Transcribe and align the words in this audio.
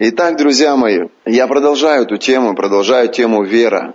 Итак, 0.00 0.36
друзья 0.36 0.74
мои, 0.74 1.06
я 1.24 1.46
продолжаю 1.46 2.02
эту 2.02 2.16
тему, 2.16 2.56
продолжаю 2.56 3.08
тему 3.08 3.44
вера, 3.44 3.94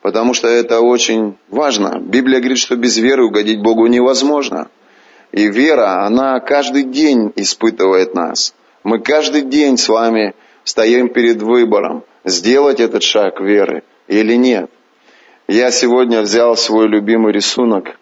потому 0.00 0.34
что 0.34 0.46
это 0.46 0.80
очень 0.80 1.36
важно. 1.48 1.98
Библия 1.98 2.38
говорит, 2.38 2.58
что 2.58 2.76
без 2.76 2.96
веры 2.96 3.26
угодить 3.26 3.60
Богу 3.60 3.88
невозможно. 3.88 4.68
И 5.32 5.48
вера, 5.48 6.06
она 6.06 6.38
каждый 6.38 6.84
день 6.84 7.32
испытывает 7.34 8.14
нас. 8.14 8.54
Мы 8.84 9.00
каждый 9.00 9.42
день 9.42 9.78
с 9.78 9.88
вами 9.88 10.36
стоим 10.62 11.08
перед 11.08 11.42
выбором, 11.42 12.04
сделать 12.24 12.78
этот 12.78 13.02
шаг 13.02 13.40
веры 13.40 13.82
или 14.06 14.36
нет. 14.36 14.70
Я 15.48 15.72
сегодня 15.72 16.20
взял 16.20 16.56
свой 16.56 16.86
любимый 16.86 17.32
рисунок. 17.32 17.98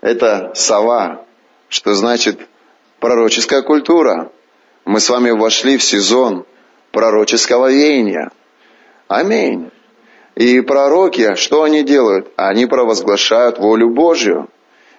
Это 0.00 0.52
сова, 0.54 1.24
что 1.68 1.94
значит 1.94 2.38
пророческая 3.00 3.62
культура. 3.62 4.30
Мы 4.84 5.00
с 5.00 5.10
вами 5.10 5.32
вошли 5.32 5.76
в 5.76 5.82
сезон 5.82 6.46
пророческого 6.98 7.70
веяния. 7.70 8.32
Аминь. 9.06 9.70
И 10.34 10.60
пророки, 10.62 11.36
что 11.36 11.62
они 11.62 11.84
делают? 11.84 12.26
Они 12.34 12.66
провозглашают 12.66 13.60
волю 13.60 13.90
Божью. 13.90 14.48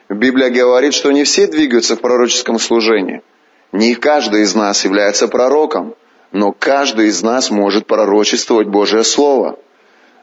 Библия 0.07 0.49
говорит, 0.49 0.93
что 0.93 1.11
не 1.11 1.25
все 1.25 1.47
двигаются 1.47 1.97
в 1.97 1.99
пророческом 1.99 2.57
служении. 2.57 3.21
Не 3.73 3.95
каждый 3.95 4.43
из 4.43 4.55
нас 4.55 4.85
является 4.85 5.27
пророком, 5.27 5.93
но 6.31 6.53
каждый 6.53 7.07
из 7.07 7.21
нас 7.21 7.51
может 7.51 7.85
пророчествовать 7.85 8.67
Божье 8.67 9.03
Слово. 9.03 9.59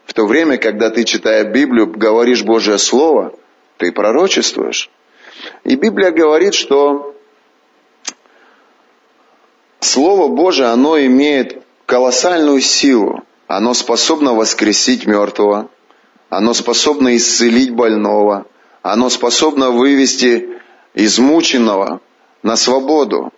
В 0.06 0.15
то 0.15 0.24
время, 0.24 0.56
когда 0.56 0.88
ты, 0.88 1.04
читая 1.04 1.45
Библию, 1.45 1.88
говоришь 1.88 2.43
Божье 2.43 2.79
Слово, 2.79 3.34
ты 3.77 3.93
пророчествуешь. 3.93 4.88
И 5.65 5.77
Библия 5.77 6.10
говорит, 6.10 6.54
что 6.54 7.15
Слово 9.80 10.29
Божие, 10.29 10.68
оно 10.68 10.98
имеет 10.98 11.66
колоссальную 11.86 12.60
силу. 12.60 13.22
Оно 13.46 13.74
способно 13.74 14.34
воскресить 14.34 15.06
мертвого. 15.06 15.70
Оно 16.28 16.52
способно 16.52 17.16
исцелить 17.16 17.70
больного. 17.70 18.46
Оно 18.82 19.09
способно 19.09 19.70
вывести 19.70 20.48
измученного 20.95 22.01
на 22.43 22.56
свободу. 22.56 23.32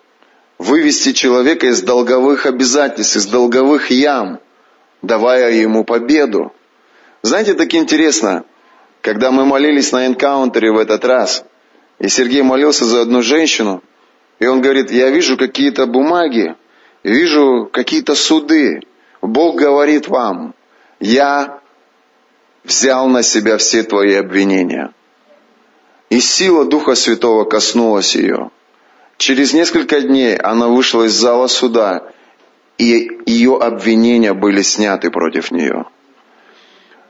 Вывести 0.59 1.13
человека 1.13 1.69
из 1.69 1.83
долговых 1.83 2.47
обязательств, 2.47 3.17
из 3.17 3.27
долговых 3.27 3.93
ям, 3.93 4.41
давая 5.03 5.53
ему 5.53 5.85
победу. 5.85 6.53
Знаете, 7.23 7.55
так 7.55 7.73
интересно, 7.75 8.45
когда 9.01 9.31
мы 9.31 9.45
молились 9.45 9.93
на 9.93 10.07
энкаунтере 10.07 10.73
в 10.73 10.79
этот 10.79 11.05
раз, 11.05 11.45
и 12.01 12.09
Сергей 12.09 12.43
молился 12.43 12.85
за 12.85 13.03
одну 13.03 13.23
женщину, 13.23 13.83
и 14.41 14.47
он 14.47 14.61
говорит, 14.61 14.91
я 14.91 15.11
вижу 15.11 15.37
какие-то 15.37 15.87
бумаги, 15.87 16.57
вижу 17.03 17.69
какие-то 17.73 18.15
суды. 18.15 18.83
Бог 19.21 19.57
говорит 19.57 20.09
вам, 20.09 20.55
я 21.01 21.61
взял 22.65 23.09
на 23.09 23.23
себя 23.23 23.57
все 23.59 23.83
твои 23.83 24.15
обвинения. 24.15 24.93
И 26.11 26.21
сила 26.21 26.65
Духа 26.65 26.95
Святого 26.95 27.45
коснулась 27.45 28.15
ее. 28.15 28.51
Через 29.19 29.53
несколько 29.53 30.01
дней 30.01 30.37
она 30.37 30.69
вышла 30.69 31.05
из 31.05 31.13
зала 31.13 31.49
суда, 31.49 32.05
и 32.79 33.21
ее 33.27 33.59
обвинения 33.59 34.33
были 34.33 34.63
сняты 34.63 35.11
против 35.11 35.51
нее. 35.51 35.87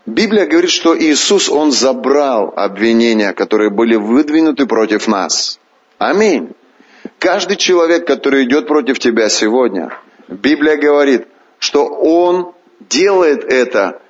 Библия 0.07 0.47
говорит, 0.47 0.71
что 0.71 0.99
Иисус, 0.99 1.51
Он 1.51 1.71
забрал 1.71 2.55
обвинения, 2.57 3.35
которые 3.35 3.69
были 3.71 3.95
выдвинуты 3.95 4.65
против 4.65 5.07
нас. 5.07 5.61
Аминь. 5.99 6.55
Каждый 7.19 7.57
человек, 7.57 8.07
который 8.07 8.45
идет 8.45 8.69
против 8.69 8.99
тебя 8.99 9.29
сегодня, 9.29 9.91
Библия 10.29 10.77
говорит, 10.77 11.27
что 11.59 11.87
он 11.87 12.53
делает 12.81 13.45
это 13.45 14.01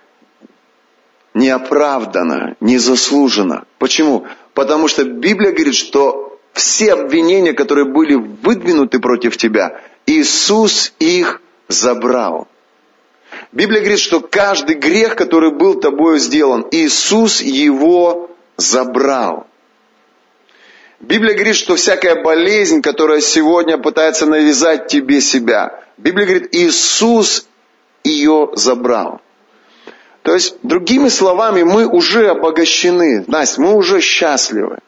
неоправданно, 1.32 2.56
незаслуженно. 2.60 3.64
Почему? 3.78 4.26
Потому 4.54 4.88
что 4.88 5.04
Библия 5.04 5.52
говорит, 5.52 5.74
что 5.74 6.38
все 6.52 6.92
обвинения, 6.92 7.52
которые 7.54 7.86
были 7.86 8.14
выдвинуты 8.14 8.98
против 8.98 9.36
тебя, 9.36 9.80
Иисус 10.04 10.92
их 10.98 11.40
забрал. 11.68 12.48
Библия 13.52 13.80
говорит, 13.80 14.00
что 14.00 14.20
каждый 14.20 14.76
грех, 14.76 15.16
который 15.16 15.52
был 15.52 15.80
тобою 15.80 16.18
сделан, 16.18 16.66
Иисус 16.70 17.40
его 17.40 18.30
забрал. 18.56 19.47
Библия 21.00 21.34
говорит, 21.34 21.54
что 21.54 21.76
всякая 21.76 22.22
болезнь, 22.22 22.82
которая 22.82 23.20
сегодня 23.20 23.78
пытается 23.78 24.26
навязать 24.26 24.88
тебе 24.88 25.20
себя, 25.20 25.84
Библия 25.96 26.26
говорит, 26.26 26.54
Иисус 26.54 27.46
ее 28.02 28.50
забрал. 28.54 29.20
То 30.22 30.34
есть, 30.34 30.56
другими 30.62 31.08
словами, 31.08 31.62
мы 31.62 31.86
уже 31.86 32.28
обогащены. 32.28 33.24
Настя, 33.28 33.60
мы 33.60 33.74
уже 33.74 34.00
счастливы. 34.00 34.78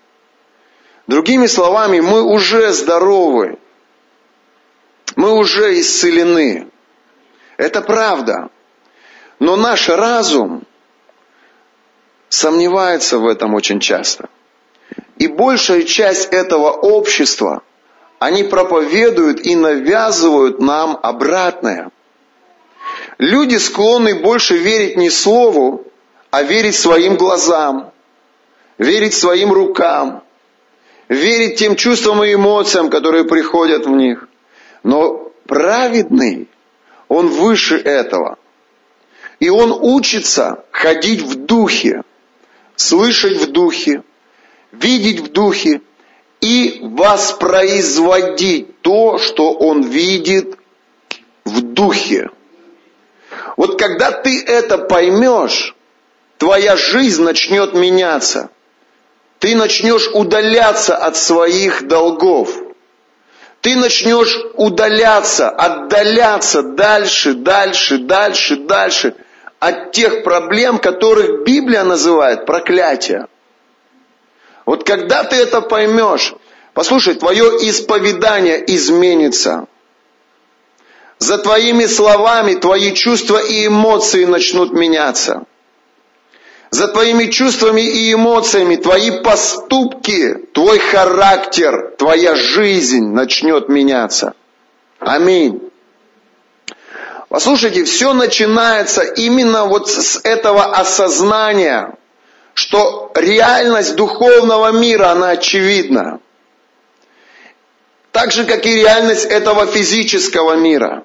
Другими 1.07 1.47
словами, 1.47 2.01
мы 2.01 2.23
уже 2.23 2.73
здоровы. 2.73 3.59
Мы 5.17 5.33
уже 5.33 5.79
исцелены. 5.81 6.69
Это 7.57 7.83
правда. 7.83 8.51
Но 9.39 9.57
наш 9.57 9.89
разум 9.89 10.65
сомневается 12.29 13.19
в 13.19 13.27
этом 13.27 13.55
очень 13.55 13.81
часто– 13.81 14.29
и 15.21 15.29
большая 15.29 15.83
часть 15.83 16.33
этого 16.33 16.71
общества, 16.71 17.63
они 18.19 18.43
проповедуют 18.43 19.45
и 19.45 19.55
навязывают 19.55 20.61
нам 20.61 20.99
обратное. 21.03 21.91
Люди 23.19 23.57
склонны 23.57 24.19
больше 24.19 24.57
верить 24.57 24.97
не 24.97 25.11
слову, 25.11 25.85
а 26.31 26.43
верить 26.43 26.75
своим 26.75 27.17
глазам, 27.17 27.93
верить 28.79 29.13
своим 29.13 29.53
рукам, 29.53 30.23
верить 31.11 31.59
тем 31.59 31.77
чувствам 31.77 32.25
и 32.25 32.33
эмоциям, 32.33 32.89
которые 32.89 33.25
приходят 33.25 33.85
в 33.85 33.91
них. 33.91 34.27
Но 34.85 35.31
праведный, 35.47 36.49
он 37.09 37.27
выше 37.27 37.77
этого. 37.77 38.39
И 39.39 39.51
он 39.51 39.71
учится 39.71 40.65
ходить 40.71 41.21
в 41.21 41.45
духе, 41.45 42.05
слышать 42.77 43.37
в 43.37 43.53
духе, 43.53 44.03
видеть 44.73 45.21
в 45.21 45.33
духе 45.33 45.81
и 46.41 46.81
воспроизводить 46.83 48.81
то, 48.81 49.19
что 49.19 49.53
он 49.53 49.83
видит 49.83 50.57
в 51.45 51.61
духе. 51.61 52.31
Вот 53.57 53.79
когда 53.79 54.11
ты 54.11 54.43
это 54.43 54.79
поймешь, 54.79 55.75
твоя 56.39 56.77
жизнь 56.77 57.23
начнет 57.23 57.75
меняться. 57.75 58.51
Ты 59.39 59.55
начнешь 59.55 60.09
удаляться 60.13 60.97
от 60.97 61.17
своих 61.17 61.87
долгов. 61.87 62.51
Ты 63.61 63.77
начнешь 63.77 64.39
удаляться, 64.55 65.51
отдаляться 65.51 66.63
дальше, 66.63 67.35
дальше, 67.35 67.99
дальше, 67.99 68.57
дальше 68.57 69.15
от 69.59 69.93
тех 69.93 70.25
проблем, 70.25 70.79
которых 70.79 71.45
Библия 71.45 71.85
называет 71.85 72.47
проклятие. 72.47 73.27
Вот 74.71 74.85
когда 74.85 75.25
ты 75.25 75.35
это 75.35 75.63
поймешь, 75.63 76.33
послушай, 76.75 77.15
твое 77.15 77.69
исповедание 77.69 78.63
изменится. 78.73 79.67
За 81.19 81.39
твоими 81.39 81.87
словами 81.87 82.55
твои 82.55 82.95
чувства 82.95 83.39
и 83.39 83.67
эмоции 83.67 84.27
начнут 84.27 84.73
меняться. 84.73 85.43
За 86.71 86.87
твоими 86.87 87.25
чувствами 87.33 87.81
и 87.81 88.15
эмоциями 88.15 88.77
твои 88.77 89.11
поступки, 89.23 90.35
твой 90.55 90.79
характер, 90.79 91.97
твоя 91.99 92.37
жизнь 92.37 93.09
начнет 93.09 93.69
меняться. 93.69 94.35
Аминь. 95.01 95.69
Послушайте, 97.29 97.83
все 97.83 98.13
начинается 98.13 99.03
именно 99.03 99.65
вот 99.65 99.91
с 99.91 100.21
этого 100.23 100.67
осознания, 100.67 101.97
что 102.61 103.11
реальность 103.15 103.97
духовного 103.97 104.71
мира, 104.73 105.13
она 105.13 105.31
очевидна. 105.31 106.21
Так 108.13 108.33
же, 108.33 108.45
как 108.45 108.67
и 108.67 108.75
реальность 108.75 109.25
этого 109.25 109.67
физического 109.67 110.57
мира. 110.57 111.05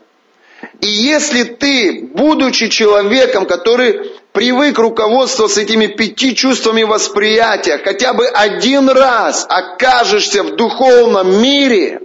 И 0.82 0.88
если 0.88 1.44
ты, 1.44 2.10
будучи 2.14 2.68
человеком, 2.68 3.46
который 3.46 4.12
привык 4.34 4.78
руководствоваться 4.78 5.62
этими 5.62 5.88
пяти 5.88 6.36
чувствами 6.36 6.84
восприятия, 6.84 7.78
хотя 7.78 8.12
бы 8.12 8.28
один 8.28 8.90
раз 8.90 9.46
окажешься 9.48 10.44
в 10.44 10.58
духовном 10.58 11.42
мире 11.42 12.02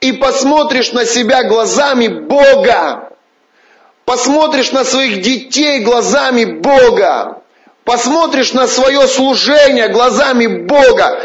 и 0.00 0.12
посмотришь 0.12 0.92
на 0.92 1.04
себя 1.06 1.42
глазами 1.42 2.06
Бога, 2.06 3.10
посмотришь 4.04 4.70
на 4.70 4.84
своих 4.84 5.22
детей 5.22 5.80
глазами 5.80 6.44
Бога, 6.44 7.41
посмотришь 7.84 8.52
на 8.52 8.66
свое 8.66 9.06
служение 9.08 9.88
глазами 9.88 10.46
Бога, 10.46 11.20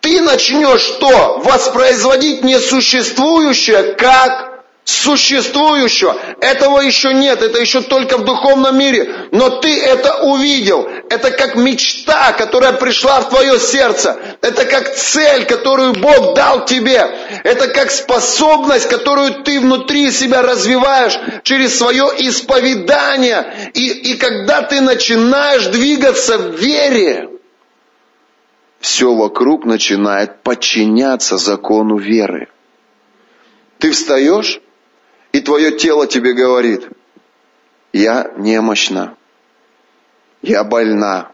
ты 0.00 0.20
начнешь 0.20 0.80
что? 0.80 1.40
Воспроизводить 1.44 2.42
несуществующее 2.44 3.94
как 3.94 4.47
существующего. 4.88 6.16
Этого 6.40 6.80
еще 6.80 7.12
нет, 7.12 7.42
это 7.42 7.60
еще 7.60 7.82
только 7.82 8.16
в 8.16 8.24
духовном 8.24 8.78
мире. 8.78 9.28
Но 9.32 9.50
ты 9.50 9.78
это 9.82 10.22
увидел. 10.22 10.88
Это 11.10 11.30
как 11.30 11.56
мечта, 11.56 12.32
которая 12.32 12.72
пришла 12.72 13.20
в 13.20 13.28
твое 13.28 13.60
сердце. 13.60 14.18
Это 14.40 14.64
как 14.64 14.94
цель, 14.94 15.44
которую 15.44 15.92
Бог 15.92 16.34
дал 16.34 16.64
тебе. 16.64 17.06
Это 17.44 17.68
как 17.68 17.90
способность, 17.90 18.88
которую 18.88 19.42
ты 19.42 19.60
внутри 19.60 20.10
себя 20.10 20.40
развиваешь 20.40 21.18
через 21.42 21.76
свое 21.76 22.10
исповедание. 22.20 23.70
И, 23.74 23.88
и 23.88 24.16
когда 24.16 24.62
ты 24.62 24.80
начинаешь 24.80 25.66
двигаться 25.66 26.38
в 26.38 26.54
вере, 26.54 27.28
все 28.80 29.14
вокруг 29.14 29.66
начинает 29.66 30.42
подчиняться 30.42 31.36
закону 31.36 31.98
веры. 31.98 32.48
Ты 33.78 33.90
встаешь, 33.90 34.60
и 35.32 35.40
твое 35.40 35.76
тело 35.76 36.06
тебе 36.06 36.32
говорит, 36.32 36.88
я 37.92 38.32
немощна, 38.36 39.16
я 40.42 40.64
больна, 40.64 41.32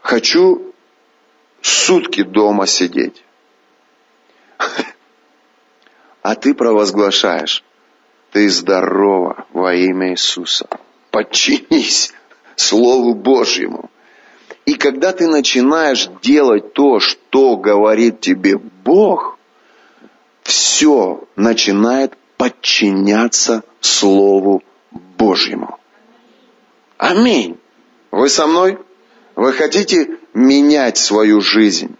хочу 0.00 0.74
сутки 1.60 2.22
дома 2.22 2.66
сидеть. 2.66 3.22
А 6.22 6.34
ты 6.34 6.54
провозглашаешь, 6.54 7.62
ты 8.32 8.50
здорова 8.50 9.46
во 9.52 9.74
имя 9.74 10.10
Иисуса. 10.10 10.68
Подчинись 11.12 12.12
Слову 12.56 13.14
Божьему. 13.14 13.90
И 14.64 14.74
когда 14.74 15.12
ты 15.12 15.28
начинаешь 15.28 16.08
делать 16.22 16.72
то, 16.72 16.98
что 16.98 17.56
говорит 17.56 18.20
тебе 18.20 18.58
Бог, 18.58 19.38
все 20.42 21.24
начинает 21.36 22.18
подчиняться 22.36 23.62
Слову 23.80 24.62
Божьему. 24.90 25.78
Аминь. 26.98 27.58
Вы 28.10 28.28
со 28.28 28.46
мной? 28.46 28.78
Вы 29.34 29.52
хотите 29.52 30.18
менять 30.32 30.96
свою 30.96 31.40
жизнь, 31.40 31.96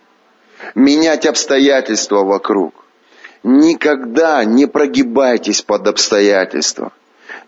менять 0.75 1.27
обстоятельства 1.27 2.25
вокруг. 2.25 2.75
Никогда 3.43 4.45
не 4.45 4.67
прогибайтесь 4.67 5.63
под 5.63 5.87
обстоятельства. 5.87 6.93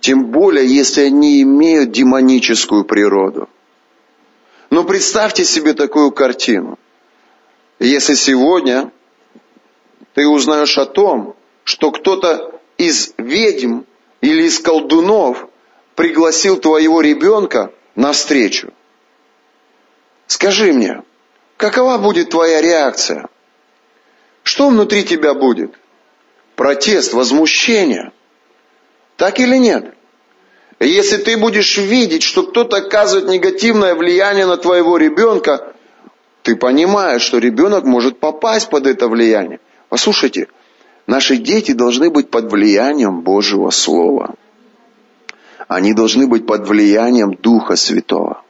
Тем 0.01 0.27
более, 0.27 0.67
если 0.67 1.03
они 1.03 1.43
имеют 1.43 1.91
демоническую 1.91 2.85
природу. 2.85 3.49
Но 4.71 4.85
представьте 4.85 5.45
себе 5.45 5.73
такую 5.73 6.13
картину. 6.13 6.79
Если 7.79 8.15
сегодня 8.15 8.93
ты 10.15 10.27
узнаешь 10.29 10.77
о 10.79 10.87
том, 10.87 11.35
что 11.65 11.91
кто-то 11.91 12.58
из 12.79 13.13
ведьм 13.19 13.83
или 14.21 14.45
из 14.45 14.59
колдунов 14.61 15.47
пригласил 15.95 16.59
твоего 16.59 17.01
ребенка 17.01 17.73
на 17.97 18.13
встречу. 18.13 18.73
Скажи 20.29 20.73
мне, 20.73 21.03
какова 21.57 21.99
будет 21.99 22.31
твоя 22.31 22.63
реакция? 22.63 23.29
Что 24.43 24.69
внутри 24.69 25.05
тебя 25.05 25.35
будет? 25.35 25.75
Протест, 26.55 27.13
возмущение? 27.13 28.13
Так 29.17 29.41
или 29.41 29.57
нет? 29.57 29.95
Если 30.81 31.17
ты 31.17 31.37
будешь 31.37 31.77
видеть, 31.77 32.23
что 32.23 32.45
кто-то 32.45 32.77
оказывает 32.77 33.29
негативное 33.29 33.97
влияние 33.97 34.47
на 34.47 34.57
твоего 34.57 34.97
ребенка, 34.97 35.75
ты 36.43 36.55
понимаешь, 36.55 37.23
что 37.23 37.39
ребенок 37.39 37.85
может 37.85 38.21
попасть 38.21 38.71
под 38.71 38.87
это 38.87 39.09
влияние. 39.09 39.59
Послушайте, 39.89 40.47
Наши 41.09 41.39
дети 41.39 41.73
должны 41.73 42.11
быть 42.11 42.31
под 42.31 42.53
влиянием 42.53 43.23
Божьего 43.23 43.71
Слова. 43.71 44.35
Они 45.67 45.95
должны 45.95 46.27
быть 46.27 46.47
под 46.47 46.69
влиянием 46.69 47.33
Духа 47.33 47.77
Святого. 47.77 48.43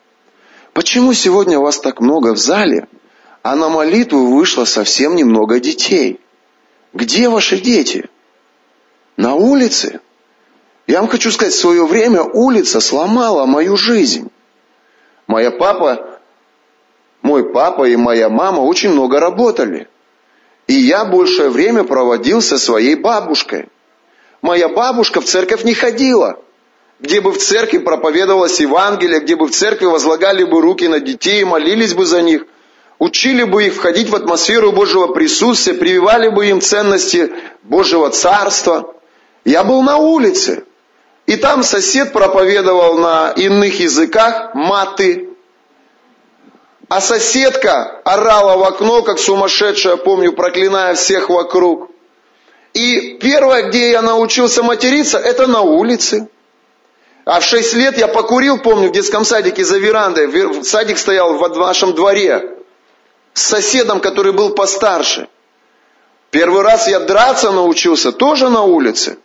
Почему 0.73 1.13
сегодня 1.13 1.61
вас 1.61 1.79
так 1.79 2.01
много 2.01 2.35
в 2.35 2.39
зале, 2.39 2.89
а 3.45 3.55
на 3.55 3.69
молитву 3.69 4.35
вышло 4.35 4.65
совсем 4.65 5.15
немного 5.15 5.61
детей? 5.61 6.19
Где 6.93 7.29
ваши 7.29 7.61
дети? 7.61 8.11
На 9.17 9.37
улице? 9.37 10.01
Я 10.89 10.99
вам 10.99 11.09
хочу 11.09 11.31
сказать, 11.31 11.55
в 11.55 11.61
свое 11.61 11.87
время 11.87 12.25
улица 12.25 12.81
сломала 12.81 13.47
мою 13.47 13.77
жизнь. 13.77 14.33
Моя 15.29 15.53
папа, 15.53 16.19
мой 17.23 17.53
папа 17.53 17.85
и 17.85 17.95
моя 17.95 18.29
мама 18.29 18.63
очень 18.63 18.91
много 18.91 19.21
работали– 19.21 19.87
и 20.69 20.75
я 20.75 21.05
большее 21.05 21.49
время 21.49 21.83
проводил 21.83 22.41
со 22.41 22.59
своей 22.59 22.95
бабушкой. 22.95 23.69
Моя 24.43 24.69
бабушка 24.69 25.21
в 25.21 25.25
церковь 25.25 25.65
не 25.65 25.75
ходила. 25.75 26.39
Где 27.01 27.21
бы 27.21 27.33
в 27.33 27.39
церкви 27.39 27.79
проповедовалось 27.79 28.61
Евангелие, 28.61 29.21
где 29.21 29.35
бы 29.35 29.47
в 29.47 29.51
церкви 29.51 29.87
возлагали 29.87 30.45
бы 30.45 30.61
руки 30.61 30.87
на 30.87 31.01
детей 31.01 31.43
молились 31.45 31.95
бы 31.95 32.05
за 32.05 32.23
них, 32.23 32.45
учили 32.99 33.45
бы 33.45 33.65
их 33.65 33.75
входить 33.75 34.11
в 34.11 34.15
атмосферу 34.15 34.73
Божьего 34.73 35.09
присутствия, 35.09 35.75
прививали 35.75 36.29
бы 36.29 36.47
им 36.47 36.61
ценности 36.61 37.33
Божьего 37.63 38.11
Царства. 38.11 38.95
Я 39.45 39.65
был 39.65 39.83
на 39.83 39.97
улице. 39.97 40.65
И 41.27 41.37
там 41.37 41.63
сосед 41.63 42.13
проповедовал 42.13 42.99
на 42.99 43.31
иных 43.31 43.81
языках 43.81 44.55
маты, 44.55 45.28
а 46.89 47.01
соседка 47.01 48.01
орала 48.05 48.57
в 48.57 48.65
окно, 48.65 49.03
как 49.03 49.19
сумасшедшая, 49.19 49.97
помню, 49.97 50.33
проклиная 50.33 50.95
всех 50.95 51.29
вокруг. 51.29 51.91
И 52.73 53.19
первое, 53.21 53.69
где 53.69 53.91
я 53.91 54.03
научился 54.03 54.63
материться, 54.63 55.19
это 55.19 55.47
на 55.47 55.61
улице. 55.61 56.29
А 57.27 57.41
в 57.41 57.45
шесть 57.45 57.75
лет 57.75 57.99
я 57.99 58.09
покурил, 58.09 58.59
помню, 58.59 58.89
в 58.89 58.93
детском 58.93 59.25
садике 59.25 59.65
за 59.65 59.77
верандой. 59.79 60.65
Садик 60.65 60.97
стоял 60.97 61.35
в 61.35 61.59
нашем 61.59 61.95
дворе. 61.95 62.57
С 63.35 63.43
соседом, 63.43 64.01
который 64.01 64.33
был 64.33 64.51
постарше. 64.51 65.29
Первый 66.31 66.63
раз 66.63 66.89
я 66.89 67.01
драться 67.01 67.51
научился 67.51 68.13
тоже 68.13 68.49
на 68.49 68.63
улице. 68.63 69.19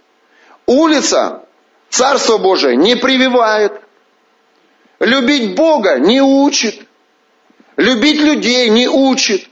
Улица, 0.65 1.43
Царство 1.89 2.37
Божие, 2.37 2.75
не 2.75 2.95
прививает. 2.95 3.73
Любить 4.99 5.55
Бога 5.55 5.97
не 5.97 6.21
учит. 6.21 6.87
Любить 7.77 8.19
людей 8.21 8.69
не 8.69 8.87
учит. 8.87 9.47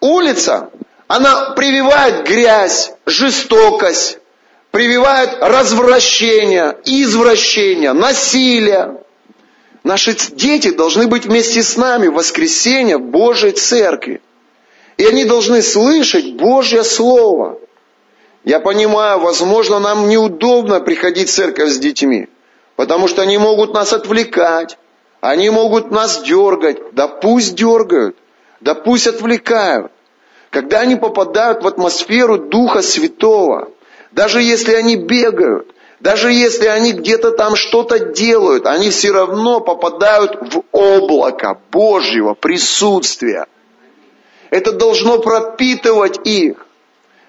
Улица, 0.00 0.70
она 1.06 1.50
прививает 1.50 2.26
грязь, 2.26 2.92
жестокость, 3.06 4.18
прививает 4.70 5.38
развращение, 5.40 6.76
извращение, 6.84 7.92
насилие. 7.92 8.98
Наши 9.84 10.16
дети 10.32 10.70
должны 10.70 11.06
быть 11.06 11.26
вместе 11.26 11.62
с 11.62 11.76
нами 11.76 12.08
в 12.08 12.14
воскресенье 12.14 12.98
в 12.98 13.02
Божьей 13.02 13.52
Церкви. 13.52 14.20
И 14.96 15.04
они 15.04 15.24
должны 15.24 15.62
слышать 15.62 16.34
Божье 16.34 16.82
Слово. 16.84 17.58
Я 18.44 18.58
понимаю, 18.58 19.20
возможно, 19.20 19.78
нам 19.78 20.08
неудобно 20.08 20.80
приходить 20.80 21.28
в 21.28 21.32
церковь 21.32 21.70
с 21.70 21.78
детьми, 21.78 22.28
потому 22.74 23.06
что 23.06 23.22
они 23.22 23.38
могут 23.38 23.72
нас 23.72 23.92
отвлекать, 23.92 24.78
они 25.22 25.50
могут 25.50 25.92
нас 25.92 26.20
дергать. 26.22 26.94
Да 26.94 27.06
пусть 27.06 27.54
дергают. 27.54 28.16
Да 28.60 28.74
пусть 28.74 29.06
отвлекают. 29.06 29.92
Когда 30.50 30.80
они 30.80 30.96
попадают 30.96 31.62
в 31.62 31.66
атмосферу 31.66 32.38
Духа 32.38 32.82
Святого, 32.82 33.70
даже 34.10 34.42
если 34.42 34.74
они 34.74 34.96
бегают, 34.96 35.72
даже 36.00 36.32
если 36.32 36.66
они 36.66 36.92
где-то 36.92 37.30
там 37.30 37.54
что-то 37.54 38.00
делают, 38.00 38.66
они 38.66 38.90
все 38.90 39.12
равно 39.12 39.60
попадают 39.60 40.36
в 40.52 40.64
облако 40.72 41.56
Божьего 41.70 42.34
присутствия. 42.34 43.46
Это 44.50 44.72
должно 44.72 45.20
пропитывать 45.20 46.18
их. 46.26 46.66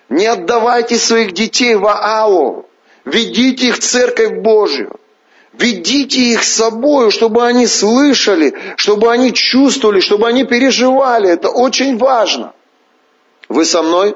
Не 0.09 0.25
отдавайте 0.25 0.97
своих 0.97 1.33
детей 1.33 1.75
в 1.75 1.85
ААО. 1.85 2.65
Ведите 3.05 3.67
их 3.67 3.77
в 3.77 3.81
Церковь 3.81 4.41
Божью. 4.41 4.99
Ведите 5.53 6.19
их 6.19 6.43
с 6.43 6.53
собой, 6.53 7.11
чтобы 7.11 7.45
они 7.45 7.67
слышали, 7.67 8.55
чтобы 8.75 9.11
они 9.11 9.33
чувствовали, 9.33 9.99
чтобы 9.99 10.27
они 10.27 10.45
переживали. 10.45 11.29
Это 11.29 11.49
очень 11.49 11.97
важно. 11.97 12.53
Вы 13.49 13.65
со 13.65 13.83
мной? 13.83 14.15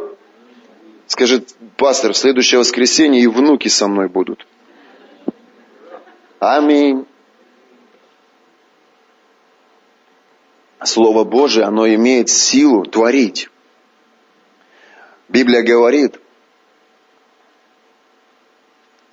Скажет 1.06 1.56
пастор, 1.78 2.14
в 2.14 2.18
следующее 2.18 2.60
воскресенье 2.60 3.22
и 3.22 3.28
внуки 3.28 3.68
со 3.68 3.88
мной 3.88 4.10
будут. 4.10 4.46
Аминь. 6.40 7.06
Слово 10.84 11.24
Божие, 11.24 11.66
оно 11.66 11.88
имеет 11.88 12.30
силу 12.30 12.84
творить. 12.84 13.50
Библия 15.30 15.64
говорит, 15.64 16.20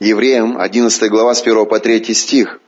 Евреям 0.00 0.58
11 0.58 1.08
глава 1.08 1.34
с 1.34 1.42
1 1.42 1.66
по 1.66 1.78
3 1.78 2.14
стих. 2.14 2.60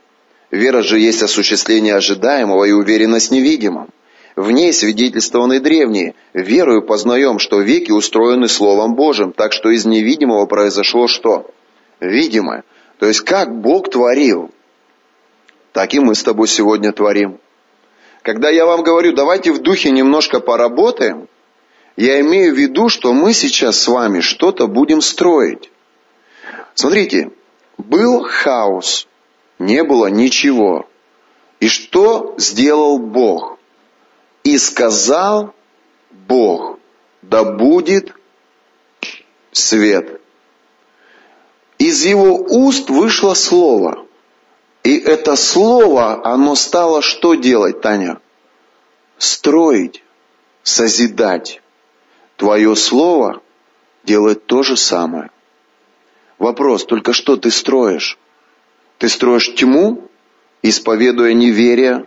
Вера 0.49 0.81
же 0.81 0.97
есть 0.97 1.21
осуществление 1.21 1.95
ожидаемого 1.95 2.63
и 2.63 2.71
уверенность 2.71 3.31
невидимом. 3.31 3.89
В 4.37 4.51
ней 4.51 4.71
свидетельствованы 4.71 5.59
древние. 5.59 6.15
Верою 6.33 6.83
познаем, 6.83 7.39
что 7.39 7.59
веки 7.59 7.91
устроены 7.91 8.47
Словом 8.47 8.95
Божьим, 8.95 9.33
так 9.33 9.51
что 9.51 9.69
из 9.69 9.85
невидимого 9.85 10.45
произошло 10.45 11.07
что? 11.07 11.51
Видимое. 11.99 12.63
То 12.99 13.07
есть 13.07 13.21
как 13.21 13.59
Бог 13.59 13.89
творил, 13.89 14.51
так 15.73 15.93
и 15.93 15.99
мы 15.99 16.15
с 16.15 16.23
тобой 16.23 16.47
сегодня 16.47 16.93
творим. 16.93 17.39
Когда 18.21 18.49
я 18.49 18.65
вам 18.65 18.83
говорю, 18.83 19.13
давайте 19.13 19.51
в 19.51 19.61
духе 19.61 19.91
немножко 19.91 20.39
поработаем, 20.39 21.27
я 21.97 22.21
имею 22.21 22.53
в 22.53 22.57
виду, 22.57 22.87
что 22.87 23.11
мы 23.11 23.33
сейчас 23.33 23.79
с 23.79 23.87
вами 23.87 24.21
что-то 24.21 24.67
будем 24.67 25.01
строить. 25.01 25.71
Смотрите, 26.77 27.31
был 27.79 28.21
хаос, 28.21 29.07
не 29.57 29.83
было 29.83 30.11
ничего. 30.11 30.87
И 31.59 31.69
что 31.69 32.35
сделал 32.37 32.99
Бог? 32.99 33.57
И 34.43 34.59
сказал 34.59 35.55
Бог, 36.11 36.77
да 37.23 37.43
будет 37.43 38.13
свет. 39.51 40.21
Из 41.79 42.05
его 42.05 42.35
уст 42.35 42.91
вышло 42.91 43.33
слово. 43.33 44.05
И 44.83 44.99
это 44.99 45.35
слово, 45.35 46.21
оно 46.23 46.53
стало 46.53 47.01
что 47.01 47.33
делать, 47.33 47.81
Таня? 47.81 48.21
Строить, 49.17 50.03
созидать. 50.61 51.59
Твое 52.35 52.75
слово 52.75 53.41
делает 54.03 54.45
то 54.45 54.61
же 54.61 54.77
самое. 54.77 55.31
Вопрос, 56.37 56.85
только 56.85 57.13
что 57.13 57.35
ты 57.35 57.49
строишь? 57.49 58.17
Ты 58.99 59.09
строишь 59.09 59.53
тьму, 59.55 60.07
исповедуя 60.61 61.33
неверие, 61.33 62.05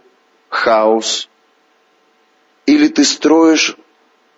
хаос? 0.49 1.29
Или 2.67 2.89
ты 2.89 3.05
строишь 3.05 3.77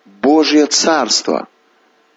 Божье 0.05 0.65
Царство, 0.65 1.47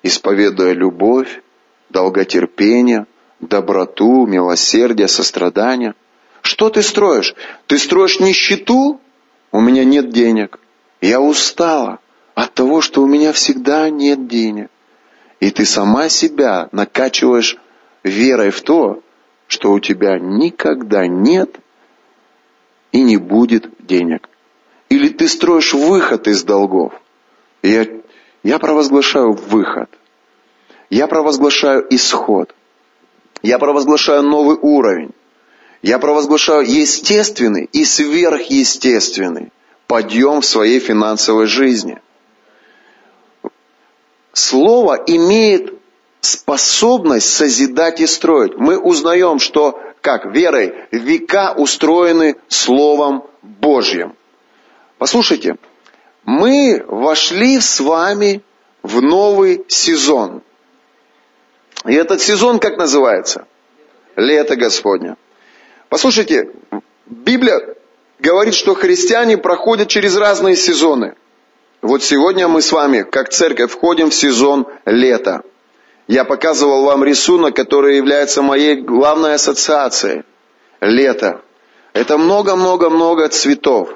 исповедуя 0.02 0.72
любовь, 0.72 1.42
долготерпение, 1.90 3.06
доброту, 3.40 4.26
милосердие, 4.26 5.08
сострадание? 5.08 5.94
Что 6.40 6.70
ты 6.70 6.82
строишь? 6.82 7.34
Ты 7.66 7.78
строишь 7.78 8.20
нищету? 8.20 9.00
У 9.52 9.60
меня 9.60 9.84
нет 9.84 10.10
денег. 10.10 10.60
Я 11.00 11.20
устала 11.20 11.98
от 12.34 12.54
того, 12.54 12.80
что 12.80 13.02
у 13.02 13.06
меня 13.06 13.32
всегда 13.32 13.90
нет 13.90 14.28
денег. 14.28 14.70
И 15.40 15.50
ты 15.50 15.66
сама 15.66 16.08
себя 16.08 16.68
накачиваешь 16.72 17.58
верой 18.06 18.50
в 18.50 18.62
то, 18.62 19.02
что 19.46 19.72
у 19.72 19.80
тебя 19.80 20.18
никогда 20.18 21.06
нет 21.06 21.58
и 22.92 23.02
не 23.02 23.16
будет 23.16 23.68
денег. 23.80 24.28
Или 24.88 25.08
ты 25.08 25.28
строишь 25.28 25.74
выход 25.74 26.28
из 26.28 26.44
долгов. 26.44 26.92
Я, 27.62 27.86
я 28.42 28.58
провозглашаю 28.58 29.32
выход. 29.32 29.90
Я 30.88 31.06
провозглашаю 31.06 31.86
исход. 31.90 32.54
Я 33.42 33.58
провозглашаю 33.58 34.22
новый 34.22 34.56
уровень. 34.60 35.10
Я 35.82 35.98
провозглашаю 35.98 36.64
естественный 36.66 37.68
и 37.72 37.84
сверхъестественный 37.84 39.52
подъем 39.86 40.40
в 40.40 40.46
своей 40.46 40.80
финансовой 40.80 41.46
жизни. 41.46 42.00
Слово 44.32 45.02
имеет 45.06 45.75
способность 46.26 47.32
созидать 47.32 48.00
и 48.00 48.06
строить. 48.06 48.56
Мы 48.56 48.78
узнаем, 48.78 49.38
что 49.38 49.80
как 50.00 50.26
верой 50.26 50.74
века 50.90 51.54
устроены 51.56 52.36
Словом 52.48 53.24
Божьим. 53.42 54.14
Послушайте, 54.98 55.56
мы 56.24 56.84
вошли 56.86 57.60
с 57.60 57.80
вами 57.80 58.42
в 58.82 59.00
новый 59.02 59.64
сезон. 59.68 60.42
И 61.84 61.94
этот 61.94 62.20
сезон 62.20 62.58
как 62.58 62.76
называется? 62.78 63.46
Лето 64.16 64.56
Господня. 64.56 65.16
Послушайте, 65.88 66.50
Библия 67.06 67.76
говорит, 68.18 68.54
что 68.54 68.74
христиане 68.74 69.38
проходят 69.38 69.88
через 69.88 70.16
разные 70.16 70.56
сезоны– 70.56 71.14
вот 71.86 72.02
сегодня 72.02 72.48
мы 72.48 72.62
с 72.62 72.72
вами, 72.72 73.02
как 73.02 73.28
церковь, 73.28 73.70
входим 73.70 74.10
в 74.10 74.14
сезон 74.14 74.66
лета. 74.86 75.42
Я 76.08 76.24
показывал 76.24 76.84
вам 76.84 77.02
рисунок, 77.02 77.56
который 77.56 77.96
является 77.96 78.42
моей 78.42 78.76
главной 78.76 79.34
ассоциацией. 79.34 80.22
Лето. 80.80 81.42
Это 81.94 82.18
много-много-много 82.18 83.28
цветов, 83.28 83.90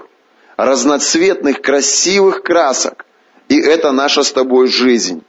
разноцветных, 0.57 1.61
красивых 1.61 2.43
красок. 2.43 3.05
И 3.49 3.61
это 3.61 3.93
наша 3.93 4.23
с 4.23 4.33
тобой 4.33 4.69
жизнь. 4.69 5.23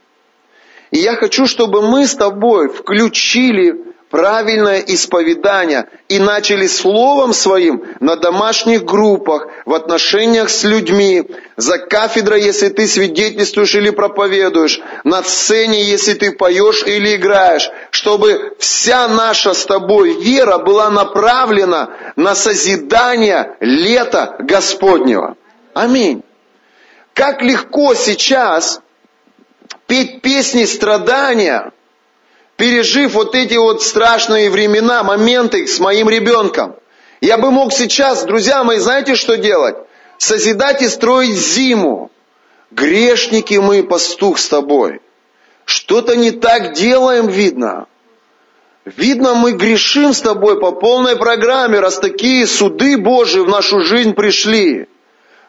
И 0.90 0.98
я 0.98 1.14
хочу, 1.14 1.46
чтобы 1.46 1.82
мы 1.82 2.06
с 2.06 2.14
тобой 2.14 2.68
включили 2.68 3.91
правильное 4.12 4.80
исповедание 4.80 5.88
и 6.08 6.18
начали 6.18 6.66
словом 6.66 7.32
своим 7.32 7.82
на 7.98 8.14
домашних 8.16 8.84
группах, 8.84 9.48
в 9.64 9.72
отношениях 9.72 10.50
с 10.50 10.64
людьми, 10.64 11.30
за 11.56 11.78
кафедрой, 11.78 12.42
если 12.42 12.68
ты 12.68 12.86
свидетельствуешь 12.86 13.74
или 13.74 13.88
проповедуешь, 13.88 14.82
на 15.02 15.22
сцене, 15.22 15.82
если 15.82 16.12
ты 16.12 16.32
поешь 16.32 16.82
или 16.84 17.16
играешь, 17.16 17.70
чтобы 17.90 18.54
вся 18.58 19.08
наша 19.08 19.54
с 19.54 19.64
тобой 19.64 20.12
вера 20.22 20.58
была 20.58 20.90
направлена 20.90 21.88
на 22.14 22.34
созидание 22.34 23.56
лета 23.60 24.36
Господнего. 24.40 25.36
Аминь. 25.72 26.22
Как 27.14 27.40
легко 27.40 27.94
сейчас 27.94 28.82
петь 29.86 30.20
песни 30.20 30.66
страдания– 30.66 31.72
пережив 32.62 33.14
вот 33.14 33.34
эти 33.34 33.54
вот 33.54 33.82
страшные 33.82 34.48
времена, 34.48 35.02
моменты 35.02 35.66
с 35.66 35.80
моим 35.80 36.08
ребенком. 36.08 36.76
Я 37.20 37.36
бы 37.36 37.50
мог 37.50 37.72
сейчас, 37.72 38.22
друзья 38.22 38.62
мои, 38.62 38.78
знаете, 38.78 39.16
что 39.16 39.36
делать? 39.36 39.74
Созидать 40.16 40.80
и 40.80 40.88
строить 40.88 41.34
зиму. 41.34 42.12
Грешники 42.70 43.54
мы, 43.54 43.82
пастух 43.82 44.38
с 44.38 44.46
тобой. 44.46 45.00
Что-то 45.64 46.14
не 46.14 46.30
так 46.30 46.74
делаем, 46.74 47.26
видно. 47.26 47.88
Видно, 48.84 49.34
мы 49.34 49.54
грешим 49.54 50.14
с 50.14 50.20
тобой 50.20 50.60
по 50.60 50.70
полной 50.70 51.16
программе, 51.16 51.80
раз 51.80 51.98
такие 51.98 52.46
суды 52.46 52.96
Божии 52.96 53.40
в 53.40 53.48
нашу 53.48 53.80
жизнь 53.80 54.12
пришли. 54.12 54.86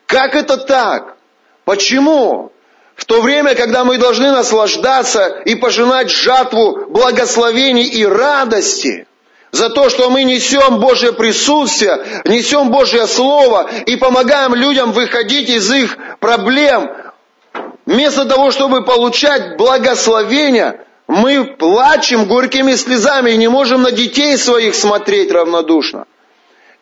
Как 0.08 0.34
это 0.34 0.58
так? 0.58 1.15
Почему? 1.63 2.51
В 2.96 3.06
то 3.06 3.22
время, 3.22 3.56
когда 3.56 3.84
мы 3.84 3.98
должны 3.98 4.32
наслаждаться 4.32 5.42
и 5.46 5.56
пожинать 5.56 6.12
жатву 6.12 6.86
благословений 6.90 7.86
и 7.86 8.06
радости 8.06 9.08
за 9.52 9.70
то, 9.70 9.90
что 9.90 10.10
мы 10.10 10.24
несем 10.24 10.80
Божье 10.80 11.14
присутствие, 11.14 12.04
несем 12.26 12.70
Божье 12.70 13.08
Слово 13.08 13.70
и 13.86 13.96
помогаем 13.96 14.56
людям 14.56 14.92
выходить 14.92 15.50
из 15.50 15.72
их 15.72 15.98
проблем, 16.20 16.92
вместо 17.86 18.26
того, 18.26 18.52
чтобы 18.52 18.84
получать 18.84 19.58
благословения, 19.58 20.86
мы 21.08 21.44
плачем 21.46 22.26
горькими 22.26 22.74
слезами 22.74 23.32
и 23.32 23.38
не 23.38 23.48
можем 23.48 23.84
на 23.84 23.92
детей 23.92 24.38
своих 24.38 24.76
смотреть 24.76 25.32
равнодушно. 25.32 26.06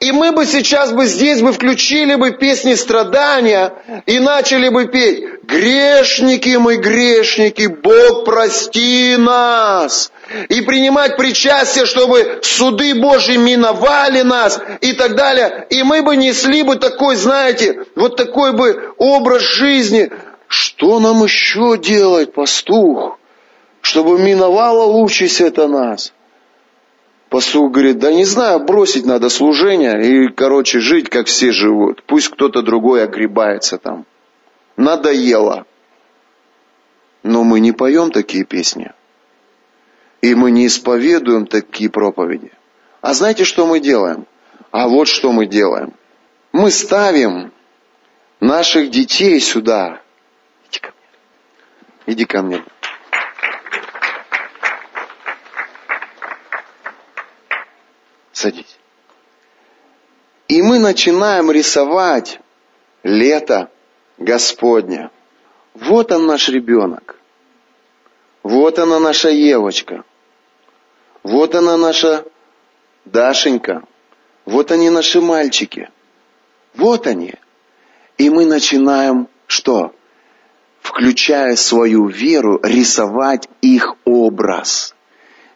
И 0.01 0.11
мы 0.11 0.31
бы 0.31 0.47
сейчас 0.47 0.91
бы 0.91 1.05
здесь 1.05 1.43
бы 1.43 1.53
включили 1.53 2.15
бы 2.15 2.31
песни 2.31 2.73
страдания 2.73 3.71
и 4.07 4.17
начали 4.17 4.67
бы 4.69 4.87
петь 4.87 5.43
«Грешники 5.43 6.57
мы, 6.57 6.77
грешники, 6.77 7.67
Бог 7.67 8.25
прости 8.25 9.15
нас!» 9.15 10.11
И 10.49 10.61
принимать 10.61 11.17
причастие, 11.17 11.85
чтобы 11.85 12.39
суды 12.41 12.95
Божьи 12.99 13.37
миновали 13.37 14.23
нас 14.23 14.59
и 14.81 14.93
так 14.93 15.15
далее. 15.15 15.67
И 15.69 15.83
мы 15.83 16.01
бы 16.01 16.15
несли 16.15 16.63
бы 16.63 16.77
такой, 16.77 17.15
знаете, 17.15 17.85
вот 17.95 18.15
такой 18.15 18.53
бы 18.53 18.95
образ 18.97 19.43
жизни. 19.43 20.09
Что 20.47 20.99
нам 20.99 21.23
еще 21.23 21.77
делать, 21.77 22.33
пастух, 22.33 23.19
чтобы 23.81 24.17
миновала 24.17 24.85
участь 24.85 25.41
это 25.41 25.67
нас? 25.67 26.11
Пастух 27.31 27.71
говорит, 27.71 27.99
да 27.99 28.11
не 28.11 28.25
знаю, 28.25 28.59
бросить 28.59 29.05
надо 29.05 29.29
служение 29.29 30.03
и, 30.03 30.27
короче, 30.27 30.81
жить, 30.81 31.09
как 31.09 31.27
все 31.27 31.53
живут. 31.53 32.03
Пусть 32.03 32.27
кто-то 32.27 32.61
другой 32.61 33.05
огребается 33.05 33.77
там. 33.77 34.05
Надоело. 34.75 35.65
Но 37.23 37.45
мы 37.45 37.61
не 37.61 37.71
поем 37.71 38.11
такие 38.11 38.43
песни. 38.43 38.91
И 40.21 40.35
мы 40.35 40.51
не 40.51 40.67
исповедуем 40.67 41.47
такие 41.47 41.89
проповеди. 41.89 42.51
А 42.99 43.13
знаете, 43.13 43.45
что 43.45 43.65
мы 43.65 43.79
делаем? 43.79 44.25
А 44.71 44.89
вот 44.89 45.07
что 45.07 45.31
мы 45.31 45.45
делаем. 45.45 45.93
Мы 46.51 46.69
ставим 46.69 47.53
наших 48.41 48.91
детей 48.91 49.39
сюда. 49.39 50.01
Иди 50.69 50.79
ко 50.81 50.91
мне. 50.91 52.13
Иди 52.13 52.25
ко 52.25 52.41
мне. 52.41 52.63
Садись. 58.41 58.79
И 60.47 60.63
мы 60.63 60.79
начинаем 60.79 61.51
рисовать 61.51 62.39
лето 63.03 63.69
Господня. 64.17 65.11
Вот 65.75 66.11
он 66.11 66.25
наш 66.25 66.49
ребенок. 66.49 67.19
Вот 68.41 68.79
она 68.79 68.99
наша 68.99 69.29
Евочка. 69.29 70.03
Вот 71.21 71.53
она 71.53 71.77
наша 71.77 72.25
Дашенька. 73.05 73.83
Вот 74.45 74.71
они 74.71 74.89
наши 74.89 75.21
мальчики. 75.21 75.91
Вот 76.73 77.05
они. 77.05 77.35
И 78.17 78.31
мы 78.31 78.45
начинаем 78.45 79.27
что? 79.45 79.93
Включая 80.81 81.55
свою 81.55 82.07
веру, 82.07 82.59
рисовать 82.63 83.47
их 83.61 83.93
образ. 84.03 84.95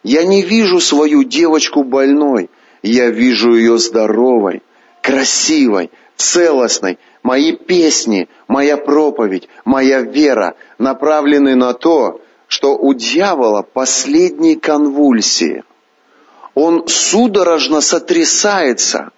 Я 0.04 0.24
не 0.24 0.42
вижу 0.42 0.78
свою 0.78 1.24
девочку 1.24 1.82
больной, 1.82 2.48
я 2.88 3.10
вижу 3.10 3.54
ее 3.54 3.78
здоровой, 3.78 4.62
красивой, 5.02 5.90
целостной. 6.16 6.98
Мои 7.22 7.52
песни, 7.52 8.28
моя 8.48 8.76
проповедь, 8.76 9.48
моя 9.64 10.00
вера 10.00 10.54
направлены 10.78 11.56
на 11.56 11.72
то, 11.72 12.20
что 12.46 12.76
у 12.76 12.94
дьявола 12.94 13.62
последние 13.62 14.58
конвульсии. 14.58 15.64
Он 16.54 16.86
судорожно 16.86 17.80
сотрясается, 17.80 19.10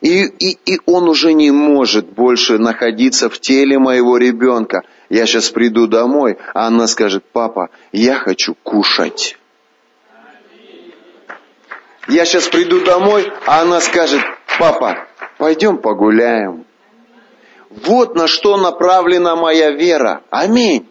и, 0.00 0.24
и, 0.24 0.58
и 0.64 0.80
он 0.86 1.08
уже 1.08 1.32
не 1.32 1.50
может 1.50 2.08
больше 2.08 2.58
находиться 2.58 3.28
в 3.28 3.38
теле 3.38 3.78
моего 3.78 4.16
ребенка. 4.16 4.82
Я 5.10 5.26
сейчас 5.26 5.50
приду 5.50 5.86
домой, 5.86 6.38
а 6.54 6.66
она 6.66 6.86
скажет, 6.86 7.24
папа, 7.32 7.68
я 7.92 8.16
хочу 8.16 8.54
кушать. 8.62 9.36
Я 12.08 12.24
сейчас 12.24 12.48
приду 12.48 12.84
домой, 12.84 13.32
а 13.46 13.62
она 13.62 13.80
скажет, 13.80 14.20
папа, 14.58 15.06
пойдем 15.38 15.78
погуляем. 15.78 16.64
Вот 17.70 18.14
на 18.14 18.26
что 18.26 18.56
направлена 18.56 19.36
моя 19.36 19.70
вера. 19.70 20.22
Аминь. 20.30 20.88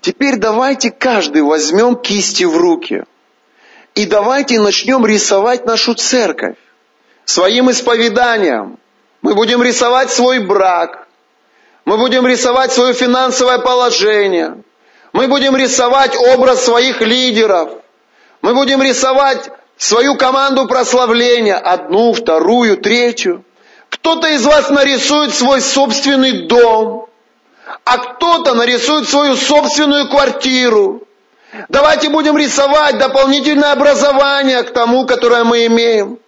Теперь 0.00 0.36
давайте 0.36 0.90
каждый 0.90 1.42
возьмем 1.42 1.96
кисти 1.96 2.44
в 2.44 2.56
руки. 2.56 3.04
И 3.94 4.04
давайте 4.04 4.58
начнем 4.58 5.06
рисовать 5.06 5.64
нашу 5.64 5.94
церковь. 5.94 6.56
Своим 7.24 7.70
исповеданием. 7.70 8.78
Мы 9.22 9.34
будем 9.34 9.62
рисовать 9.62 10.10
свой 10.10 10.40
брак. 10.40 11.06
Мы 11.84 11.98
будем 11.98 12.26
рисовать 12.26 12.72
свое 12.72 12.94
финансовое 12.94 13.58
положение. 13.58 14.62
Мы 15.12 15.28
будем 15.28 15.56
рисовать 15.56 16.16
образ 16.16 16.64
своих 16.64 17.00
лидеров. 17.00 17.70
Мы 18.40 18.54
будем 18.54 18.82
рисовать 18.82 19.50
свою 19.82 20.16
команду 20.16 20.66
прославления. 20.66 21.56
Одну, 21.56 22.12
вторую, 22.12 22.76
третью. 22.76 23.44
Кто-то 23.88 24.28
из 24.28 24.44
вас 24.44 24.70
нарисует 24.70 25.34
свой 25.34 25.60
собственный 25.60 26.46
дом 26.46 27.08
а 27.84 27.98
кто-то 27.98 28.54
нарисует 28.54 29.08
свою 29.08 29.36
собственную 29.36 30.08
квартиру. 30.08 31.02
Давайте 31.68 32.08
будем 32.08 32.36
рисовать 32.36 32.98
дополнительное 32.98 33.72
образование 33.72 34.62
к 34.62 34.72
тому, 34.72 35.04
которое 35.06 35.44
мы 35.44 35.66
имеем. 35.66 36.18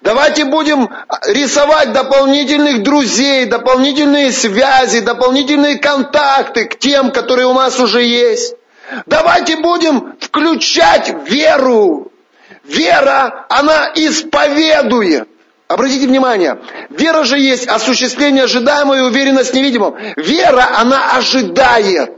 Давайте 0.00 0.46
будем 0.46 0.88
рисовать 1.26 1.92
дополнительных 1.92 2.82
друзей, 2.82 3.44
дополнительные 3.44 4.32
связи, 4.32 5.00
дополнительные 5.00 5.78
контакты 5.78 6.64
к 6.64 6.78
тем, 6.78 7.10
которые 7.10 7.46
у 7.46 7.52
нас 7.52 7.78
уже 7.78 8.02
есть. 8.02 8.54
Давайте 9.04 9.58
будем 9.58 10.14
включать 10.18 11.14
веру. 11.28 12.09
Вера, 12.64 13.46
она 13.48 13.92
исповедует. 13.94 15.28
Обратите 15.68 16.06
внимание, 16.06 16.58
вера 16.90 17.22
же 17.22 17.38
есть 17.38 17.68
осуществление 17.68 18.44
ожидаемого 18.44 18.94
и 18.96 19.00
уверенность 19.02 19.52
в 19.52 19.54
невидимом. 19.54 19.96
Вера, 20.16 20.68
она 20.76 21.12
ожидает. 21.12 22.10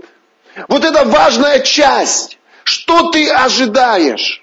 Вот 0.68 0.84
это 0.84 1.04
важная 1.04 1.60
часть. 1.60 2.38
Что 2.64 3.10
ты 3.10 3.28
ожидаешь? 3.28 4.42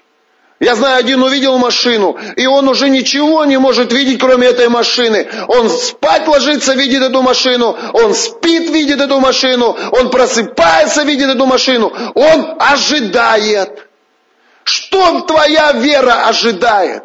Я 0.60 0.76
знаю, 0.76 0.98
один 0.98 1.22
увидел 1.22 1.56
машину, 1.56 2.18
и 2.36 2.46
он 2.46 2.68
уже 2.68 2.90
ничего 2.90 3.46
не 3.46 3.58
может 3.58 3.92
видеть, 3.92 4.20
кроме 4.20 4.48
этой 4.48 4.68
машины. 4.68 5.26
Он 5.48 5.70
спать 5.70 6.28
ложится, 6.28 6.74
видит 6.74 7.02
эту 7.02 7.22
машину, 7.22 7.76
он 7.94 8.14
спит, 8.14 8.68
видит 8.70 9.00
эту 9.00 9.20
машину, 9.20 9.74
он 9.90 10.10
просыпается, 10.10 11.02
видит 11.04 11.30
эту 11.30 11.46
машину. 11.46 11.90
Он 12.14 12.56
ожидает. 12.58 13.89
Что 14.70 15.22
твоя 15.22 15.72
вера 15.72 16.28
ожидает? 16.28 17.02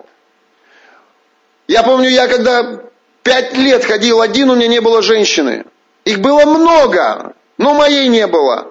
Я 1.68 1.82
помню, 1.82 2.10
я 2.10 2.28
когда 2.28 2.82
пять 3.24 3.58
лет 3.58 3.84
ходил 3.84 4.22
один, 4.22 4.52
у 4.52 4.56
меня 4.56 4.68
не 4.68 4.82
было 4.82 5.02
женщины. 5.02 5.66
Их 6.04 6.20
было 6.20 6.46
много, 6.46 7.34
но 7.58 7.74
моей 7.74 8.08
не 8.08 8.28
было. 8.28 8.68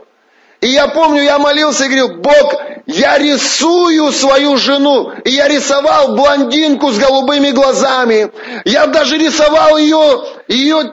И 0.60 0.68
я 0.68 0.86
помню, 0.86 1.22
я 1.22 1.40
молился 1.40 1.86
и 1.86 1.88
говорил, 1.88 2.20
Бог, 2.20 2.54
я 2.86 3.18
рисую 3.18 4.12
свою 4.12 4.58
жену. 4.58 5.10
И 5.24 5.30
я 5.30 5.48
рисовал 5.48 6.14
блондинку 6.14 6.92
с 6.92 6.98
голубыми 6.98 7.50
глазами. 7.50 8.30
Я 8.64 8.86
даже 8.86 9.18
рисовал 9.18 9.76
ее, 9.76 10.24
ее 10.46 10.92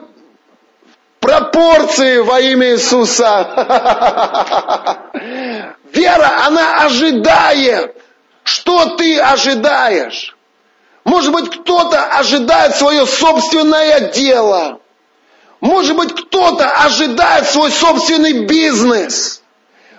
пропорции 1.20 2.18
во 2.18 2.40
имя 2.40 2.72
Иисуса. 2.72 3.46
Вера, 5.92 6.46
она 6.46 6.84
ожидает. 6.84 7.96
Что 8.44 8.96
ты 8.96 9.18
ожидаешь? 9.18 10.36
Может 11.04 11.32
быть, 11.32 11.50
кто-то 11.50 12.04
ожидает 12.18 12.76
свое 12.76 13.06
собственное 13.06 14.12
дело. 14.12 14.80
Может 15.60 15.96
быть, 15.96 16.12
кто-то 16.14 16.68
ожидает 16.70 17.46
свой 17.46 17.70
собственный 17.70 18.46
бизнес. 18.46 19.42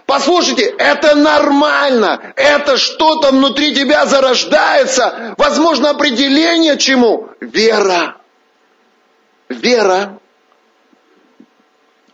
Послушайте, 0.06 0.66
это 0.78 1.16
нормально. 1.16 2.34
Это 2.36 2.78
что-то 2.78 3.32
внутри 3.32 3.74
тебя 3.74 4.06
зарождается. 4.06 5.36
Возможно, 5.38 5.92
определение 5.92 6.78
чему? 6.78 7.30
Вера. 7.40 8.18
Вера. 9.48 10.20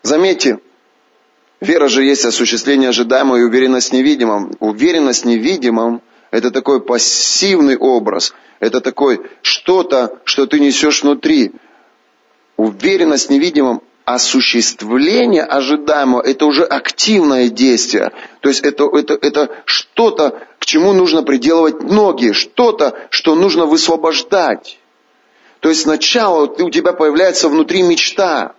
Заметьте, 0.03 0.59
вера 1.61 1.87
же 1.87 2.03
есть 2.03 2.25
осуществление 2.25 2.89
ожидаемого 2.89 3.37
и 3.37 3.43
уверенность 3.43 3.89
в 3.89 3.93
невидимом. 3.93 4.51
Уверенность 4.59 5.23
в 5.23 5.27
невидимом– 5.27 6.01
это 6.31 6.51
такой 6.51 6.81
пассивный 6.81 7.77
образ– 7.77 8.33
это 8.59 8.81
такое 8.81 9.19
что-то, 9.41 10.19
что 10.25 10.45
ты 10.45 10.59
несешь 10.59 11.03
внутри. 11.03 11.53
Уверенность 12.57 13.27
в 13.27 13.31
невидимом 13.31 13.81
осуществление 14.03 15.43
ожидаемого, 15.43 16.21
это 16.21 16.45
уже 16.45 16.63
активное 16.63 17.49
действие. 17.49 18.11
То 18.41 18.49
есть 18.49 18.61
это, 18.61 18.85
это, 18.85 19.13
это 19.13 19.49
что-то, 19.65 20.39
к 20.59 20.65
чему 20.65 20.93
нужно 20.93 21.23
приделывать 21.23 21.83
ноги, 21.83 22.31
что-то, 22.31 22.97
что 23.11 23.35
нужно 23.35 23.65
высвобождать. 23.65 24.79
То 25.59 25.69
есть 25.69 25.83
сначала 25.83 26.47
у 26.47 26.69
тебя 26.69 26.93
появляется 26.93 27.49
внутри 27.49 27.81
мечта, 27.83 28.55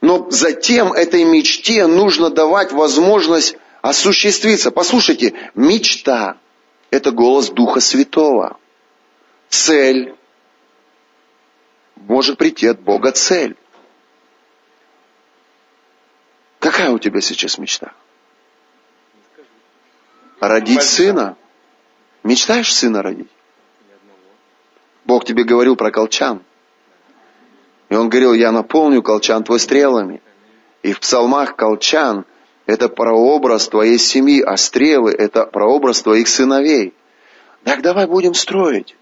но 0.00 0.30
затем 0.30 0.92
этой 0.92 1.24
мечте 1.24 1.86
нужно 1.86 2.30
давать 2.30 2.72
возможность 2.72 3.56
осуществиться. 3.82 4.70
Послушайте, 4.70 5.34
мечта– 5.54 6.38
это 6.90 7.10
голос 7.10 7.50
Духа 7.50 7.80
Святого 7.80 8.58
цель. 9.48 10.14
Может 11.96 12.38
прийти 12.38 12.66
от 12.66 12.80
Бога 12.80 13.12
цель. 13.12 13.56
Какая 16.58 16.90
у 16.90 16.98
тебя 16.98 17.20
сейчас 17.20 17.58
мечта? 17.58 17.92
Родить 20.40 20.82
сына? 20.82 21.36
Мечтаешь 22.22 22.74
сына 22.74 23.02
родить? 23.02 23.30
Бог 25.04 25.24
тебе 25.24 25.44
говорил 25.44 25.76
про 25.76 25.90
колчан. 25.90 26.42
И 27.88 27.94
он 27.94 28.08
говорил, 28.08 28.32
я 28.32 28.52
наполню 28.52 29.02
колчан 29.02 29.44
твой 29.44 29.60
стрелами. 29.60 30.20
И 30.82 30.92
в 30.92 31.00
псалмах 31.00 31.56
колчан– 31.56 32.24
это 32.66 32.88
прообраз 32.88 33.68
твоей 33.68 33.98
семьи, 33.98 34.42
а 34.42 34.56
стрелы– 34.56 35.12
это 35.18 35.46
прообраз 35.46 36.02
твоих 36.02 36.28
сыновей. 36.28 36.94
Так 37.64 37.82
давай 37.82 38.06
будем 38.06 38.34
строить. 38.34 38.96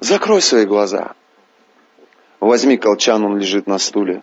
Закрой 0.00 0.42
свои 0.42 0.64
глаза. 0.64 1.14
Возьми 2.40 2.76
колчан, 2.76 3.24
он 3.24 3.38
лежит 3.38 3.66
на 3.66 3.78
стуле. 3.78 4.22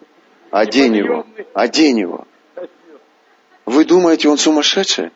Одень 0.52 0.98
его. 0.98 1.26
Одень 1.54 2.00
его. 2.00 2.28
Вы 3.66 3.86
думаете, 3.86 4.28
он 4.28 4.38
сумасшедший? 4.38 5.12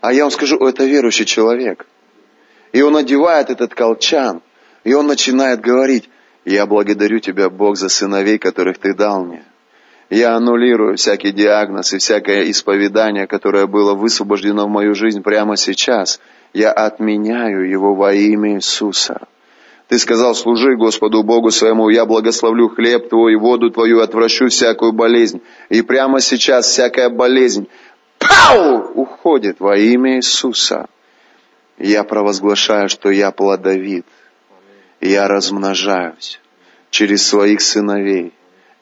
А 0.00 0.12
я 0.12 0.22
вам 0.22 0.30
скажу, 0.30 0.56
это 0.66 0.84
верующий 0.84 1.26
человек. 1.26 1.86
И 2.72 2.80
он 2.82 2.96
одевает 2.96 3.50
этот 3.50 3.74
колчан, 3.74 4.42
и 4.84 4.94
он 4.94 5.06
начинает 5.06 5.60
говорить, 5.60 6.08
я 6.52 6.66
благодарю 6.66 7.20
тебя, 7.20 7.50
Бог, 7.50 7.76
за 7.76 7.88
сыновей, 7.88 8.38
которых 8.38 8.78
ты 8.78 8.94
дал 8.94 9.24
мне. 9.24 9.44
Я 10.10 10.34
аннулирую 10.34 10.96
всякий 10.96 11.32
диагноз 11.32 11.92
и 11.92 11.98
всякое 11.98 12.50
исповедание, 12.50 13.26
которое 13.26 13.66
было 13.66 13.94
высвобождено 13.94 14.66
в 14.66 14.70
мою 14.70 14.94
жизнь 14.94 15.22
прямо 15.22 15.56
сейчас– 15.56 16.20
я 16.52 16.72
отменяю 16.72 17.68
его 17.68 17.94
во 17.94 18.12
имя 18.12 18.56
Иисуса. 18.56 19.28
Ты 19.88 19.98
сказал, 19.98 20.34
служи 20.34 20.76
Господу 20.76 21.22
Богу 21.22 21.50
своему, 21.50 21.88
я 21.88 22.04
благословлю 22.04 22.68
хлеб 22.68 23.08
твой 23.08 23.32
и 23.32 23.36
воду 23.36 23.70
твою, 23.70 24.00
отвращу 24.00 24.48
всякую 24.48 24.92
болезнь. 24.92 25.40
И 25.70 25.80
прямо 25.80 26.20
сейчас 26.20 26.66
всякая 26.66 27.08
болезнь, 27.08 27.68
пау, 28.18 28.92
уходит 28.94 29.60
во 29.60 29.78
имя 29.78 30.16
Иисуса. 30.16 30.88
Я 31.78 32.04
провозглашаю, 32.04 32.88
что 32.88 33.10
я 33.10 33.30
плодовит, 33.30 34.04
я 35.00 35.28
размножаюсь 35.28 36.40
через 36.90 37.26
своих 37.26 37.60
сыновей 37.60 38.32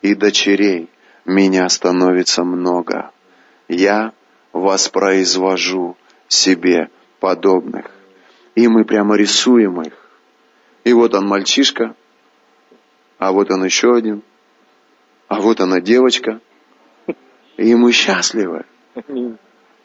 и 0.03 0.15
дочерей. 0.15 0.89
Меня 1.25 1.69
становится 1.69 2.45
много. 2.45 3.11
Я 3.69 4.13
воспроизвожу 4.53 5.97
себе 6.29 6.91
подобных. 7.21 7.91
И 8.55 8.69
мы 8.69 8.85
прямо 8.85 9.17
рисуем 9.17 9.83
их. 9.83 9.93
И 10.85 10.93
вот 10.93 11.15
он 11.15 11.27
мальчишка, 11.27 11.97
а 13.19 13.33
вот 13.33 13.51
он 13.51 13.65
еще 13.65 13.95
один, 13.95 14.23
а 15.27 15.41
вот 15.41 15.61
она 15.61 15.81
девочка. 15.81 16.41
И 17.57 17.75
мы 17.75 17.93
счастливы. 17.93 18.65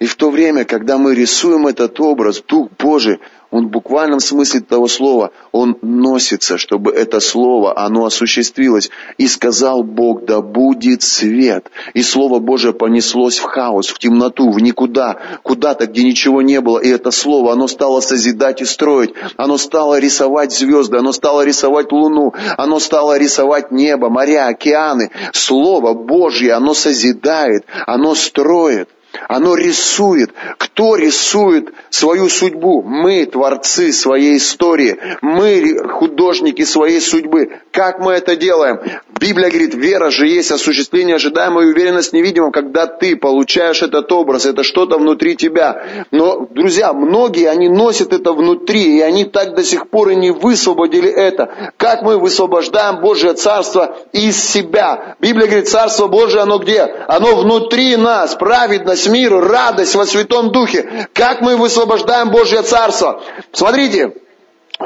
И 0.02 0.08
в 0.08 0.16
то 0.16 0.32
время, 0.32 0.66
когда 0.66 0.98
мы 0.98 1.14
рисуем 1.14 1.68
этот 1.68 2.00
образ, 2.00 2.42
Дух 2.48 2.70
Божий, 2.80 3.20
Он 3.52 3.68
в 3.68 3.70
буквальном 3.70 4.20
смысле 4.20 4.62
того 4.62 4.88
слова, 4.88 5.30
Он 5.52 5.78
носится, 5.84 6.58
чтобы 6.58 6.92
это 6.92 7.20
слово, 7.20 7.78
оно 7.78 8.06
осуществилось. 8.06 8.90
И 9.20 9.28
сказал 9.28 9.84
Бог, 9.84 10.26
да 10.26 10.42
будет 10.42 11.04
свет. 11.04 11.70
И 11.94 12.02
Слово 12.02 12.40
Божие 12.40 12.74
понеслось 12.74 13.38
в 13.38 13.44
хаос, 13.44 13.90
в 13.90 14.00
темноту, 14.00 14.50
в 14.50 14.60
никуда, 14.60 15.18
куда-то, 15.44 15.86
где 15.86 16.04
ничего 16.04 16.42
не 16.42 16.62
было. 16.62 16.80
И 16.80 16.90
это 16.90 17.12
Слово, 17.12 17.54
оно 17.54 17.68
стало 17.68 18.00
созидать 18.00 18.60
и 18.60 18.66
строить. 18.66 19.14
Оно 19.38 19.60
стало 19.60 20.00
рисовать 20.00 20.52
звезды, 20.52 20.98
оно 20.98 21.12
стало 21.12 21.46
рисовать 21.46 21.92
луну, 21.92 22.34
оно 22.58 22.80
стало 22.80 23.20
рисовать 23.20 23.72
небо, 23.72 24.10
моря, 24.10 24.48
океаны. 24.48 25.12
Слово 25.32 25.94
Божье, 25.94 26.54
оно 26.54 26.74
созидает, 26.74 27.66
оно 27.86 28.16
строит. 28.16 28.90
Оно 29.28 29.56
рисует. 29.56 30.32
Кто 30.58 30.96
рисует 30.96 31.74
свою 31.90 32.30
судьбу? 32.30 32.82
Мы 32.82 33.26
творцы 33.26 33.92
своей 33.94 34.38
истории. 34.38 34.98
Мы 35.22 35.78
художники 35.88 36.64
своей 36.64 37.02
судьбы. 37.02 37.60
Как 37.72 38.00
мы 38.00 38.14
это 38.14 38.36
делаем? 38.36 38.80
Библия 39.22 39.50
говорит, 39.50 39.76
вера 39.76 40.10
же 40.10 40.28
есть 40.28 40.50
осуществление 40.50 41.18
ожидаемой 41.18 41.66
и 41.66 41.72
уверенность 41.72 42.12
невидимого, 42.12 42.50
когда 42.50 42.88
ты 42.88 43.16
получаешь 43.16 43.84
этот 43.84 44.12
образ, 44.12 44.48
это 44.48 44.64
что-то 44.64 44.98
внутри 44.98 45.36
тебя. 45.36 46.06
Но, 46.10 46.48
друзья, 46.50 46.92
многие, 46.92 47.48
они 47.48 47.70
носят 47.70 48.14
это 48.14 48.34
внутри, 48.34 48.98
и 48.98 49.02
они 49.02 49.26
так 49.26 49.54
до 49.54 49.64
сих 49.64 49.90
пор 49.90 50.10
и 50.10 50.16
не 50.16 50.32
высвободили 50.32 51.08
это. 51.08 51.72
Как 51.78 52.02
мы 52.02 52.18
высвобождаем 52.18 53.02
Божье 53.02 53.34
Царство 53.34 53.96
из 54.12 54.44
себя? 54.44 55.16
Библия 55.20 55.46
говорит, 55.46 55.70
Царство 55.70 56.08
Божие, 56.08 56.42
оно 56.42 56.58
где? 56.58 56.82
Оно 57.08 57.36
внутри 57.36 57.98
нас, 57.98 58.34
праведность, 58.34 59.08
мир, 59.12 59.34
радость 59.34 59.96
во 59.96 60.06
Святом 60.06 60.52
Духе. 60.52 61.08
Как 61.14 61.42
мы 61.42 61.58
высвобождаем 61.58 62.32
Божье 62.32 62.64
Царство? 62.64 63.22
Смотрите, 63.52 64.14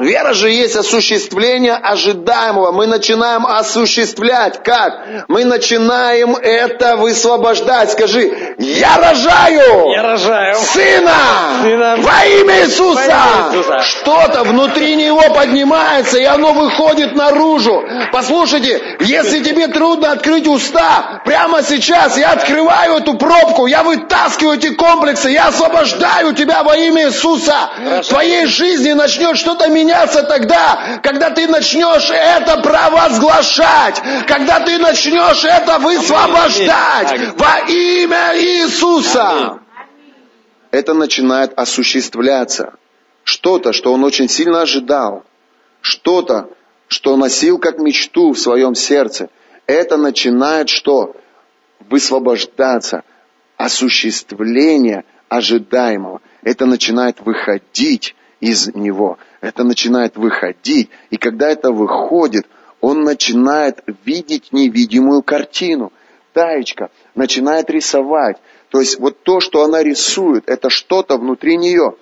Вера 0.00 0.32
же 0.34 0.50
есть 0.50 0.76
осуществление 0.76 1.74
ожидаемого. 1.74 2.72
Мы 2.72 2.86
начинаем 2.86 3.46
осуществлять. 3.46 4.62
Как? 4.62 5.26
Мы 5.28 5.44
начинаем 5.44 6.36
это 6.36 6.96
высвобождать. 6.96 7.92
Скажи, 7.92 8.54
я 8.58 8.98
рожаю, 8.98 9.90
я 9.92 10.02
рожаю 10.02 10.54
сына, 10.56 11.14
сына 11.62 11.96
во 11.98 12.26
имя 12.26 12.64
Иисуса. 12.64 13.00
Иисуса. 13.52 13.80
Что-то 13.80 14.44
внутри 14.44 14.94
него 14.96 15.22
поднимается, 15.34 16.18
и 16.18 16.24
оно 16.24 16.52
выходит 16.52 17.14
наружу. 17.14 17.82
Послушайте, 18.12 18.80
если 19.00 19.42
тебе 19.42 19.68
трудно 19.68 20.12
открыть 20.12 20.46
уста, 20.46 21.22
прямо 21.24 21.62
сейчас 21.62 22.16
я 22.16 22.32
открываю 22.32 22.96
эту 22.96 23.14
пробку, 23.14 23.66
я 23.66 23.82
вытаскиваю 23.82 24.58
эти 24.58 24.74
комплексы, 24.74 25.30
я 25.30 25.48
освобождаю 25.48 26.32
тебя 26.34 26.62
во 26.62 26.76
имя 26.76 27.06
Иисуса. 27.06 27.54
Хорошо. 27.76 28.02
В 28.02 28.08
твоей 28.08 28.46
жизни 28.46 28.92
начнет 28.92 29.36
что-то 29.36 29.68
меняться 29.68 29.85
меняться 29.86 30.22
тогда, 30.24 31.00
когда 31.02 31.30
ты 31.30 31.46
начнешь 31.46 32.10
это 32.10 32.60
провозглашать, 32.60 34.02
когда 34.26 34.60
ты 34.60 34.78
начнешь 34.78 35.44
это 35.44 35.78
высвобождать 35.78 37.36
во 37.36 37.58
имя 37.70 38.32
Иисуса. 38.36 39.60
Это 40.70 40.94
начинает 40.94 41.52
осуществляться. 41.56 42.74
Что-то, 43.22 43.72
что 43.72 43.92
он 43.92 44.04
очень 44.04 44.28
сильно 44.28 44.62
ожидал, 44.62 45.24
что-то, 45.80 46.50
что 46.88 47.16
носил 47.16 47.58
как 47.58 47.78
мечту 47.78 48.32
в 48.32 48.38
своем 48.38 48.74
сердце, 48.74 49.30
это 49.66 49.96
начинает 49.96 50.68
что? 50.68 51.16
Высвобождаться, 51.88 53.02
осуществление 53.56 55.04
ожидаемого. 55.28 56.20
Это 56.42 56.66
начинает 56.66 57.20
выходить 57.20 58.14
из 58.40 58.74
него. 58.74 59.18
Это 59.40 59.64
начинает 59.64 60.16
выходить. 60.16 60.90
И 61.10 61.16
когда 61.16 61.48
это 61.48 61.72
выходит, 61.72 62.46
он 62.80 63.02
начинает 63.02 63.82
видеть 64.04 64.52
невидимую 64.52 65.22
картину. 65.22 65.92
Таечка 66.32 66.90
начинает 67.14 67.70
рисовать. 67.70 68.36
То 68.70 68.80
есть 68.80 68.98
вот 68.98 69.22
то, 69.22 69.40
что 69.40 69.62
она 69.64 69.82
рисует, 69.82 70.48
это 70.48 70.70
что-то 70.70 71.16
внутри 71.16 71.56
нее. 71.56 71.94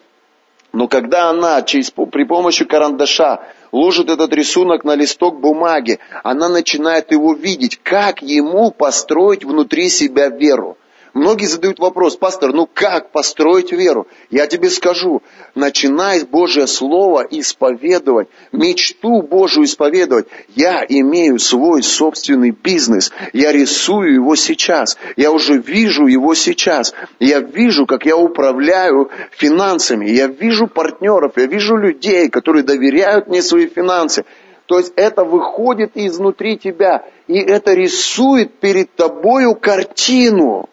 Но 0.72 0.88
когда 0.88 1.30
она 1.30 1.62
через, 1.62 1.92
при 1.92 2.24
помощи 2.24 2.64
карандаша 2.64 3.40
ложит 3.70 4.10
этот 4.10 4.32
рисунок 4.32 4.82
на 4.82 4.96
листок 4.96 5.40
бумаги, 5.40 6.00
она 6.24 6.48
начинает 6.48 7.12
его 7.12 7.32
видеть, 7.32 7.78
как 7.80 8.22
ему 8.22 8.72
построить 8.72 9.44
внутри 9.44 9.88
себя 9.88 10.28
веру. 10.28 10.76
Многие 11.14 11.46
задают 11.46 11.78
вопрос, 11.78 12.16
пастор, 12.16 12.52
ну 12.52 12.68
как 12.72 13.12
построить 13.12 13.70
веру? 13.70 14.08
Я 14.30 14.48
тебе 14.48 14.68
скажу, 14.68 15.22
начинай 15.54 16.24
Божье 16.24 16.66
Слово 16.66 17.24
исповедовать, 17.30 18.26
мечту 18.50 19.22
Божию 19.22 19.64
исповедовать. 19.64 20.26
Я 20.56 20.84
имею 20.88 21.38
свой 21.38 21.84
собственный 21.84 22.50
бизнес, 22.50 23.12
я 23.32 23.52
рисую 23.52 24.14
его 24.14 24.34
сейчас, 24.34 24.98
я 25.16 25.30
уже 25.30 25.58
вижу 25.58 26.06
его 26.06 26.34
сейчас, 26.34 26.92
я 27.20 27.38
вижу, 27.38 27.86
как 27.86 28.06
я 28.06 28.16
управляю 28.16 29.08
финансами, 29.30 30.10
я 30.10 30.26
вижу 30.26 30.66
партнеров, 30.66 31.34
я 31.36 31.46
вижу 31.46 31.76
людей, 31.76 32.28
которые 32.28 32.64
доверяют 32.64 33.28
мне 33.28 33.40
свои 33.40 33.68
финансы. 33.68 34.24
То 34.66 34.78
есть 34.78 34.92
это 34.96 35.24
выходит 35.24 35.92
изнутри 35.94 36.58
тебя, 36.58 37.04
и 37.28 37.38
это 37.38 37.72
рисует 37.72 38.58
перед 38.58 38.92
тобою 38.96 39.54
картину. 39.54 40.68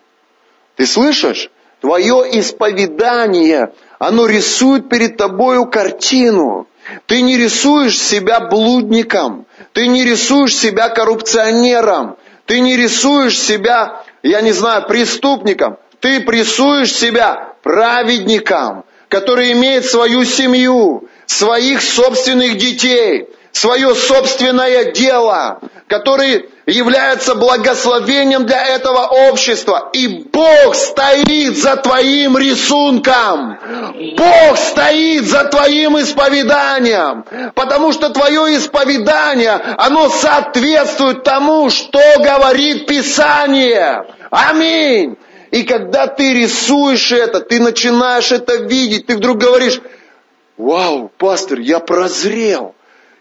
Ты 0.81 0.87
слышишь? 0.87 1.51
Твое 1.79 2.39
исповедание, 2.39 3.71
оно 3.99 4.25
рисует 4.25 4.89
перед 4.89 5.15
тобою 5.15 5.67
картину. 5.67 6.65
Ты 7.05 7.21
не 7.21 7.37
рисуешь 7.37 7.99
себя 7.99 8.39
блудником, 8.39 9.45
ты 9.73 9.85
не 9.85 10.03
рисуешь 10.03 10.55
себя 10.55 10.89
коррупционером, 10.89 12.17
ты 12.47 12.61
не 12.61 12.75
рисуешь 12.75 13.37
себя, 13.37 14.01
я 14.23 14.41
не 14.41 14.53
знаю, 14.53 14.87
преступником, 14.87 15.77
ты 15.99 16.17
рисуешь 16.17 16.91
себя 16.91 17.53
праведником, 17.61 18.83
который 19.07 19.51
имеет 19.51 19.85
свою 19.85 20.25
семью, 20.25 21.07
своих 21.27 21.83
собственных 21.83 22.57
детей, 22.57 23.27
свое 23.51 23.93
собственное 23.93 24.91
дело, 24.93 25.59
который 25.85 26.49
является 26.65 27.35
благословением 27.35 28.45
для 28.45 28.63
этого 28.63 29.07
общества. 29.29 29.89
И 29.93 30.07
Бог 30.31 30.75
стоит 30.75 31.57
за 31.57 31.75
твоим 31.77 32.37
рисунком. 32.37 33.57
Бог 34.17 34.57
стоит 34.57 35.25
за 35.25 35.45
твоим 35.45 35.99
исповеданием. 35.99 37.25
Потому 37.55 37.91
что 37.91 38.09
твое 38.09 38.57
исповедание, 38.57 39.53
оно 39.77 40.09
соответствует 40.09 41.23
тому, 41.23 41.69
что 41.69 41.99
говорит 42.19 42.87
Писание. 42.87 44.05
Аминь. 44.29 45.17
И 45.51 45.63
когда 45.63 46.07
ты 46.07 46.33
рисуешь 46.33 47.11
это, 47.11 47.41
ты 47.41 47.59
начинаешь 47.59 48.31
это 48.31 48.55
видеть, 48.55 49.07
ты 49.07 49.17
вдруг 49.17 49.37
говоришь, 49.37 49.81
вау, 50.57 51.11
пастор, 51.17 51.59
я 51.59 51.79
прозрел. 51.79 52.73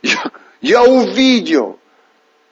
Я, 0.02 0.30
я 0.60 0.84
увидел. 0.84 1.79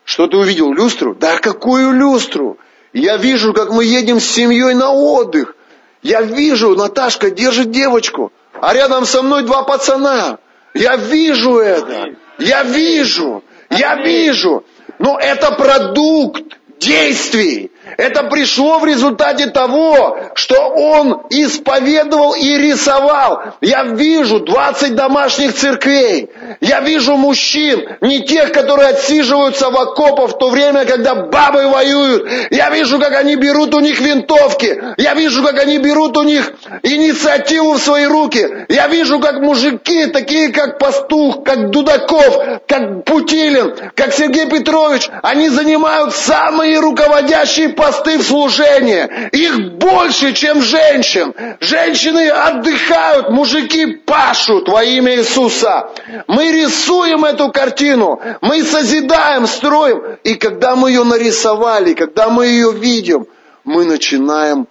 Что 0.09 0.27
ты 0.27 0.39
увидел? 0.39 0.73
Люстру? 0.73 1.15
Да 1.15 1.37
какую 1.37 1.93
люстру? 1.93 2.57
Я 2.95 3.19
вижу, 3.19 3.53
как 3.53 3.71
мы 3.71 3.85
едем 3.85 4.21
с 4.21 4.25
семьей 4.25 4.73
на 4.73 4.91
отдых. 4.91 5.55
Я 6.03 6.23
вижу, 6.23 6.75
Наташка 6.75 7.31
держит 7.31 7.71
девочку, 7.71 8.33
а 8.59 8.73
рядом 8.73 9.05
со 9.05 9.21
мной 9.21 9.43
два 9.43 9.65
пацана. 9.65 10.39
Я 10.73 10.97
вижу 10.97 11.59
это. 11.59 12.17
Я 12.39 12.63
вижу. 12.63 13.45
Я 13.69 13.97
вижу. 13.97 14.65
Но 14.99 15.19
это 15.19 15.51
продукт 15.51 16.57
действий. 16.79 17.71
Это 17.97 18.25
пришло 18.25 18.79
в 18.79 18.85
результате 18.85 19.47
того, 19.47 20.19
что 20.35 20.55
он 20.69 21.23
исповедовал 21.31 22.35
и 22.35 22.57
рисовал. 22.59 23.43
Я 23.61 23.85
вижу 23.85 24.41
20 24.41 24.95
домашних 24.95 25.55
церквей. 25.55 26.31
Я 26.61 26.81
вижу 26.81 27.17
мужчин, 27.17 27.97
не 28.01 28.25
тех, 28.25 28.53
которые 28.53 28.91
отсиживаются 28.91 29.71
в 29.71 29.77
окопах 29.77 30.31
в 30.31 30.39
то 30.39 30.51
время, 30.51 30.85
когда 30.85 31.15
бабы 31.15 31.69
воюют. 31.69 32.29
Я 32.51 32.71
вижу, 32.71 32.99
как 32.99 33.15
они 33.15 33.37
берут 33.37 33.75
у 33.75 33.81
них 33.81 34.01
винтовки. 34.01 34.83
Я 34.97 35.15
вижу, 35.15 35.43
как 35.43 35.59
они 35.59 35.79
берут 35.79 36.17
у 36.17 36.23
них 36.23 36.53
инициативу 36.83 37.73
в 37.75 37.79
свои 37.79 38.07
руки. 38.07 38.67
Я 38.69 38.89
вижу, 38.89 39.21
как 39.21 39.41
мужики, 39.41 40.07
такие 40.07 40.51
как 40.53 40.79
Пастух, 40.79 41.45
как 41.45 41.71
Дудаков, 41.71 42.61
как 42.67 43.05
Путилин, 43.05 43.75
как 43.95 44.13
Сергей 44.13 44.47
Петрович, 44.47 45.09
они 45.23 45.49
занимают 45.49 46.15
самые 46.15 46.81
руководящие 46.81 47.71
посты 47.79 48.19
в 48.19 48.23
служении. 48.23 49.29
Их 49.31 49.75
больше, 49.75 50.35
чем 50.35 50.61
женщин. 50.61 51.33
Женщины 51.61 52.29
отдыхают, 52.29 53.31
мужики 53.31 53.87
пашут 53.87 54.69
во 54.69 54.83
имя 54.83 55.17
Иисуса. 55.17 55.91
Мы 56.27 56.51
рисуем 56.51 57.25
эту 57.25 57.51
картину, 57.53 58.21
мы 58.41 58.63
созидаем, 58.65 59.47
строим. 59.47 60.19
И 60.25 60.35
когда 60.35 60.75
мы 60.75 60.91
ее 60.91 61.05
нарисовали, 61.05 61.95
когда 61.95 62.29
мы 62.29 62.47
ее 62.47 62.73
видим, 62.73 63.27
мы 63.65 63.85
начинаем, 63.85 64.67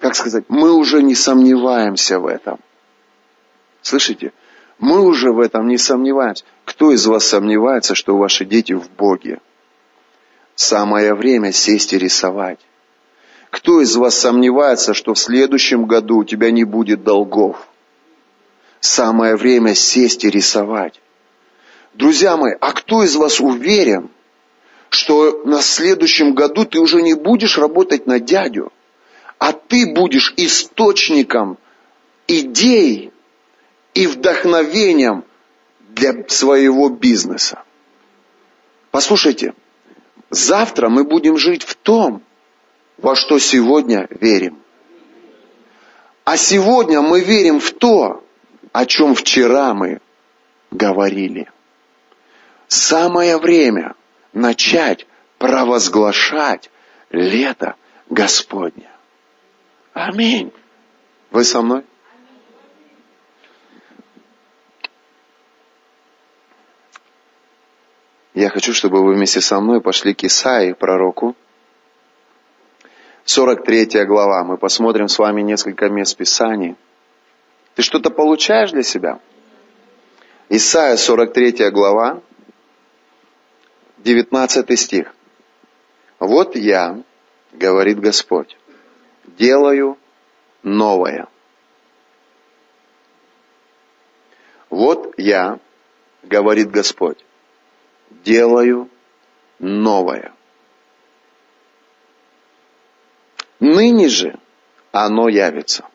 как 0.00 0.14
сказать, 0.14 0.44
мы 0.48 0.72
уже 0.72 1.02
не 1.02 1.14
сомневаемся 1.14 2.18
в 2.18 2.26
этом. 2.26 2.58
Слышите? 3.82 4.32
Мы 4.78 5.00
уже 5.00 5.32
в 5.32 5.38
этом 5.38 5.68
не 5.68 5.76
сомневаемся. 5.76 6.44
Кто 6.64 6.92
из 6.92 7.06
вас 7.06 7.24
сомневается, 7.26 7.94
что 7.94 8.16
ваши 8.16 8.44
дети 8.44 8.72
в 8.72 8.88
Боге? 8.90 9.38
Самое 10.62 11.12
время 11.14 11.50
сесть 11.50 11.92
и 11.92 11.98
рисовать. 11.98 12.60
Кто 13.50 13.80
из 13.80 13.96
вас 13.96 14.16
сомневается, 14.16 14.94
что 14.94 15.12
в 15.12 15.18
следующем 15.18 15.86
году 15.86 16.18
у 16.18 16.24
тебя 16.24 16.52
не 16.52 16.62
будет 16.62 17.02
долгов? 17.02 17.66
Самое 18.78 19.34
время 19.34 19.74
сесть 19.74 20.22
и 20.22 20.30
рисовать. 20.30 21.00
Друзья 21.94 22.36
мои, 22.36 22.52
а 22.60 22.70
кто 22.70 23.02
из 23.02 23.16
вас 23.16 23.40
уверен, 23.40 24.08
что 24.88 25.42
на 25.44 25.60
следующем 25.62 26.32
году 26.32 26.64
ты 26.64 26.78
уже 26.78 27.02
не 27.02 27.14
будешь 27.14 27.58
работать 27.58 28.06
на 28.06 28.20
дядю, 28.20 28.72
а 29.38 29.52
ты 29.52 29.92
будешь 29.92 30.32
источником 30.36 31.58
идей 32.28 33.12
и 33.94 34.06
вдохновением 34.06 35.24
для 35.88 36.14
своего 36.28 36.88
бизнеса? 36.88 37.64
Послушайте, 38.92 39.54
завтра 40.32 40.88
мы 40.88 41.04
будем 41.04 41.36
жить 41.36 41.62
в 41.62 41.76
том, 41.76 42.22
во 42.96 43.14
что 43.14 43.38
сегодня 43.38 44.08
верим. 44.10 44.58
А 46.24 46.36
сегодня 46.36 47.00
мы 47.00 47.20
верим 47.20 47.60
в 47.60 47.70
то, 47.72 48.24
о 48.72 48.86
чем 48.86 49.14
вчера 49.14 49.74
мы 49.74 50.00
говорили. 50.70 51.50
Самое 52.68 53.36
время 53.36 53.94
начать 54.32 55.06
провозглашать 55.38 56.70
лето 57.10 57.76
Господня. 58.08 58.90
Аминь. 59.92 60.52
Вы 61.30 61.44
со 61.44 61.60
мной? 61.60 61.84
Я 68.34 68.48
хочу, 68.48 68.72
чтобы 68.72 69.02
вы 69.02 69.14
вместе 69.14 69.42
со 69.42 69.60
мной 69.60 69.82
пошли 69.82 70.14
к 70.14 70.24
Исаии, 70.24 70.72
пророку, 70.72 71.36
43 73.24 74.04
глава. 74.06 74.42
Мы 74.42 74.56
посмотрим 74.56 75.08
с 75.08 75.18
вами 75.18 75.42
несколько 75.42 75.90
мест 75.90 76.16
Писаний. 76.16 76.76
Ты 77.74 77.82
что-то 77.82 78.10
получаешь 78.10 78.70
для 78.70 78.82
себя? 78.82 79.20
Исайя 80.48 80.96
43 80.96 81.70
глава, 81.70 82.22
19 83.98 84.78
стих. 84.78 85.14
Вот 86.18 86.56
я, 86.56 87.02
говорит 87.52 88.00
Господь, 88.00 88.56
делаю 89.24 89.98
новое. 90.62 91.28
Вот 94.70 95.14
я, 95.18 95.58
говорит 96.22 96.70
Господь, 96.70 97.18
делаю 98.24 98.88
новое. 99.58 100.32
Ныне 103.60 104.08
же 104.08 104.38
оно 104.90 105.28
явится. 105.28 105.86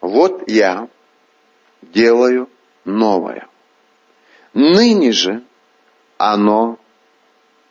Вот 0.00 0.48
я 0.48 0.88
делаю 1.82 2.48
новое. 2.84 3.48
Ныне 4.54 5.12
же 5.12 5.44
оно 6.16 6.78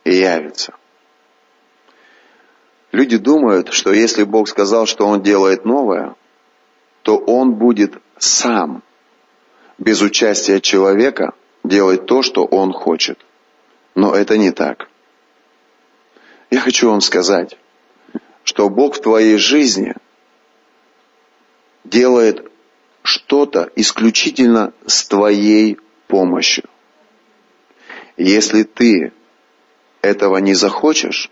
явится. 0.04 0.74
Люди 2.92 3.16
думают, 3.16 3.72
что 3.72 3.92
если 3.92 4.24
Бог 4.24 4.48
сказал, 4.48 4.86
что 4.86 5.06
Он 5.06 5.22
делает 5.22 5.64
новое, 5.64 6.16
то 7.02 7.16
Он 7.16 7.54
будет 7.54 7.94
сам, 8.18 8.82
без 9.78 10.02
участия 10.02 10.60
человека, 10.60 11.34
делать 11.64 12.06
то, 12.06 12.22
что 12.22 12.44
Он 12.44 12.72
хочет. 12.72 13.18
Но 13.94 14.14
это 14.14 14.36
не 14.38 14.50
так. 14.50 14.88
Я 16.50 16.60
хочу 16.60 16.90
вам 16.90 17.00
сказать, 17.00 17.56
что 18.44 18.68
Бог 18.68 18.96
в 18.96 19.00
твоей 19.00 19.36
жизни 19.36 19.94
делает 21.84 22.50
что-то 23.02 23.70
исключительно 23.76 24.72
с 24.86 25.06
твоей 25.06 25.78
помощью. 26.06 26.64
Если 28.16 28.64
ты 28.64 29.12
этого 30.02 30.38
не 30.38 30.54
захочешь, 30.54 31.30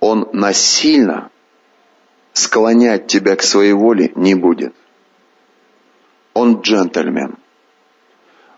Он 0.00 0.28
насильно 0.32 1.30
склонять 2.32 3.06
тебя 3.06 3.34
к 3.36 3.42
своей 3.42 3.72
воле 3.72 4.12
не 4.14 4.34
будет. 4.34 4.74
Он 6.34 6.60
джентльмен. 6.60 7.38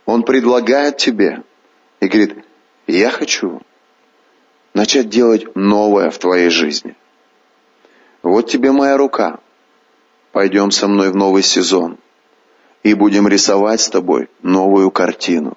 Он 0.08 0.22
предлагает 0.22 0.96
тебе 0.96 1.42
и 2.00 2.08
говорит, 2.08 2.44
я 2.86 3.10
хочу 3.10 3.60
начать 4.74 5.08
делать 5.08 5.54
новое 5.54 6.10
в 6.10 6.18
твоей 6.18 6.50
жизни– 6.50 6.96
вот 8.22 8.48
тебе 8.48 8.72
моя 8.72 8.96
рука. 8.96 9.38
Пойдем 10.32 10.70
со 10.70 10.88
мной 10.88 11.10
в 11.10 11.16
новый 11.16 11.42
сезон. 11.42 11.98
И 12.82 12.94
будем 12.94 13.28
рисовать 13.28 13.80
с 13.80 13.88
тобой 13.88 14.28
новую 14.42 14.90
картину. 14.90 15.56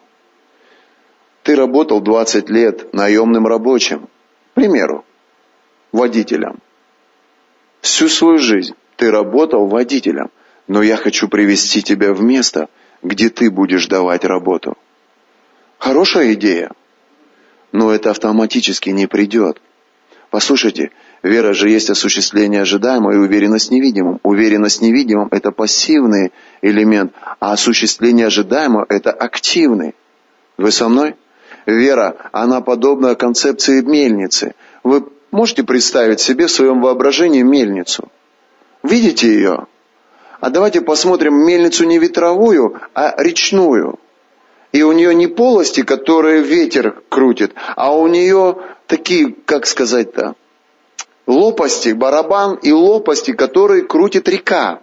Ты 1.44 1.56
работал 1.56 2.02
20 2.02 2.50
лет 2.50 2.94
наемным 2.94 3.48
рабочим. 3.48 4.08
К 4.52 4.56
примеру, 4.56 5.06
водителем. 5.92 6.60
Всю 7.82 8.08
свою 8.10 8.38
жизнь 8.38 8.76
ты 8.96 9.12
работал 9.12 9.68
водителем. 9.68 10.30
Но 10.68 10.82
я 10.82 10.96
хочу 10.96 11.28
привести 11.28 11.82
тебя 11.82 12.14
в 12.14 12.22
место, 12.22 12.70
где 13.02 13.30
ты 13.30 13.50
будешь 13.50 13.88
давать 13.88 14.24
работу. 14.26 14.78
Хорошая 15.78 16.34
идея. 16.34 16.72
Но 17.72 17.92
это 17.92 18.12
автоматически 18.12 18.90
не 18.90 19.08
придет. 19.08 19.62
Послушайте, 20.30 20.92
Вера 21.24 21.54
же 21.54 21.70
есть 21.70 21.90
осуществление 21.90 22.62
ожидаемого 22.62 23.12
и 23.12 23.18
уверенность 23.18 23.70
в 23.70 23.72
невидимом. 23.72 24.20
Уверенность 24.24 24.80
в 24.80 24.82
невидимом– 24.82 25.28
это 25.32 25.52
пассивный 25.52 26.32
элемент, 26.64 27.14
а 27.40 27.54
осуществление 27.54 28.28
ожидаемого– 28.28 28.86
это 28.90 29.12
активный. 29.12 29.94
Вы 30.58 30.72
со 30.72 30.90
мной? 30.90 31.16
Вера, 31.68 32.30
она 32.32 32.62
подобна 32.62 33.14
концепции 33.14 33.82
мельницы. 33.82 34.56
Вы 34.84 35.10
можете 35.30 35.64
представить 35.64 36.20
себе 36.20 36.48
в 36.48 36.52
своем 36.52 36.82
воображении 36.82 37.44
мельницу? 37.44 38.10
Видите 38.82 39.32
ее? 39.32 39.68
А 40.42 40.50
давайте 40.50 40.82
посмотрим 40.82 41.36
мельницу 41.36 41.86
не 41.86 42.00
ветровую, 42.00 42.82
а 42.96 43.14
речную. 43.18 44.00
И 44.72 44.82
у 44.82 44.92
нее 44.92 45.14
не 45.14 45.28
полости, 45.28 45.84
которые 45.84 46.42
ветер 46.42 47.04
крутит, 47.10 47.54
а 47.76 47.96
у 47.96 48.08
нее 48.08 48.58
такие, 48.88 49.36
как 49.46 49.68
сказать-то, 49.68 50.34
лопасти, 51.28 51.90
барабан 51.90 52.56
и 52.56 52.72
лопасти, 52.72 53.34
которые 53.34 53.84
крутит 53.84 54.28
река. 54.28 54.82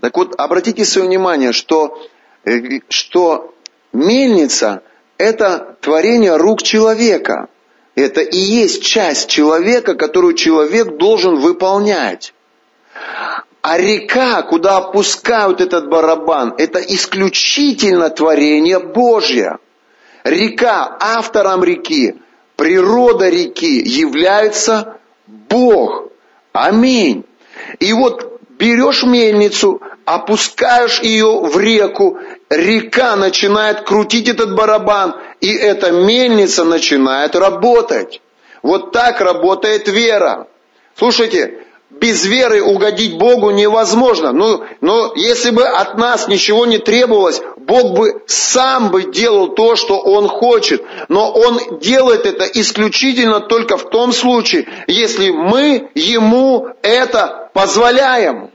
Так 0.00 0.16
вот, 0.16 0.36
обратите 0.38 0.84
свое 0.84 1.08
внимание, 1.08 1.52
что, 1.52 2.00
э, 2.44 2.80
что 2.88 3.52
мельница– 3.92 4.84
это 5.18 5.76
творение 5.80 6.36
рук 6.36 6.62
человека. 6.62 7.48
Это 7.96 8.20
и 8.20 8.38
есть 8.38 8.84
часть 8.84 9.28
человека, 9.28 9.96
которую 9.96 10.34
человек 10.34 10.98
должен 10.98 11.40
выполнять. 11.40 12.32
А 13.62 13.76
река, 13.76 14.42
куда 14.42 14.78
опускают 14.78 15.60
этот 15.60 15.88
барабан, 15.88 16.54
это 16.56 16.80
исключительно 16.80 18.08
творение 18.08 18.78
Божье. 18.78 19.58
Река, 20.24 20.96
автором 20.98 21.62
реки, 21.62 22.16
природа 22.56 23.28
реки 23.28 23.82
является 23.86 24.98
Бог. 25.26 26.08
Аминь. 26.52 27.24
И 27.78 27.92
вот 27.92 28.40
берешь 28.58 29.02
мельницу, 29.02 29.80
опускаешь 30.04 31.00
ее 31.00 31.40
в 31.40 31.58
реку, 31.58 32.18
река 32.48 33.16
начинает 33.16 33.82
крутить 33.82 34.28
этот 34.28 34.54
барабан, 34.54 35.16
и 35.40 35.52
эта 35.52 35.92
мельница 35.92 36.64
начинает 36.64 37.36
работать. 37.36 38.20
Вот 38.62 38.92
так 38.92 39.20
работает 39.20 39.88
вера. 39.88 40.46
Слушайте, 40.96 41.59
без 41.90 42.24
веры 42.24 42.62
угодить 42.62 43.18
Богу 43.18 43.50
невозможно. 43.50 44.32
Но, 44.32 44.64
но 44.80 45.12
если 45.16 45.50
бы 45.50 45.64
от 45.66 45.98
нас 45.98 46.28
ничего 46.28 46.64
не 46.64 46.78
требовалось, 46.78 47.42
Бог 47.56 47.96
бы 47.96 48.22
сам 48.26 48.90
бы 48.90 49.10
делал 49.10 49.48
то, 49.48 49.76
что 49.76 49.98
Он 49.98 50.28
хочет. 50.28 50.82
Но 51.08 51.30
Он 51.30 51.80
делает 51.80 52.26
это 52.26 52.44
исключительно 52.44 53.40
только 53.40 53.76
в 53.76 53.90
том 53.90 54.12
случае, 54.12 54.66
если 54.86 55.30
мы 55.30 55.90
Ему 55.94 56.68
это 56.82 57.50
позволяем. 57.52 58.50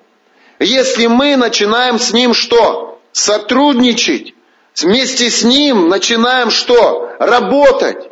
Если 0.59 1.07
мы 1.07 1.35
начинаем 1.35 1.99
с 1.99 2.13
Ним 2.13 2.33
что? 2.33 2.99
Сотрудничать. 3.11 4.33
Вместе 4.81 5.29
с 5.29 5.43
Ним 5.43 5.89
начинаем 5.89 6.49
что? 6.49 7.11
Работать. 7.19 8.09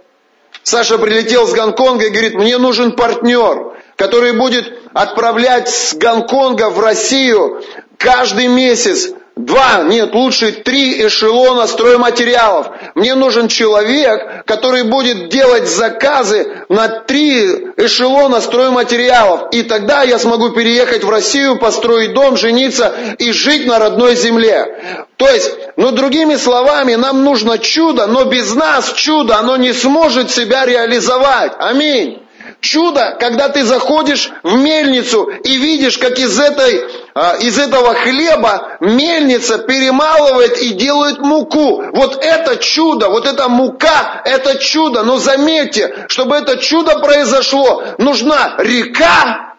Саша 0.63 0.97
прилетел 0.97 1.45
с 1.45 1.53
Гонконга 1.53 2.05
и 2.05 2.09
говорит, 2.09 2.35
мне 2.35 2.57
нужен 2.57 2.93
партнер, 2.93 3.72
который 3.95 4.33
будет 4.33 4.71
отправлять 4.93 5.69
с 5.69 5.93
Гонконга 5.93 6.69
в 6.69 6.79
Россию 6.79 7.61
каждый 7.97 8.47
месяц 8.47 9.13
два, 9.35 9.83
нет, 9.83 10.13
лучше 10.13 10.51
три 10.51 11.05
эшелона 11.07 11.67
стройматериалов. 11.67 12.67
Мне 12.95 13.15
нужен 13.15 13.47
человек, 13.47 14.45
который 14.45 14.83
будет 14.83 15.29
делать 15.29 15.67
заказы 15.67 16.65
на 16.69 16.87
три 16.87 17.45
эшелона 17.77 18.41
стройматериалов. 18.41 19.51
И 19.51 19.63
тогда 19.63 20.03
я 20.03 20.19
смогу 20.19 20.51
переехать 20.51 21.03
в 21.03 21.09
Россию, 21.09 21.57
построить 21.57 22.13
дом, 22.13 22.37
жениться 22.37 22.93
и 23.17 23.31
жить 23.31 23.65
на 23.65 23.79
родной 23.79 24.15
земле. 24.15 25.05
То 25.17 25.27
есть, 25.27 25.51
ну 25.77 25.91
другими 25.91 26.35
словами, 26.35 26.95
нам 26.95 27.23
нужно 27.23 27.57
чудо, 27.57 28.07
но 28.07 28.25
без 28.25 28.53
нас 28.53 28.93
чудо, 28.93 29.37
оно 29.37 29.57
не 29.57 29.73
сможет 29.73 30.29
себя 30.29 30.65
реализовать. 30.65 31.53
Аминь. 31.57 32.22
Чудо, 32.63 33.17
когда 33.19 33.49
ты 33.49 33.65
заходишь 33.65 34.31
в 34.41 34.55
мельницу 34.55 35.25
и 35.25 35.57
видишь, 35.57 35.97
как 35.97 36.17
из, 36.17 36.39
этой, 36.39 36.85
а, 37.13 37.35
из 37.41 37.59
этого 37.59 37.93
хлеба 37.93 38.77
мельница 38.79 39.57
перемалывает 39.57 40.61
и 40.61 40.69
делает 40.69 41.19
муку. 41.19 41.83
Вот 41.91 42.23
это 42.23 42.55
чудо, 42.55 43.09
вот 43.09 43.27
эта 43.27 43.49
мука, 43.49 44.21
это 44.23 44.57
чудо. 44.59 45.03
Но 45.03 45.17
заметьте, 45.17 46.05
чтобы 46.07 46.37
это 46.37 46.55
чудо 46.55 46.99
произошло, 46.99 47.83
нужна 47.97 48.55
река, 48.59 49.55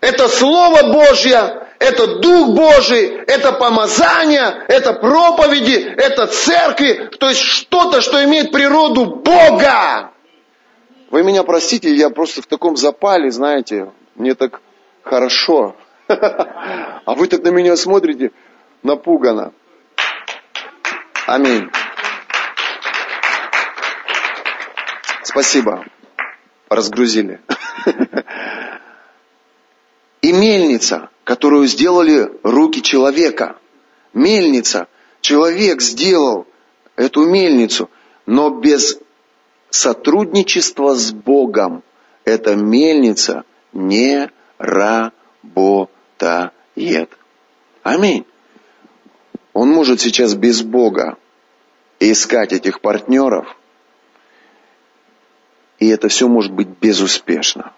это 0.00 0.28
Слово 0.28 0.84
Божье, 0.84 1.66
это 1.80 2.18
Дух 2.20 2.50
Божий, 2.50 3.24
это 3.26 3.50
помазание, 3.50 4.66
это 4.68 4.92
проповеди, 4.92 5.94
это 5.96 6.28
церкви, 6.28 7.10
то 7.18 7.28
есть 7.28 7.42
что-то, 7.42 8.00
что 8.00 8.22
имеет 8.22 8.52
природу 8.52 9.06
Бога. 9.06 10.09
Вы 11.10 11.24
меня 11.24 11.42
простите, 11.42 11.92
я 11.92 12.08
просто 12.08 12.40
в 12.40 12.46
таком 12.46 12.76
запале, 12.76 13.30
знаете, 13.32 13.92
мне 14.14 14.34
так 14.34 14.60
хорошо. 15.02 15.76
А 17.06 17.14
вы 17.14 17.26
так 17.28 17.42
на 17.42 17.48
меня 17.48 17.76
смотрите 17.76 18.30
напуганно. 18.82 19.52
Аминь. 21.26 21.68
Спасибо. 25.22 25.84
Разгрузили. 26.68 27.40
И 30.22 30.32
мельница, 30.32 31.08
которую 31.24 31.66
сделали 31.66 32.30
руки 32.42 32.82
человека. 32.82 33.56
Мельница. 34.12 34.88
Человек 35.20 35.80
сделал 35.80 36.46
эту 36.96 37.26
мельницу, 37.26 37.90
но 38.26 38.50
без 38.50 38.98
сотрудничество 39.70 40.94
с 40.94 41.12
Богом 41.12 41.82
эта 42.24 42.54
мельница 42.56 43.44
не 43.72 44.30
работает. 44.58 46.52
Аминь. 47.82 48.26
Он 49.52 49.70
может 49.70 50.00
сейчас 50.00 50.34
без 50.34 50.62
Бога 50.62 51.16
искать 51.98 52.52
этих 52.52 52.80
партнеров, 52.80 53.56
и 55.78 55.88
это 55.88 56.08
все 56.08 56.28
может 56.28 56.52
быть 56.52 56.68
безуспешно. 56.68 57.72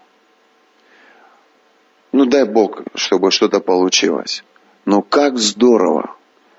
Ну 2.13 2.27
дай 2.27 2.45
Бог, 2.45 2.83
чтобы 2.95 3.31
что-то 3.31 3.61
получилось. 3.61 4.45
Но 4.85 5.01
как 5.03 5.39
здорово, 5.39 6.15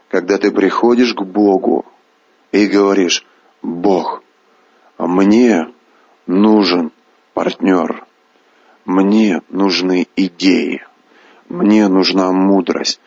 когда 0.09 0.37
ты 0.37 0.51
приходишь 0.51 1.13
к 1.13 1.21
Богу 1.21 1.85
и 2.51 2.65
говоришь, 2.65 3.25
Бог, 3.61 4.22
мне 4.97 5.67
нужен 6.27 6.91
партнер. 7.33 8.05
Мне 8.85 9.41
нужны 9.49 10.07
идеи. 10.15 10.83
Мне 11.49 11.87
нужна 11.87 12.31
мудрость. 12.31 12.99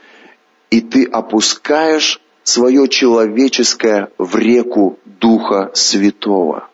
И 0.71 0.81
ты 0.81 1.05
опускаешь 1.05 2.21
свое 2.43 2.89
человеческое 2.89 4.11
в 4.19 4.37
реку 4.37 4.99
Духа 5.05 5.71
Святого. 5.75 6.69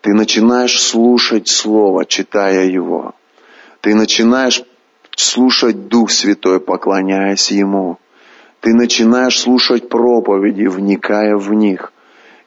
Ты 0.00 0.12
начинаешь 0.12 0.80
слушать 0.80 1.48
Слово, 1.48 2.04
читая 2.04 2.66
его. 2.66 3.14
Ты 3.80 3.94
начинаешь 3.94 4.62
слушать 5.16 5.88
Дух 5.88 6.10
Святой, 6.10 6.60
поклоняясь 6.60 7.50
Ему. 7.50 7.98
Ты 8.60 8.74
начинаешь 8.74 9.40
слушать 9.40 9.88
проповеди, 9.88 10.66
вникая 10.66 11.36
в 11.36 11.52
них. 11.52 11.92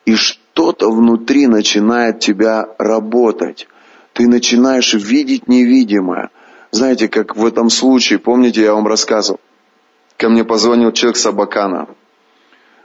И 0.05 0.15
что 0.15 0.44
что-то 0.55 0.89
внутри 0.89 1.47
начинает 1.47 2.21
тебя 2.21 2.65
работать. 2.77 3.67
Ты 4.13 4.25
начинаешь 4.25 4.93
видеть 4.93 5.49
невидимое. 5.49 6.29
Знаете, 6.71 7.09
как 7.09 7.35
в 7.35 7.45
этом 7.45 7.69
случае, 7.69 8.19
помните, 8.19 8.61
я 8.61 8.73
вам 8.73 8.87
рассказывал? 8.87 9.41
Ко 10.15 10.29
мне 10.29 10.45
позвонил 10.45 10.93
человек 10.93 11.17
с 11.17 11.25
Абакана. 11.25 11.89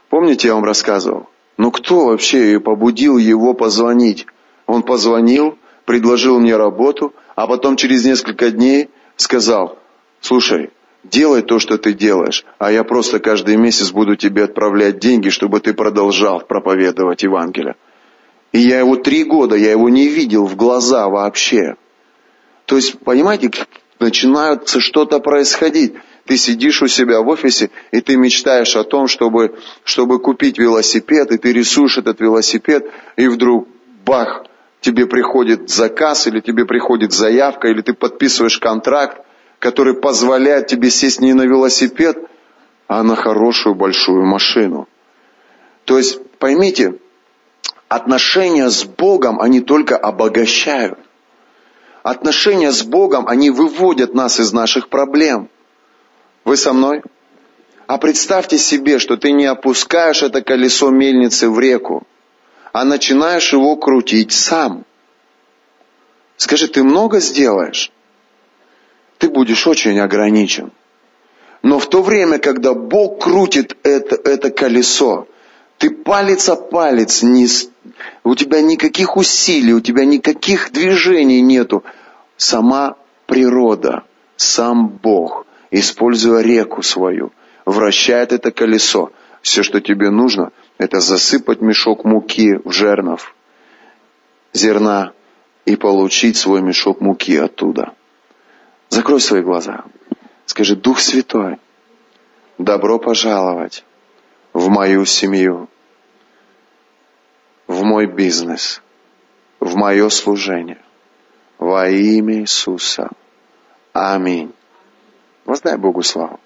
Помните, 0.08 0.48
я 0.48 0.54
вам 0.54 0.64
рассказывал? 0.64 1.28
Ну 1.58 1.70
кто 1.70 2.06
вообще 2.06 2.58
побудил 2.58 3.18
его 3.18 3.54
позвонить? 3.54 4.26
Он 4.66 4.82
позвонил, 4.82 5.56
предложил 5.84 6.40
мне 6.40 6.56
работу, 6.56 7.14
а 7.36 7.46
потом 7.46 7.76
через 7.76 8.04
несколько 8.04 8.50
дней 8.50 8.90
сказал, 9.14 9.78
слушай, 10.20 10.70
делай 11.04 11.42
то, 11.42 11.58
что 11.58 11.78
ты 11.78 11.92
делаешь, 11.92 12.44
а 12.58 12.70
я 12.70 12.84
просто 12.84 13.18
каждый 13.18 13.56
месяц 13.56 13.90
буду 13.90 14.16
тебе 14.16 14.44
отправлять 14.44 14.98
деньги, 14.98 15.28
чтобы 15.28 15.60
ты 15.60 15.74
продолжал 15.74 16.40
проповедовать 16.40 17.22
Евангелие. 17.22 17.76
И 18.52 18.58
я 18.58 18.80
его 18.80 18.96
три 18.96 19.24
года, 19.24 19.56
я 19.56 19.70
его 19.70 19.88
не 19.88 20.08
видел 20.08 20.46
в 20.46 20.56
глаза 20.56 21.08
вообще. 21.08 21.76
То 22.66 22.76
есть, 22.76 22.98
понимаете, 23.00 23.50
начинается 23.98 24.80
что-то 24.80 25.20
происходить. 25.20 25.94
Ты 26.26 26.36
сидишь 26.36 26.82
у 26.82 26.88
себя 26.88 27.22
в 27.22 27.28
офисе, 27.28 27.70
и 27.92 28.00
ты 28.00 28.16
мечтаешь 28.16 28.76
о 28.76 28.84
том, 28.84 29.08
чтобы, 29.08 29.56
чтобы 29.84 30.20
купить 30.20 30.58
велосипед, 30.58 31.32
и 31.32 31.38
ты 31.38 31.52
рисуешь 31.52 31.98
этот 31.98 32.20
велосипед, 32.20 32.90
и 33.16 33.26
вдруг 33.26 33.68
бах, 34.04 34.44
тебе 34.80 35.06
приходит 35.06 35.70
заказ, 35.70 36.26
или 36.26 36.40
тебе 36.40 36.66
приходит 36.66 37.12
заявка, 37.12 37.68
или 37.68 37.82
ты 37.82 37.94
подписываешь 37.94 38.58
контракт, 38.58 39.22
который 39.60 39.94
позволяет 39.94 40.66
тебе 40.66 40.90
сесть 40.90 41.20
не 41.20 41.34
на 41.34 41.42
велосипед, 41.42 42.18
а 42.88 43.04
на 43.04 43.14
хорошую 43.14 43.76
большую 43.76 44.24
машину. 44.24 44.88
То 45.84 45.98
есть, 45.98 46.18
поймите, 46.38 46.98
отношения 47.86 48.68
с 48.70 48.84
Богом, 48.84 49.38
они 49.40 49.60
только 49.60 49.96
обогащают. 49.96 50.98
Отношения 52.02 52.72
с 52.72 52.82
Богом, 52.82 53.28
они 53.28 53.50
выводят 53.50 54.14
нас 54.14 54.40
из 54.40 54.52
наших 54.52 54.88
проблем. 54.88 55.50
Вы 56.44 56.56
со 56.56 56.72
мной? 56.72 57.02
А 57.86 57.98
представьте 57.98 58.56
себе, 58.56 58.98
что 58.98 59.18
ты 59.18 59.30
не 59.30 59.44
опускаешь 59.44 60.22
это 60.22 60.40
колесо 60.40 60.88
мельницы 60.90 61.50
в 61.50 61.60
реку, 61.60 62.06
а 62.72 62.84
начинаешь 62.84 63.52
его 63.52 63.76
крутить 63.76 64.32
сам. 64.32 64.86
Скажи, 66.38 66.66
ты 66.68 66.82
много 66.82 67.20
сделаешь? 67.20 67.92
Ты 69.20 69.28
будешь 69.28 69.66
очень 69.66 70.00
ограничен. 70.00 70.72
Но 71.62 71.78
в 71.78 71.88
то 71.90 72.02
время, 72.02 72.38
когда 72.38 72.72
Бог 72.72 73.22
крутит 73.22 73.76
это, 73.82 74.16
это 74.16 74.50
колесо, 74.50 75.28
ты 75.76 75.90
палец 75.90 76.48
о 76.48 76.56
палец, 76.56 77.22
не, 77.22 77.46
у 78.24 78.34
тебя 78.34 78.62
никаких 78.62 79.18
усилий, 79.18 79.74
у 79.74 79.80
тебя 79.80 80.06
никаких 80.06 80.72
движений 80.72 81.42
нету. 81.42 81.84
Сама 82.38 82.96
природа, 83.26 84.04
сам 84.36 84.88
Бог, 84.88 85.46
используя 85.70 86.40
реку 86.40 86.82
свою, 86.82 87.30
вращает 87.66 88.32
это 88.32 88.50
колесо. 88.50 89.12
Все, 89.42 89.62
что 89.62 89.82
тебе 89.82 90.08
нужно, 90.08 90.50
это 90.78 91.00
засыпать 91.00 91.60
мешок 91.60 92.04
муки 92.04 92.58
в 92.64 92.72
жернов, 92.72 93.34
зерна 94.54 95.12
и 95.66 95.76
получить 95.76 96.38
свой 96.38 96.62
мешок 96.62 97.02
муки 97.02 97.36
оттуда– 97.36 97.92
Закрой 98.90 99.20
свои 99.20 99.40
глаза. 99.40 99.84
Скажи, 100.46 100.74
Дух 100.74 100.98
Святой, 100.98 101.58
добро 102.58 102.98
пожаловать 102.98 103.84
в 104.52 104.68
мою 104.68 105.04
семью, 105.04 105.68
в 107.68 107.84
мой 107.84 108.06
бизнес, 108.06 108.82
в 109.60 109.76
мое 109.76 110.08
служение. 110.08 110.82
Во 111.58 111.88
имя 111.88 112.40
Иисуса. 112.40 113.10
Аминь. 113.92 114.52
Воздай 115.44 115.76
Богу 115.76 116.02
славу. 116.02 116.40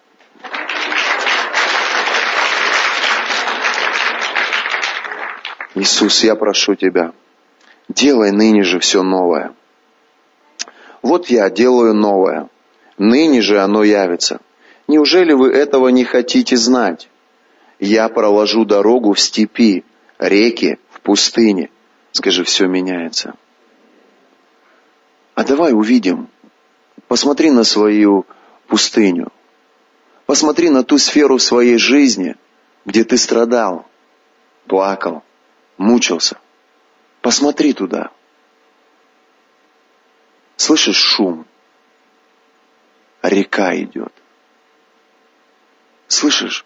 Иисус, 5.74 6.22
я 6.24 6.34
прошу 6.36 6.74
Тебя, 6.74 7.12
делай 7.88 8.32
ныне 8.32 8.64
же 8.64 8.80
все 8.80 9.02
новое. 9.02 9.54
Вот 11.04 11.26
я 11.26 11.50
делаю 11.50 11.92
новое. 11.92 12.48
Ныне 12.96 13.42
же 13.42 13.60
оно 13.60 13.84
явится. 13.84 14.40
Неужели 14.88 15.34
вы 15.34 15.52
этого 15.52 15.88
не 15.88 16.02
хотите 16.02 16.56
знать? 16.56 17.10
Я 17.78 18.08
проложу 18.08 18.64
дорогу 18.64 19.12
в 19.12 19.20
степи, 19.20 19.84
реки 20.18 20.78
в 20.92 21.02
пустыне. 21.02 21.68
Скажи, 22.12 22.42
все 22.42 22.66
меняется. 22.66 23.34
А 25.34 25.44
давай 25.44 25.74
увидим. 25.74 26.28
Посмотри 27.06 27.50
на 27.50 27.64
свою 27.64 28.24
пустыню. 28.66 29.30
Посмотри 30.24 30.70
на 30.70 30.84
ту 30.84 30.96
сферу 30.96 31.38
своей 31.38 31.76
жизни, 31.76 32.36
где 32.86 33.04
ты 33.04 33.18
страдал, 33.18 33.84
плакал, 34.66 35.22
мучился. 35.76 36.38
Посмотри 37.20 37.74
туда. 37.74 38.10
Слышишь 40.56 40.96
шум? 40.96 41.46
Река 43.22 43.76
идет. 43.76 44.12
Слышишь? 46.08 46.64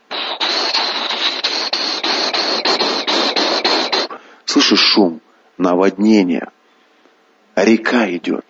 Слышишь 4.44 4.80
шум? 4.80 5.20
Наводнение. 5.56 6.48
Река 7.54 8.10
идет. 8.10 8.44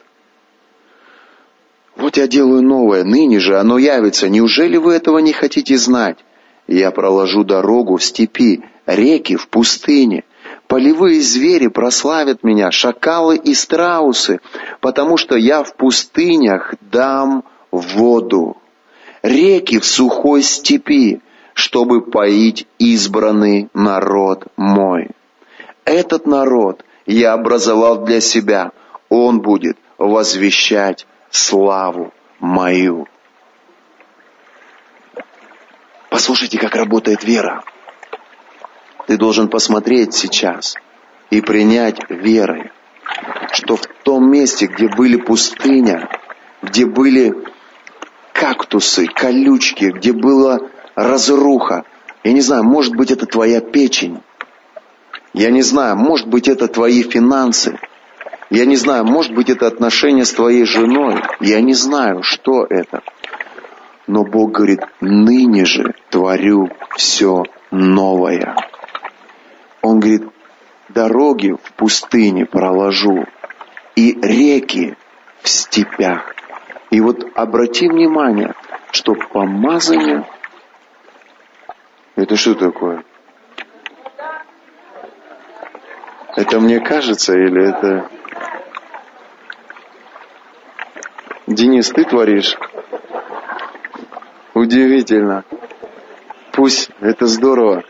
Вот 1.96 2.16
я 2.16 2.28
делаю 2.28 2.62
новое, 2.62 3.04
ныне 3.04 3.40
же 3.40 3.58
оно 3.58 3.78
явится. 3.78 4.28
Неужели 4.28 4.76
вы 4.76 4.94
этого 4.94 5.18
не 5.18 5.32
хотите 5.32 5.76
знать? 5.76 6.18
Я 6.66 6.90
проложу 6.90 7.44
дорогу 7.44 7.96
в 7.96 8.04
степи, 8.04 8.62
реки 8.86 9.36
в 9.36 9.48
пустыне. 9.48 10.24
Полевые 10.68 11.22
звери 11.22 11.68
прославят 11.68 12.44
меня, 12.44 12.70
шакалы 12.70 13.38
и 13.38 13.54
страусы, 13.54 14.40
потому 14.80 15.16
что 15.16 15.34
я 15.34 15.64
в 15.64 15.74
пустынях 15.74 16.74
дам 16.82 17.44
воду. 17.70 18.58
Реки 19.22 19.78
в 19.78 19.86
сухой 19.86 20.42
степи, 20.42 21.22
чтобы 21.54 22.02
поить 22.02 22.66
избранный 22.78 23.70
народ 23.72 24.44
мой. 24.56 25.08
Этот 25.86 26.26
народ 26.26 26.84
я 27.06 27.32
образовал 27.32 28.04
для 28.04 28.20
себя, 28.20 28.72
он 29.08 29.40
будет 29.40 29.78
возвещать 29.96 31.06
славу 31.30 32.12
мою. 32.40 33.08
Послушайте, 36.10 36.58
как 36.58 36.76
работает 36.76 37.24
вера. 37.24 37.64
Ты 39.08 39.16
должен 39.16 39.48
посмотреть 39.48 40.12
сейчас 40.12 40.74
и 41.30 41.40
принять 41.40 41.98
верой, 42.10 42.72
что 43.52 43.76
в 43.76 43.86
том 44.04 44.30
месте, 44.30 44.66
где 44.66 44.86
были 44.86 45.16
пустыня, 45.16 46.10
где 46.60 46.84
были 46.84 47.34
кактусы, 48.34 49.06
колючки, 49.06 49.86
где 49.86 50.12
была 50.12 50.58
разруха, 50.94 51.84
я 52.22 52.32
не 52.32 52.42
знаю, 52.42 52.64
может 52.64 52.96
быть 52.96 53.10
это 53.10 53.24
твоя 53.24 53.62
печень, 53.62 54.20
я 55.32 55.50
не 55.50 55.62
знаю, 55.62 55.96
может 55.96 56.26
быть 56.26 56.46
это 56.46 56.68
твои 56.68 57.02
финансы, 57.02 57.78
я 58.50 58.66
не 58.66 58.76
знаю, 58.76 59.06
может 59.06 59.32
быть 59.32 59.48
это 59.48 59.68
отношения 59.68 60.26
с 60.26 60.34
твоей 60.34 60.66
женой, 60.66 61.22
я 61.40 61.62
не 61.62 61.72
знаю, 61.72 62.22
что 62.22 62.66
это. 62.68 63.00
Но 64.06 64.24
Бог 64.24 64.52
говорит, 64.52 64.80
ныне 65.00 65.64
же 65.64 65.94
творю 66.10 66.68
все 66.94 67.44
новое. 67.70 68.54
Он 69.82 70.00
говорит, 70.00 70.24
дороги 70.88 71.52
в 71.52 71.72
пустыне 71.74 72.46
проложу 72.46 73.24
и 73.94 74.18
реки 74.20 74.96
в 75.42 75.48
степях. 75.48 76.34
И 76.90 77.00
вот 77.00 77.24
обрати 77.34 77.88
внимание, 77.88 78.54
что 78.92 79.14
помазание, 79.14 80.26
это 82.16 82.36
что 82.36 82.54
такое? 82.54 83.04
Это 86.36 86.60
мне 86.60 86.80
кажется 86.80 87.34
или 87.34 87.68
это... 87.68 88.08
Денис, 91.46 91.88
ты 91.90 92.04
творишь? 92.04 92.56
Удивительно. 94.54 95.44
Пусть, 96.52 96.90
это 97.00 97.26
здорово. 97.26 97.84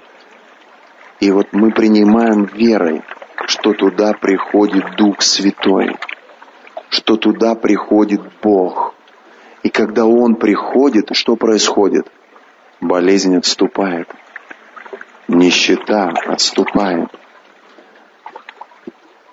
И 1.21 1.33
вот 1.33 1.49
мы 1.53 1.73
принимаем 1.73 2.45
верой, 2.45 3.03
что 3.47 3.73
туда 3.73 4.13
приходит 4.13 4.97
Дух 4.97 5.21
Святой, 5.21 5.97
что 6.91 7.17
туда 7.17 7.55
приходит 7.55 8.21
Бог. 8.41 8.95
И 9.63 9.71
когда 9.71 10.07
Он 10.07 10.37
приходит, 10.37 11.11
что 11.13 11.35
происходит? 11.35 12.07
Болезнь 12.81 13.37
отступает, 13.37 14.09
нищета 15.27 16.13
отступает, 16.27 17.11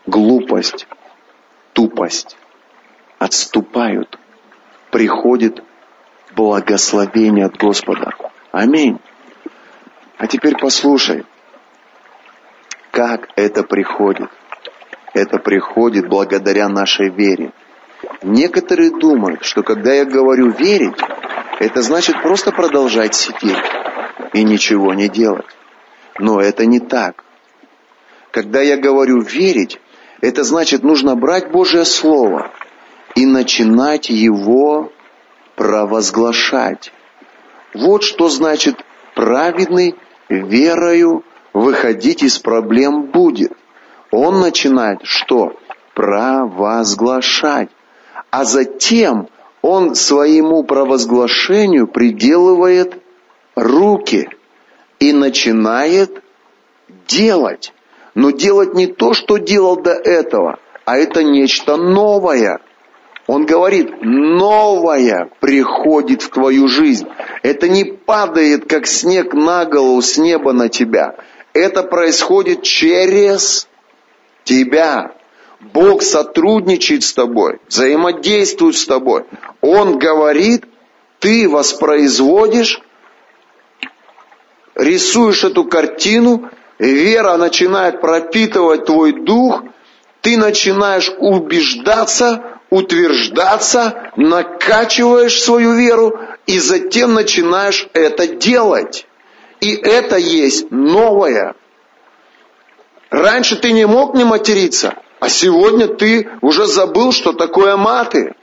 глупость, 0.08 0.88
тупость 1.74 2.38
отступают. 3.20 4.18
Приходит 4.90 5.64
благословение 6.36 7.46
от 7.46 7.58
Господа. 7.58 8.12
Аминь. 8.52 9.00
А 10.18 10.28
теперь 10.28 10.58
послушай, 10.58 11.26
как 12.96 13.28
это 13.36 13.64
приходит. 13.64 14.30
Это 15.14 15.38
приходит 15.38 16.08
благодаря 16.08 16.70
нашей 16.70 17.10
вере. 17.10 17.52
Некоторые 18.24 18.90
думают, 18.90 19.44
что 19.44 19.64
когда 19.64 19.94
я 19.94 20.06
говорю 20.06 20.52
верить, 20.52 20.98
это 21.60 21.82
значит 21.82 22.22
просто 22.22 22.52
продолжать 22.52 23.14
сидеть 23.14 23.66
и 24.34 24.44
ничего 24.44 24.94
не 24.94 25.10
делать. 25.10 25.46
Но 26.20 26.40
это 26.40 26.66
не 26.66 26.80
так. 26.80 27.26
Когда 28.32 28.62
я 28.62 28.78
говорю 28.78 29.20
верить, 29.20 29.78
это 30.22 30.46
значит 30.46 30.84
нужно 30.84 31.16
брать 31.16 31.52
Божье 31.52 31.84
Слово 31.84 32.54
и 33.14 33.26
начинать 33.26 34.10
его 34.10 34.94
провозглашать. 35.58 36.94
Вот 37.74 38.04
что 38.04 38.30
значит 38.30 38.78
праведный 39.16 39.96
верою 40.30 41.26
выходить 41.56 42.22
из 42.22 42.38
проблем 42.38 43.04
будет. 43.04 43.54
Он 44.12 44.42
начинает 44.42 45.00
что? 45.04 45.54
Провозглашать. 45.96 47.70
А 48.30 48.44
затем 48.44 49.30
он 49.62 49.96
своему 49.96 50.64
провозглашению 50.64 51.88
приделывает 51.88 53.02
руки 53.56 54.28
и 55.00 55.14
начинает 55.14 56.22
делать. 57.08 57.74
Но 58.16 58.32
делать 58.32 58.74
не 58.74 58.88
то, 58.88 59.14
что 59.14 59.38
делал 59.38 59.78
до 59.78 59.94
этого, 59.94 60.60
а 60.84 60.98
это 60.98 61.24
нечто 61.24 61.78
новое– 61.78 62.60
он 63.28 63.48
говорит, 63.48 63.92
новое 64.02 65.30
приходит 65.40 66.22
в 66.22 66.30
твою 66.30 66.68
жизнь. 66.68 67.08
Это 67.42 67.68
не 67.68 67.84
падает, 67.84 68.70
как 68.70 68.86
снег 68.86 69.34
на 69.34 69.66
голову 69.66 70.02
с 70.02 70.18
неба 70.18 70.54
на 70.54 70.70
тебя. 70.70 71.16
Это 71.56 71.84
происходит 71.84 72.64
через 72.64 73.66
тебя. 74.44 75.14
Бог 75.62 76.04
сотрудничает 76.04 77.04
с 77.04 77.14
тобой, 77.14 77.60
взаимодействует 77.70 78.76
с 78.76 78.86
тобой. 78.86 79.24
Он 79.62 79.98
говорит, 79.98 80.66
ты 81.20 81.48
воспроизводишь, 81.48 82.82
рисуешь 84.76 85.46
эту 85.46 85.64
картину, 85.64 86.50
вера 86.78 87.38
начинает 87.38 88.02
пропитывать 88.02 88.84
твой 88.84 89.14
дух, 89.14 89.64
ты 90.20 90.36
начинаешь 90.36 91.10
убеждаться, 91.20 92.44
утверждаться, 92.70 94.12
накачиваешь 94.18 95.42
свою 95.42 95.76
веру 95.76 96.20
и 96.48 96.60
затем 96.60 97.14
начинаешь 97.14 97.88
это 97.94 98.28
делать. 98.28 99.08
И 99.66 99.74
это 99.74 100.18
есть 100.18 100.70
новое. 100.70 101.56
Раньше 103.10 103.56
ты 103.56 103.72
не 103.72 103.88
мог 103.88 104.14
не 104.14 104.24
материться, 104.24 104.94
а 105.20 105.28
сегодня 105.28 105.88
ты 105.88 106.30
уже 106.42 106.68
забыл, 106.68 107.12
что 107.12 107.34
такое 107.34 107.76
маты. 107.76 108.36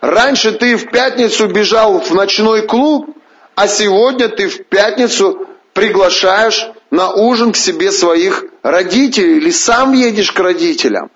Раньше 0.00 0.52
ты 0.52 0.76
в 0.76 0.92
пятницу 0.92 1.48
бежал 1.48 1.98
в 1.98 2.14
ночной 2.14 2.68
клуб, 2.68 3.16
а 3.56 3.66
сегодня 3.66 4.28
ты 4.28 4.48
в 4.48 4.64
пятницу 4.66 5.48
приглашаешь 5.72 6.70
на 6.92 7.10
ужин 7.10 7.50
к 7.50 7.56
себе 7.56 7.90
своих 7.90 8.44
родителей 8.62 9.38
или 9.38 9.50
сам 9.50 9.92
едешь 9.92 10.30
к 10.30 10.38
родителям. 10.38 11.10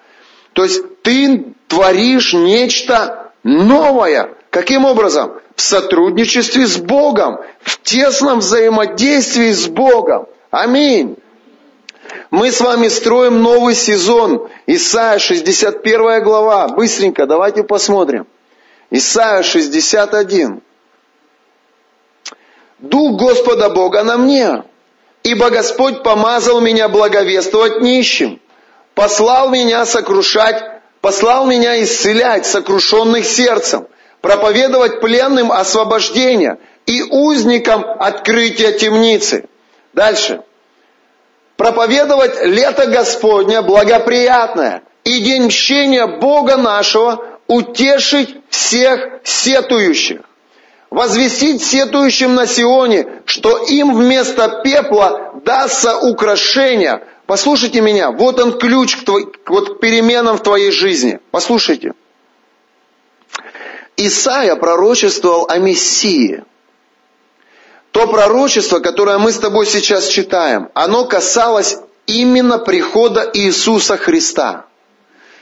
То 0.52 0.64
есть 0.64 0.82
ты 1.02 1.54
творишь 1.68 2.32
нечто 2.32 3.30
новое. 3.44 4.34
Каким 4.52 4.84
образом? 4.84 5.40
В 5.56 5.62
сотрудничестве 5.62 6.66
с 6.66 6.76
Богом, 6.76 7.38
в 7.62 7.80
тесном 7.80 8.40
взаимодействии 8.40 9.50
с 9.50 9.66
Богом. 9.66 10.26
Аминь. 10.50 11.16
Мы 12.30 12.52
с 12.52 12.60
вами 12.60 12.88
строим 12.88 13.42
новый 13.42 13.74
сезон. 13.74 14.50
Исайя 14.66 15.18
61 15.18 16.22
глава. 16.22 16.68
Быстренько, 16.68 17.26
давайте 17.26 17.64
посмотрим. 17.64 18.26
Исайя 18.90 19.42
61. 19.42 20.60
Дух 22.78 23.18
Господа 23.18 23.70
Бога 23.70 24.04
на 24.04 24.18
мне, 24.18 24.64
ибо 25.22 25.48
Господь 25.48 26.02
помазал 26.02 26.60
меня 26.60 26.90
благовествовать 26.90 27.80
нищим, 27.80 28.38
послал 28.94 29.48
меня 29.48 29.86
сокрушать, 29.86 30.62
послал 31.00 31.46
меня 31.46 31.82
исцелять 31.82 32.44
сокрушенных 32.44 33.24
сердцем, 33.24 33.86
проповедовать 34.22 35.00
пленным 35.00 35.52
освобождение 35.52 36.58
и 36.86 37.02
узникам 37.02 37.84
открытие 37.84 38.72
темницы. 38.72 39.44
Дальше. 39.92 40.42
Проповедовать 41.56 42.42
лето 42.42 42.86
Господня 42.86 43.60
благоприятное 43.62 44.82
и 45.04 45.20
день 45.20 45.46
мщения 45.46 46.06
Бога 46.06 46.56
нашего 46.56 47.24
утешить 47.46 48.36
всех 48.48 49.20
сетующих. 49.24 50.20
Возвестить 50.90 51.62
сетующим 51.62 52.34
на 52.34 52.46
Сионе, 52.46 53.22
что 53.24 53.58
им 53.58 53.94
вместо 53.94 54.62
пепла 54.62 55.32
дастся 55.44 55.98
украшение. 55.98 57.02
Послушайте 57.26 57.80
меня, 57.80 58.10
вот 58.10 58.38
он 58.40 58.58
ключ 58.58 58.96
к, 58.96 59.04
твой, 59.04 59.26
вот 59.46 59.76
к 59.76 59.80
переменам 59.80 60.36
в 60.36 60.42
твоей 60.42 60.70
жизни. 60.70 61.18
Послушайте. 61.30 61.94
Исаия 64.06 64.56
пророчествовал 64.56 65.46
о 65.48 65.58
Мессии. 65.58 66.44
То 67.90 68.06
пророчество, 68.06 68.80
которое 68.80 69.18
мы 69.18 69.32
с 69.32 69.38
тобой 69.38 69.66
сейчас 69.66 70.06
читаем, 70.06 70.70
оно 70.74 71.04
касалось 71.04 71.76
именно 72.06 72.58
прихода 72.58 73.30
Иисуса 73.34 73.96
Христа. 73.96 74.66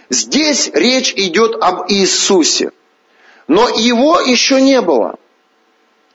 Здесь 0.08 0.70
речь 0.74 1.12
идет 1.16 1.62
об 1.62 1.90
Иисусе. 1.90 2.72
Но 3.46 3.68
его 3.68 4.20
еще 4.20 4.60
не 4.60 4.80
было. 4.80 5.16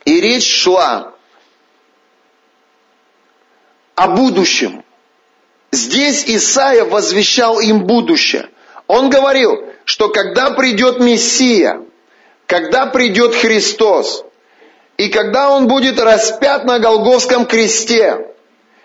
И 0.04 0.20
речь 0.20 0.48
шла 0.48 1.14
о 3.96 4.08
будущем. 4.10 4.84
Здесь 5.72 6.26
Исаия 6.26 6.86
возвещал 6.86 7.60
им 7.60 7.86
будущее. 7.86 8.50
Он 8.88 9.10
говорил, 9.10 9.64
что 9.86 10.10
когда 10.10 10.52
придет 10.52 11.00
Мессия, 11.00 11.82
когда 12.48 12.88
придет 12.88 13.36
Христос, 13.36 14.24
и 14.98 15.10
когда 15.10 15.50
Он 15.50 15.68
будет 15.68 16.00
распят 16.00 16.66
на 16.66 16.80
Голговском 16.80 17.46
кресте, 17.46 18.28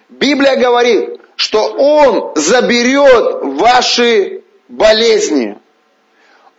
Библия 0.08 0.56
говорит, 0.56 1.20
что 1.36 1.68
Он 1.68 2.32
заберет 2.34 3.40
ваши 3.61 4.42
болезни. 4.68 5.58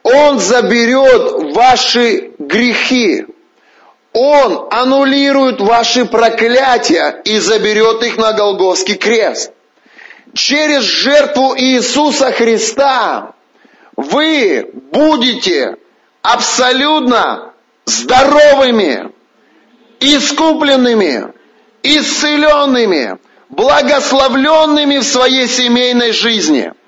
Он 0.03 0.39
заберет 0.39 1.53
ваши 1.53 2.31
грехи. 2.39 3.25
Он 4.13 4.67
аннулирует 4.71 5.61
ваши 5.61 6.05
проклятия 6.05 7.21
и 7.23 7.37
заберет 7.39 8.03
их 8.03 8.17
на 8.17 8.33
Голговский 8.33 8.95
крест. 8.95 9.51
Через 10.33 10.83
жертву 10.83 11.55
Иисуса 11.57 12.31
Христа 12.31 13.33
вы 13.95 14.69
будете 14.91 15.77
абсолютно 16.21 17.53
здоровыми, 17.85 19.11
искупленными, 19.99 21.33
исцеленными, 21.83 23.17
благословленными 23.49 24.97
в 24.97 25.03
своей 25.03 25.47
семейной 25.47 26.11
жизни– 26.11 26.73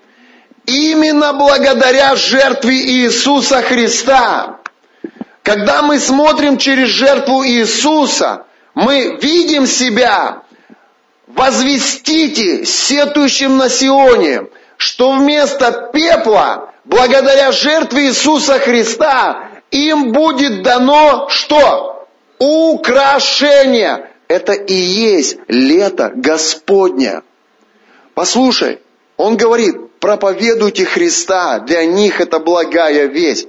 Именно 0.65 1.33
благодаря 1.33 2.15
жертве 2.15 2.75
Иисуса 2.75 3.61
Христа. 3.61 4.59
Когда 5.41 5.81
мы 5.81 5.99
смотрим 5.99 6.57
через 6.57 6.87
жертву 6.87 7.45
Иисуса, 7.45 8.45
мы 8.73 9.17
видим 9.21 9.67
себя, 9.67 10.43
возвестите 11.27 12.65
сетующим 12.65 13.57
на 13.57 13.69
Сионе, 13.69 14.47
что 14.77 15.11
вместо 15.11 15.89
пепла, 15.93 16.72
благодаря 16.85 17.51
жертве 17.51 18.07
Иисуса 18.07 18.59
Христа, 18.59 19.49
им 19.71 20.11
будет 20.11 20.63
дано 20.63 21.27
что? 21.29 22.07
Украшение. 22.39 24.09
Это 24.27 24.53
и 24.53 24.73
есть 24.73 25.37
лето 25.47 26.11
Господня. 26.15 27.23
Послушай, 28.13 28.79
он 29.17 29.37
говорит, 29.37 29.99
проповедуйте 29.99 30.85
Христа, 30.85 31.59
для 31.59 31.85
них 31.85 32.19
это 32.19 32.39
благая 32.39 33.05
весть. 33.05 33.47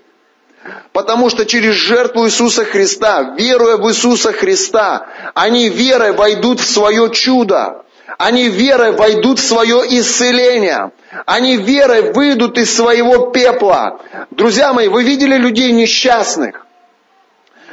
Потому 0.93 1.29
что 1.29 1.45
через 1.45 1.75
жертву 1.75 2.27
Иисуса 2.27 2.65
Христа, 2.65 3.35
веруя 3.37 3.77
в 3.77 3.89
Иисуса 3.89 4.33
Христа, 4.33 5.07
они 5.35 5.69
верой 5.69 6.13
войдут 6.13 6.61
в 6.61 6.67
свое 6.67 7.11
чудо. 7.11 7.85
Они 8.19 8.49
верой 8.49 8.93
войдут 8.93 9.39
в 9.39 9.47
свое 9.47 9.83
исцеление. 9.99 10.93
Они 11.27 11.57
верой 11.57 12.13
выйдут 12.13 12.59
из 12.59 12.75
своего 12.75 13.31
пепла. 13.31 14.01
Друзья 14.31 14.73
мои, 14.73 14.89
вы 14.89 15.05
видели 15.05 15.37
людей 15.37 15.73
несчастных. 15.73 16.67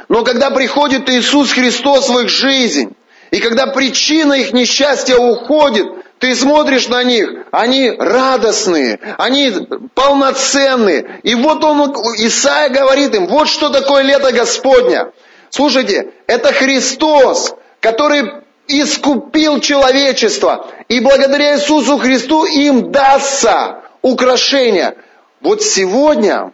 Но 0.08 0.24
когда 0.24 0.50
приходит 0.50 1.08
Иисус 1.08 1.52
Христос 1.52 2.08
в 2.08 2.18
их 2.18 2.28
жизнь, 2.28 2.94
и 3.30 3.40
когда 3.40 3.66
причина 3.66 4.34
их 4.34 4.52
несчастья 4.52 5.16
уходит, 5.16 5.86
ты 6.18 6.36
смотришь 6.36 6.88
на 6.88 7.02
них, 7.02 7.30
они 7.50 7.90
радостные, 7.90 9.00
они 9.18 9.52
полноценные. 9.94 11.20
И 11.22 11.34
вот 11.34 11.64
он, 11.64 11.92
Исаия 12.18 12.68
говорит 12.68 13.14
им, 13.14 13.26
вот 13.26 13.48
что 13.48 13.70
такое 13.70 14.02
лето 14.02 14.32
Господня. 14.32 15.12
Слушайте, 15.50 16.12
это 16.26 16.52
Христос, 16.52 17.54
который 17.80 18.41
искупил 18.68 19.60
человечество. 19.60 20.66
И 20.88 21.00
благодаря 21.00 21.56
Иисусу 21.56 21.98
Христу 21.98 22.44
им 22.44 22.90
дастся 22.92 23.82
украшение. 24.02 24.96
Вот 25.40 25.62
сегодня 25.62 26.52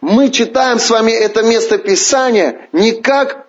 мы 0.00 0.30
читаем 0.30 0.78
с 0.78 0.90
вами 0.90 1.12
это 1.12 1.42
место 1.42 1.78
Писания 1.78 2.68
не 2.72 2.92
как 2.92 3.46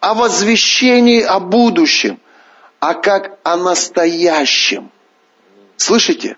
о 0.00 0.14
возвещении 0.14 1.22
о 1.22 1.40
будущем– 1.40 2.18
а 2.80 2.94
как 2.94 3.38
о 3.44 3.56
настоящем. 3.56 4.90
Слышите? 5.76 6.36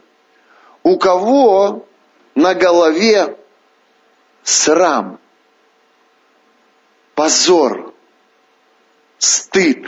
У 0.82 0.98
кого 0.98 1.86
на 2.34 2.54
голове 2.54 3.38
срам, 4.42 5.20
позор, 7.14 7.94
стыд. 9.18 9.86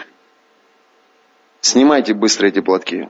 Снимайте 1.65 2.13
быстро 2.13 2.49
эти 2.49 2.61
платки. 2.61 3.09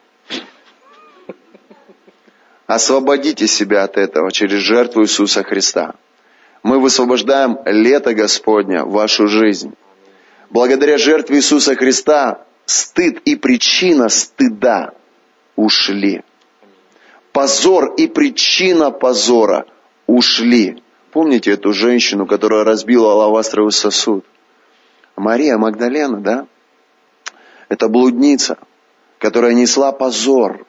Освободите 2.68 3.48
себя 3.48 3.82
от 3.82 3.96
этого 3.96 4.30
через 4.30 4.61
жертву 4.61 5.02
Иисуса 5.02 5.42
Христа. 5.42 5.96
Мы 6.62 6.78
высвобождаем 6.78 7.59
лето 7.66 8.14
Господня 8.14 8.84
в 8.84 8.92
вашу 8.92 9.26
жизнь. 9.26 9.74
Благодаря 10.50 10.98
жертве 10.98 11.38
Иисуса 11.38 11.74
Христа 11.74 12.46
стыд 12.64 13.18
и 13.24 13.34
причина 13.34 14.09
стыда 14.09 14.94
ушли. 15.57 16.22
Позор 17.32 17.94
и 17.96 18.07
причина 18.07 18.92
позора 18.92 19.66
ушли. 20.07 20.80
Помните 21.11 21.50
эту 21.50 21.72
женщину, 21.72 22.24
которая 22.24 22.62
разбила 22.62 23.14
алавастровый 23.14 23.72
сосуд? 23.72 24.24
Мария 25.16 25.59
Магдалена, 25.59 26.20
да? 26.20 26.46
Это 27.74 27.88
блудница, 27.88 28.56
которая 29.18 29.52
несла 29.52 29.90
позор. 29.90 30.64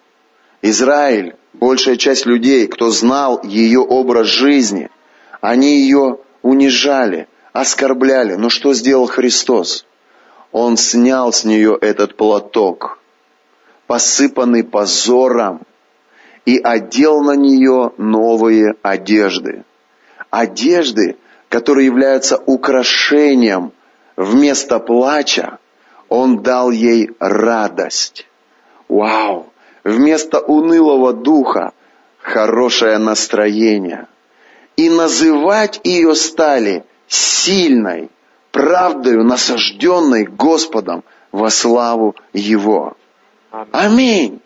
Израиль, 0.63 1.35
большая 1.53 1.97
часть 1.97 2.25
людей, 2.25 2.65
кто 2.65 2.89
знал 2.89 3.41
ее 3.43 3.81
образ 3.81 4.25
жизни, 4.25 4.89
они 5.39 5.81
ее 5.81 6.17
унижали, 6.41 7.27
оскорбляли. 7.53 8.33
Но 8.33 8.49
что 8.49 8.73
сделал 8.73 9.05
Христос? 9.05 9.85
Он 10.51 10.77
снял 10.77 11.31
с 11.31 11.45
нее 11.45 11.77
этот 11.79 12.17
платок, 12.17 12.97
посыпанный 13.85 14.63
позором, 14.63 15.61
и 16.43 16.57
одел 16.57 17.21
на 17.21 17.35
нее 17.35 17.91
новые 17.99 18.73
одежды. 18.81 19.63
Одежды, 20.31 21.17
которые 21.49 21.85
являются 21.85 22.41
украшением 22.47 23.73
вместо 24.15 24.79
плача, 24.79 25.59
Он 26.09 26.41
дал 26.41 26.71
ей 26.71 27.11
радость. 27.19 28.27
Вау! 28.87 29.47
Вместо 29.83 30.39
унылого 30.39 31.13
духа 31.13 31.73
хорошее 32.21 32.97
настроение. 32.97 34.07
И 34.75 34.89
называть 34.89 35.79
ее 35.83 36.15
стали 36.15 36.85
сильной, 37.07 38.09
правдою, 38.51 39.23
насажденной 39.23 40.25
Господом 40.25 41.03
во 41.31 41.49
славу 41.49 42.15
Его. 42.33 42.97
Аминь. 43.71 44.41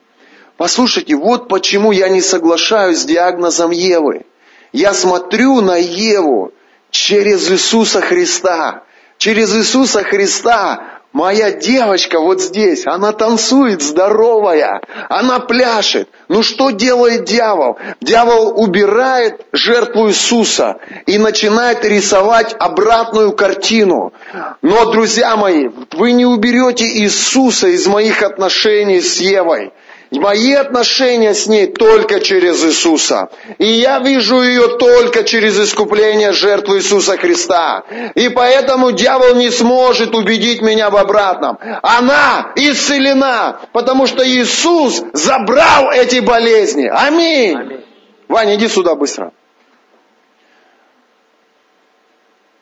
Послушайте, 0.57 1.16
вот 1.16 1.47
почему 1.47 1.91
я 1.91 2.10
не 2.10 2.22
соглашаюсь 2.22 2.99
с 2.99 3.05
диагнозом 3.05 3.72
Евы. 3.72 4.26
Я 4.74 4.93
смотрю 4.93 5.62
на 5.62 5.78
Еву 5.78 6.51
через 6.91 7.49
Иисуса 7.49 8.01
Христа. 8.01 8.84
Через 9.18 9.55
Иисуса 9.55 10.03
Христа 10.03 10.99
Моя 11.12 11.51
девочка 11.51 12.20
вот 12.20 12.39
здесь, 12.39 12.86
она 12.86 13.14
танцует 13.14 13.82
здоровая, 13.82 14.80
она 15.10 15.39
пляшет. 15.39 16.07
Ну 16.28 16.43
что 16.43 16.70
делает 16.70 17.24
дьявол? 17.24 17.80
Дьявол 17.99 18.62
убирает 18.62 19.41
жертву 19.51 20.10
Иисуса 20.10 20.78
и 21.07 21.18
начинает 21.18 21.84
рисовать 21.84 22.55
обратную 22.60 23.32
картину. 23.34 24.14
Но, 24.62 24.91
друзья 24.91 25.36
мои, 25.36 25.70
вы 25.93 26.12
не 26.12 26.28
уберете 26.28 26.86
Иисуса 26.86 27.70
из 27.70 27.88
моих 27.88 28.22
отношений 28.22 29.01
с 29.01 29.20
Евой. 29.20 29.74
Мои 30.12 30.53
отношения 30.53 31.36
с 31.36 31.45
ней 31.47 31.68
только 31.68 32.20
через 32.20 32.66
Иисуса. 32.66 33.30
И 33.60 33.66
я 33.66 33.99
вижу 33.99 34.41
ее 34.41 34.78
только 34.78 35.24
через 35.24 35.60
искупление 35.60 36.32
жертвы 36.32 36.78
Иисуса 36.78 37.16
Христа. 37.16 37.84
И 38.16 38.30
поэтому 38.30 38.91
дьявол 38.91 39.36
не 39.36 39.51
сможет 39.51 40.16
убедить 40.16 40.62
меня 40.62 40.89
в 40.89 40.97
обратном. 40.97 41.60
Она 41.84 42.53
исцелена, 42.55 43.60
потому 43.72 44.07
что 44.07 44.28
Иисус 44.28 45.03
забрал 45.14 45.91
эти 45.91 46.20
болезни. 46.22 46.88
Аминь. 46.88 47.55
Аминь. 47.55 47.84
Ваня, 48.28 48.55
иди 48.55 48.68
сюда 48.68 48.95
быстро. 48.95 49.32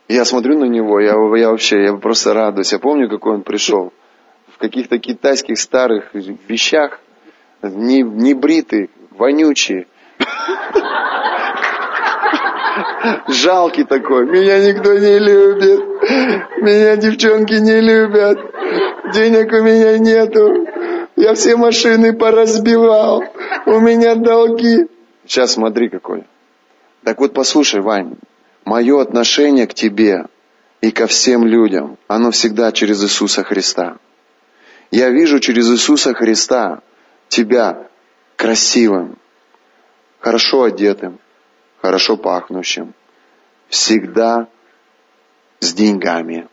Я 0.09 0.25
смотрю 0.25 0.57
на 0.57 0.65
него, 0.65 0.99
я, 0.99 1.11
я 1.37 1.49
вообще, 1.49 1.83
я 1.83 1.93
просто 1.93 2.33
радуюсь. 2.33 2.71
Я 2.71 2.79
помню, 2.79 3.09
какой 3.09 3.35
он 3.35 3.43
пришел. 3.43 3.93
В 4.53 4.57
каких-то 4.57 4.97
китайских 4.97 5.59
старых 5.59 6.13
вещах 6.13 6.99
не, 7.61 8.01
не 8.01 8.33
бритый, 8.33 8.89
вонючий. 9.11 9.87
Жалкий 13.27 13.83
такой. 13.85 14.25
Меня 14.25 14.59
никто 14.59 14.93
не 14.93 15.19
любит. 15.19 15.79
Меня 16.61 16.95
девчонки 16.97 17.53
не 17.53 17.81
любят. 17.81 18.39
Денег 19.13 19.51
у 19.53 19.63
меня 19.63 19.97
нету. 19.97 20.67
Я 21.15 21.33
все 21.33 21.55
машины 21.55 22.13
поразбивал. 22.13 23.23
У 23.65 23.79
меня 23.79 24.15
долги. 24.15 24.87
Сейчас 25.25 25.53
смотри 25.53 25.89
какой. 25.89 26.23
Так 27.03 27.19
вот 27.19 27.33
послушай, 27.33 27.81
Вань, 27.81 28.15
мое 28.65 29.01
отношение 29.01 29.65
к 29.67 29.73
тебе 29.73 30.25
и 30.81 30.91
ко 30.91 31.07
всем 31.07 31.45
людям, 31.45 31.97
оно 32.07 32.31
всегда 32.31 32.71
через 32.71 33.03
Иисуса 33.03 33.43
Христа. 33.43 33.97
Я 34.91 35.09
вижу 35.09 35.39
через 35.39 35.69
Иисуса 35.71 36.13
Христа 36.13 36.81
тебя 37.29 37.87
красивым, 38.35 39.17
хорошо 40.19 40.63
одетым, 40.63 41.19
хорошо 41.81 42.17
пахнущим, 42.17 42.93
всегда 43.67 44.47
с 45.59 45.73
деньгами, 45.73 46.47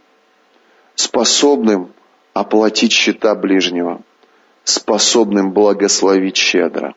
способным 0.95 1.93
оплатить 2.33 2.93
счета 2.93 3.35
ближнего, 3.35 4.03
способным 4.65 5.53
благословить 5.53 6.37
щедро. 6.37 6.95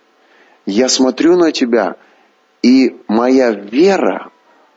Я 0.66 0.90
смотрю 0.90 1.38
на 1.38 1.52
тебя, 1.52 1.96
и 2.62 3.00
моя 3.08 3.52
вера, 3.52 4.32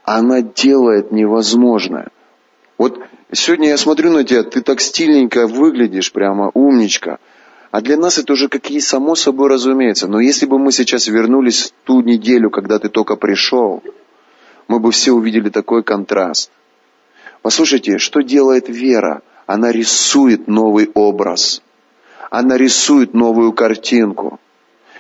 она 0.05 0.43
делает 0.43 1.13
невозможное. 1.13 2.09
Вот 2.79 3.01
сегодня 3.33 3.69
я 3.69 3.77
смотрю 3.77 4.11
на 4.11 4.25
тебя, 4.25 4.43
ты 4.43 4.61
так 4.61 4.81
стильненько 4.81 5.47
выглядишь, 5.47 6.13
прямо 6.13 6.51
умничка– 6.53 7.19
а 7.71 7.81
для 7.81 7.97
нас 7.97 8.19
это 8.19 8.33
уже 8.33 8.49
как 8.49 8.71
и 8.71 8.81
само 8.81 9.15
собой 9.15 9.49
разумеется. 9.49 10.09
Но 10.09 10.21
если 10.21 10.47
бы 10.47 10.59
мы 10.59 10.73
сейчас 10.73 11.07
вернулись 11.07 11.67
в 11.67 11.87
ту 11.87 12.01
неделю, 12.01 12.51
когда 12.51 12.79
ты 12.79 12.89
только 12.89 13.17
пришел, 13.17 13.83
мы 14.67 14.81
бы 14.81 14.91
все 14.91 15.13
увидели 15.13 15.51
такой 15.51 15.83
контраст. 15.83 16.51
Послушайте, 17.43 17.99
что 17.99 18.21
делает 18.21 18.69
вера? 18.69 19.23
Она 19.47 19.73
рисует 19.73 20.49
новый 20.49 20.91
образ. 20.95 21.63
Она 22.31 22.57
рисует 22.57 23.15
новую 23.15 23.53
картинку. 23.53 24.39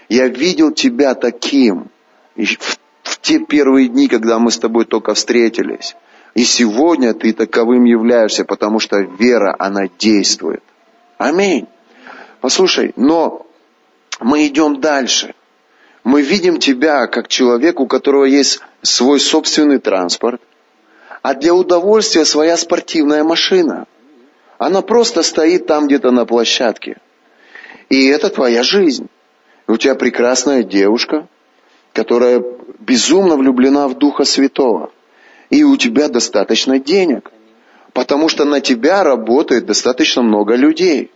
Я 0.08 0.28
видел 0.28 0.72
тебя 0.72 1.14
таким 1.14 1.90
в, 2.36 2.78
те 3.20 3.38
первые 3.40 3.88
дни, 3.88 4.08
когда 4.08 4.38
мы 4.38 4.50
с 4.50 4.58
тобой 4.58 4.84
только 4.84 5.14
встретились. 5.14 5.96
И 6.34 6.44
сегодня 6.44 7.14
ты 7.14 7.32
таковым 7.32 7.84
являешься, 7.84 8.44
потому 8.44 8.78
что 8.78 8.98
вера, 9.00 9.54
она 9.58 9.88
действует. 9.98 10.62
Аминь. 11.18 11.66
Послушай, 12.40 12.92
но 12.96 13.46
мы 14.18 14.46
идем 14.46 14.80
дальше. 14.80 15.34
Мы 16.04 16.22
видим 16.22 16.58
тебя 16.58 17.06
как 17.06 17.28
человек, 17.28 17.80
у 17.80 17.86
которого 17.86 18.24
есть 18.24 18.60
свой 18.82 19.20
собственный 19.20 19.78
транспорт, 19.78 20.40
а 21.22 21.34
для 21.34 21.54
удовольствия 21.54 22.24
своя 22.24 22.56
спортивная 22.56 23.24
машина. 23.24 23.86
Она 24.56 24.80
просто 24.80 25.22
стоит 25.22 25.66
там 25.66 25.86
где-то 25.86 26.10
на 26.10 26.24
площадке. 26.24 26.96
И 27.90 28.06
это 28.06 28.30
твоя 28.30 28.62
жизнь. 28.62 29.08
у 29.66 29.76
тебя 29.76 29.94
прекрасная 29.94 30.62
девушка, 30.62 31.28
которая 31.92 32.42
безумно 32.78 33.36
влюблена 33.36 33.88
в 33.88 33.98
Духа 33.98 34.24
Святого. 34.24 34.90
И 35.50 35.64
у 35.64 35.76
тебя 35.76 36.08
достаточно 36.08 36.78
денег. 36.78 37.30
Потому 37.92 38.28
что 38.28 38.44
на 38.44 38.60
тебя 38.60 39.04
работает 39.04 39.66
достаточно 39.66 40.22
много 40.22 40.54
людей. 40.54 41.10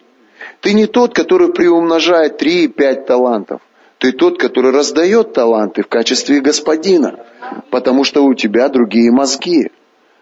Ты 0.64 0.72
не 0.72 0.86
тот, 0.86 1.14
который 1.14 1.52
приумножает 1.52 2.38
три 2.38 2.64
и 2.64 2.68
пять 2.68 3.04
талантов. 3.04 3.60
Ты 3.98 4.12
тот, 4.12 4.38
который 4.38 4.72
раздает 4.72 5.34
таланты 5.34 5.82
в 5.82 5.88
качестве 5.88 6.40
господина, 6.40 7.20
потому 7.70 8.02
что 8.02 8.24
у 8.24 8.32
тебя 8.32 8.70
другие 8.70 9.12
мозги. 9.12 9.70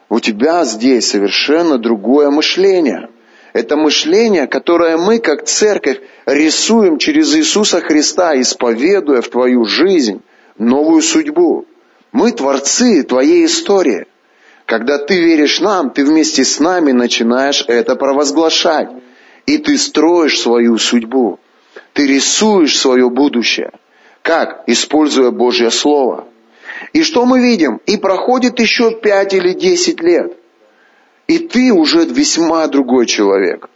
У 0.09 0.19
тебя 0.19 0.65
здесь 0.65 1.09
совершенно 1.09 1.79
другое 1.79 2.31
мышление. 2.31 3.09
Это 3.53 3.77
мышление, 3.77 4.49
которое 4.49 4.97
мы, 4.97 5.21
как 5.21 5.45
церковь, 5.45 6.01
рисуем 6.27 6.99
через 6.99 7.37
Иисуса 7.37 7.81
Христа, 7.81 8.35
исповедуя 8.41 9.21
в 9.21 9.29
твою 9.29 9.65
жизнь 9.65 10.23
новую 10.59 11.03
судьбу. 11.03 11.67
Мы 12.11 12.33
творцы 12.33 13.05
твоей 13.05 13.47
истории. 13.47 14.07
Когда 14.67 14.99
ты 14.99 15.21
веришь 15.21 15.61
нам, 15.61 15.91
ты 15.91 16.05
вместе 16.05 16.45
с 16.45 16.59
нами 16.59 16.91
начинаешь 16.91 17.65
это 17.69 17.95
провозглашать. 17.95 18.89
И 19.47 19.59
ты 19.59 19.77
строишь 19.77 20.41
свою 20.41 20.79
судьбу. 20.79 21.39
Ты 21.93 22.07
рисуешь 22.07 22.79
свое 22.79 23.11
будущее. 23.11 23.73
Как? 24.23 24.65
Используя 24.67 25.31
Божье 25.31 25.71
Слово. 25.71 26.29
И 26.93 27.03
что 27.03 27.27
мы 27.27 27.41
видим? 27.41 27.81
И 27.87 27.97
проходит 27.97 28.61
еще 28.61 29.01
пять 29.01 29.35
или 29.35 29.53
десять 29.53 30.01
лет. 30.01 30.37
И 31.27 31.39
ты 31.39 31.73
уже 31.73 32.05
весьма 32.05 32.67
другой 32.69 33.07
человек. 33.07 33.69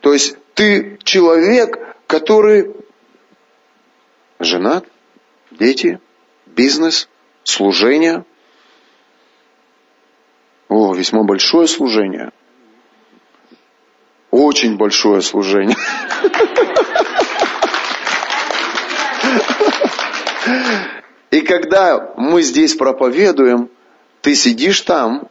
То 0.00 0.12
есть 0.12 0.36
ты 0.54 0.98
человек, 1.02 1.78
который 2.06 2.74
женат, 4.38 4.84
дети, 5.50 6.00
бизнес, 6.46 7.08
служение. 7.44 8.24
О, 10.68 10.94
весьма 10.94 11.22
большое 11.22 11.66
служение– 11.66 12.30
очень 14.32 14.76
большое 14.76 15.22
служение. 15.22 15.76
И 21.30 21.40
когда 21.42 22.12
мы 22.16 22.42
здесь 22.42 22.74
проповедуем, 22.74 23.68
ты 24.22 24.34
сидишь 24.34 24.80
там, 24.80 25.28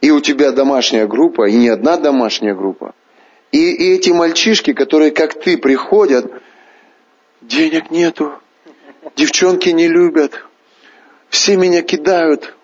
и 0.00 0.10
у 0.10 0.20
тебя 0.20 0.52
домашняя 0.52 1.06
группа, 1.06 1.48
и 1.48 1.54
не 1.54 1.68
одна 1.68 1.96
домашняя 1.96 2.54
группа. 2.54 2.94
И, 3.52 3.58
и 3.58 3.94
эти 3.94 4.10
мальчишки, 4.10 4.72
которые 4.72 5.10
как 5.10 5.34
ты 5.34 5.56
приходят, 5.56 6.30
денег 7.40 7.90
нету, 7.90 8.32
девчонки 9.16 9.70
не 9.70 9.88
любят, 9.88 10.46
все 11.28 11.56
меня 11.56 11.82
кидают, 11.82 12.56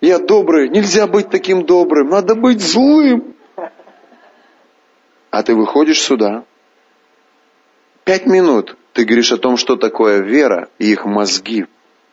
я 0.00 0.18
добрый, 0.18 0.68
нельзя 0.68 1.06
быть 1.06 1.30
таким 1.30 1.64
добрым, 1.64 2.08
надо 2.08 2.34
быть 2.34 2.60
злым. 2.60 3.34
А 5.32 5.42
ты 5.42 5.54
выходишь 5.54 6.02
сюда, 6.02 6.44
пять 8.04 8.26
минут 8.26 8.76
ты 8.92 9.06
говоришь 9.06 9.32
о 9.32 9.38
том, 9.38 9.56
что 9.56 9.76
такое 9.76 10.20
вера, 10.20 10.68
и 10.78 10.92
их 10.92 11.06
мозги 11.06 11.64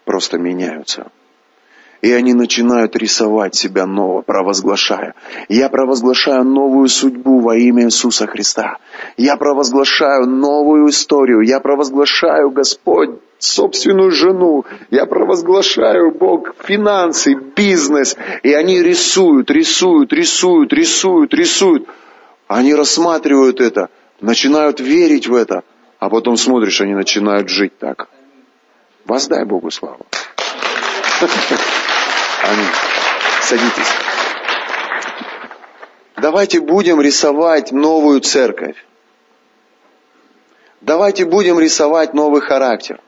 просто 0.06 0.38
меняются. 0.38 1.12
И 2.02 2.14
они 2.14 2.34
начинают 2.34 2.96
рисовать 2.96 3.56
себя 3.56 3.86
ново, 3.86 4.22
провозглашая. 4.22 5.16
Я 5.50 5.68
провозглашаю 5.68 6.46
новую 6.46 6.88
судьбу 6.88 7.42
во 7.42 7.58
имя 7.58 7.88
Иисуса 7.88 8.26
Христа. 8.26 8.78
Я 9.18 9.36
провозглашаю 9.36 10.26
новую 10.26 10.90
историю. 10.92 11.42
Я 11.42 11.60
провозглашаю, 11.60 12.52
Господь, 12.52 13.20
собственную 13.38 14.12
жену. 14.12 14.64
Я 14.92 15.06
провозглашаю, 15.08 16.12
Бог, 16.12 16.56
финансы, 16.64 17.34
бизнес. 17.34 18.16
И 18.44 18.54
они 18.54 18.82
рисуют, 18.82 19.52
рисуют, 19.52 20.14
рисуют, 20.14 20.72
рисуют, 20.72 21.34
рисуют. 21.34 21.86
Они 22.50 22.74
рассматривают 22.74 23.62
это, 23.62 23.90
начинают 24.22 24.80
верить 24.80 25.28
в 25.28 25.36
это. 25.36 25.64
А 26.00 26.10
потом 26.10 26.36
смотришь, 26.36 26.82
они 26.82 26.96
начинают 26.96 27.48
жить 27.48 27.78
так. 27.78 28.10
Воздай 29.06 29.46
Богу 29.46 29.70
славу. 29.70 30.04
Аминь. 32.42 32.66
Садитесь. 33.44 33.92
Давайте 36.18 36.60
будем 36.60 37.00
рисовать 37.00 37.72
новую 37.72 38.20
церковь. 38.22 38.84
Давайте 40.82 41.26
будем 41.26 41.60
рисовать 41.60 42.16
новый 42.16 42.42
характер. 42.42 43.00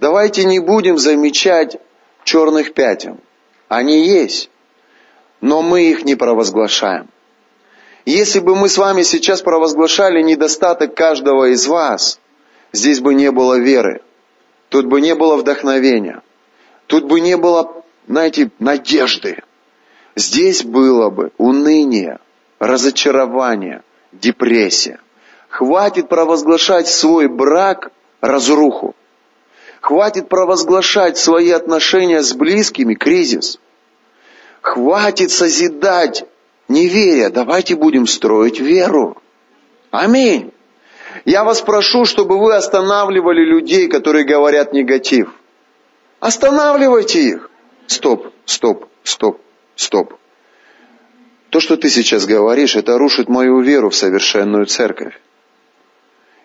Давайте 0.00 0.44
не 0.44 0.58
будем 0.58 0.98
замечать 0.98 1.76
черных 2.24 2.74
пятен. 2.74 3.20
Они 3.68 4.08
есть, 4.08 4.50
но 5.40 5.62
мы 5.62 5.84
их 5.84 6.04
не 6.04 6.16
провозглашаем. 6.16 7.08
Если 8.04 8.40
бы 8.40 8.56
мы 8.56 8.68
с 8.68 8.78
вами 8.78 9.02
сейчас 9.02 9.42
провозглашали 9.42 10.22
недостаток 10.22 10.94
каждого 10.94 11.52
из 11.52 11.66
вас, 11.66 12.20
здесь 12.72 13.00
бы 13.00 13.14
не 13.14 13.30
было 13.30 13.58
веры, 13.58 14.02
тут 14.68 14.86
бы 14.86 15.00
не 15.00 15.14
было 15.14 15.36
вдохновения, 15.36 16.22
тут 16.86 17.04
бы 17.04 17.20
не 17.20 17.36
было 17.36 17.80
знаете, 18.10 18.50
надежды. 18.58 19.38
Здесь 20.16 20.64
было 20.64 21.10
бы 21.10 21.30
уныние, 21.38 22.18
разочарование, 22.58 23.82
депрессия. 24.10 24.98
Хватит 25.48 26.08
провозглашать 26.08 26.88
свой 26.88 27.28
брак 27.28 27.92
разруху. 28.20 28.96
Хватит 29.80 30.28
провозглашать 30.28 31.18
свои 31.18 31.50
отношения 31.50 32.22
с 32.22 32.34
близкими 32.34 32.94
кризис. 32.94 33.60
Хватит 34.60 35.30
созидать 35.30 36.24
неверие. 36.70 37.28
Давайте 37.28 37.74
будем 37.74 38.06
строить 38.06 38.60
веру. 38.60 39.20
Аминь. 39.90 40.52
Я 41.24 41.44
вас 41.44 41.60
прошу, 41.60 42.04
чтобы 42.04 42.38
вы 42.38 42.54
останавливали 42.54 43.44
людей, 43.44 43.88
которые 43.88 44.24
говорят 44.24 44.72
негатив. 44.72 45.34
Останавливайте 46.20 47.20
их 47.20 47.50
стоп, 47.86 48.32
стоп, 48.44 48.86
стоп, 49.02 49.40
стоп. 49.74 50.14
То, 51.50 51.58
что 51.58 51.76
ты 51.76 51.90
сейчас 51.90 52.26
говоришь, 52.26 52.76
это 52.76 52.96
рушит 52.96 53.28
мою 53.28 53.60
веру 53.60 53.90
в 53.90 53.96
совершенную 53.96 54.66
церковь. 54.66 55.20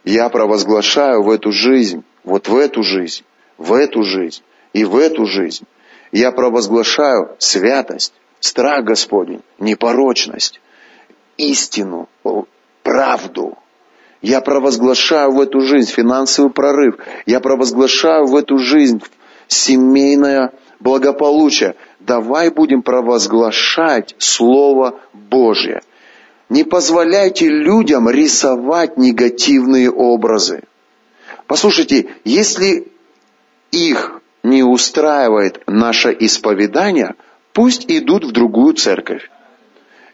Я 0.04 0.30
провозглашаю 0.30 1.22
в 1.22 1.30
эту 1.30 1.52
жизнь, 1.52 2.04
вот 2.24 2.48
в 2.48 2.56
эту 2.56 2.82
жизнь, 2.84 3.24
в 3.58 3.74
эту 3.74 4.04
жизнь 4.04 4.42
и 4.74 4.84
в 4.84 4.98
эту 4.98 5.26
жизнь. 5.26 5.66
Я 6.12 6.32
провозглашаю 6.32 7.36
святость, 7.38 8.14
страх 8.46 8.86
Господень, 8.86 9.42
непорочность, 9.60 10.62
истину, 11.38 12.08
правду. 12.84 13.58
Я 14.22 14.42
провозглашаю 14.42 15.32
в 15.32 15.42
эту 15.42 15.62
жизнь 15.62 15.92
финансовый 15.92 16.52
прорыв. 16.52 16.98
Я 17.26 17.40
провозглашаю 17.40 18.28
в 18.28 18.36
эту 18.36 18.60
жизнь 18.60 19.02
семейное 19.48 20.54
благополучия. 20.80 21.76
Давай 22.00 22.50
будем 22.52 22.84
провозглашать 22.84 24.16
Слово 24.20 25.00
Божье. 25.14 25.82
Не 26.50 26.64
позволяйте 26.64 27.48
людям 27.48 28.08
рисовать 28.08 28.96
негативные 28.98 29.90
образы. 29.90 30.64
Послушайте, 31.48 32.10
если 32.24 32.92
их 33.72 34.22
не 34.44 34.62
устраивает 34.62 35.64
наше 35.66 36.16
исповедание, 36.20 37.16
пусть 37.56 37.86
идут 37.88 38.26
в 38.26 38.32
другую 38.32 38.74
церковь. 38.74 39.32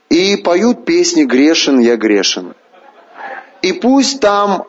И 0.10 0.36
поют 0.38 0.86
песни 0.86 1.24
«Грешен, 1.24 1.80
я 1.80 1.98
грешен». 1.98 2.54
И 3.64 3.74
пусть 3.74 4.20
там 4.22 4.66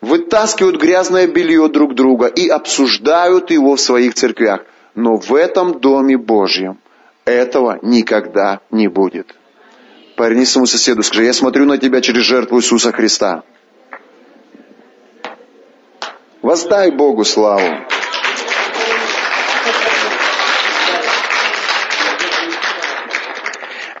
вытаскивают 0.00 0.76
грязное 0.80 1.26
белье 1.26 1.68
друг 1.68 1.94
друга 1.94 2.26
и 2.26 2.48
обсуждают 2.48 3.50
его 3.50 3.76
в 3.76 3.80
своих 3.80 4.14
церквях. 4.14 4.64
Но 4.94 5.16
в 5.16 5.34
этом 5.34 5.80
Доме 5.80 6.18
Божьем 6.18 6.78
этого 7.24 7.78
никогда 7.82 8.60
не 8.70 8.88
будет. 8.88 9.34
Поверни 10.16 10.44
своему 10.44 10.66
соседу, 10.66 11.02
скажи, 11.02 11.24
я 11.24 11.32
смотрю 11.32 11.64
на 11.64 11.78
тебя 11.78 12.00
через 12.00 12.24
жертву 12.24 12.58
Иисуса 12.58 12.92
Христа. 12.92 13.42
Воздай 16.42 16.90
Богу 16.90 17.24
славу. 17.24 17.68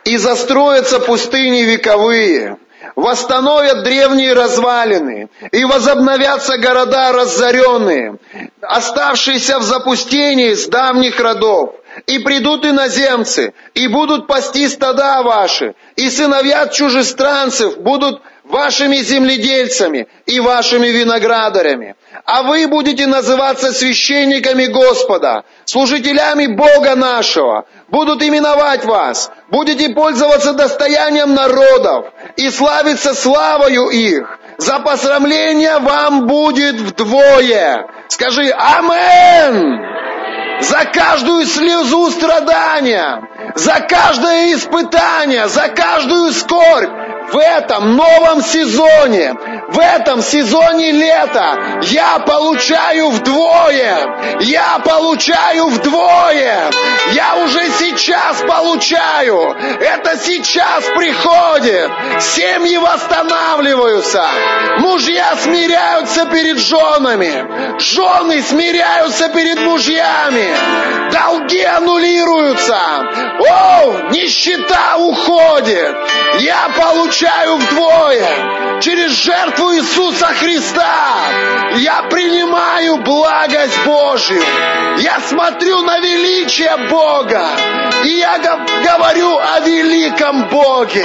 И 0.08 0.16
застроятся 0.16 1.00
пустыни 1.00 1.64
вековые, 1.64 2.56
восстановят 2.96 3.84
древние 3.84 4.32
развалины, 4.32 5.28
и 5.52 5.64
возобновятся 5.66 6.56
города 6.56 7.12
разоренные, 7.12 8.16
оставшиеся 8.62 9.58
в 9.58 9.64
запустении 9.64 10.54
с 10.54 10.66
давних 10.66 11.20
родов. 11.20 11.74
И 12.06 12.20
придут 12.20 12.64
иноземцы, 12.64 13.52
и 13.74 13.86
будут 13.88 14.26
пасти 14.26 14.66
стада 14.68 15.22
ваши, 15.22 15.74
и 15.96 16.08
сыновья 16.08 16.68
чужестранцев 16.68 17.76
будут 17.76 18.22
вашими 18.48 18.96
земледельцами 18.96 20.08
и 20.26 20.40
вашими 20.40 20.88
виноградарями. 20.88 21.96
А 22.24 22.42
вы 22.42 22.66
будете 22.66 23.06
называться 23.06 23.72
священниками 23.72 24.66
Господа, 24.66 25.44
служителями 25.64 26.46
Бога 26.46 26.94
нашего. 26.96 27.66
Будут 27.88 28.22
именовать 28.22 28.84
вас, 28.84 29.30
будете 29.50 29.90
пользоваться 29.90 30.52
достоянием 30.52 31.34
народов 31.34 32.06
и 32.36 32.50
славиться 32.50 33.14
славою 33.14 33.88
их. 33.88 34.38
За 34.58 34.80
посрамление 34.80 35.78
вам 35.78 36.26
будет 36.26 36.76
вдвое. 36.76 37.86
Скажи 38.08 38.50
Амен! 38.50 39.88
За 40.60 40.84
каждую 40.86 41.46
слезу 41.46 42.10
страдания, 42.10 43.22
за 43.54 43.80
каждое 43.80 44.54
испытание, 44.54 45.46
за 45.46 45.68
каждую 45.68 46.32
скорбь, 46.32 46.90
в 47.32 47.36
этом 47.36 47.96
новом 47.96 48.42
сезоне, 48.42 49.34
в 49.68 49.78
этом 49.78 50.22
сезоне 50.22 50.92
лета 50.92 51.80
я 51.82 52.18
получаю 52.20 53.10
вдвое, 53.10 54.40
я 54.40 54.78
получаю 54.78 55.68
вдвое, 55.68 56.70
я 57.12 57.36
уже 57.44 57.70
сейчас 57.78 58.40
получаю, 58.42 59.54
это 59.80 60.16
сейчас 60.18 60.84
приходит, 60.96 61.90
семьи 62.20 62.78
восстанавливаются, 62.78 64.24
мужья 64.78 65.36
смиряются 65.36 66.26
перед 66.26 66.58
женами, 66.58 67.78
жены 67.78 68.42
смиряются 68.42 69.28
перед 69.28 69.60
мужьями, 69.60 71.10
долги 71.12 71.62
аннулируются, 71.62 72.78
о, 73.38 74.10
нищета 74.10 74.96
уходит, 74.96 75.94
я 76.40 76.70
получаю 76.74 77.17
получаю 77.18 77.56
вдвое 77.56 78.80
через 78.80 79.10
жертву 79.10 79.74
Иисуса 79.74 80.26
Христа. 80.26 81.16
Я 81.76 82.02
принимаю 82.02 82.98
благость 82.98 83.78
Божию. 83.84 84.42
Я 84.98 85.20
смотрю 85.20 85.82
на 85.82 85.98
величие 85.98 86.76
Бога. 86.88 87.44
И 88.04 88.08
я 88.08 88.38
говорю 88.38 89.36
о 89.36 89.60
великом 89.60 90.48
Боге. 90.48 91.04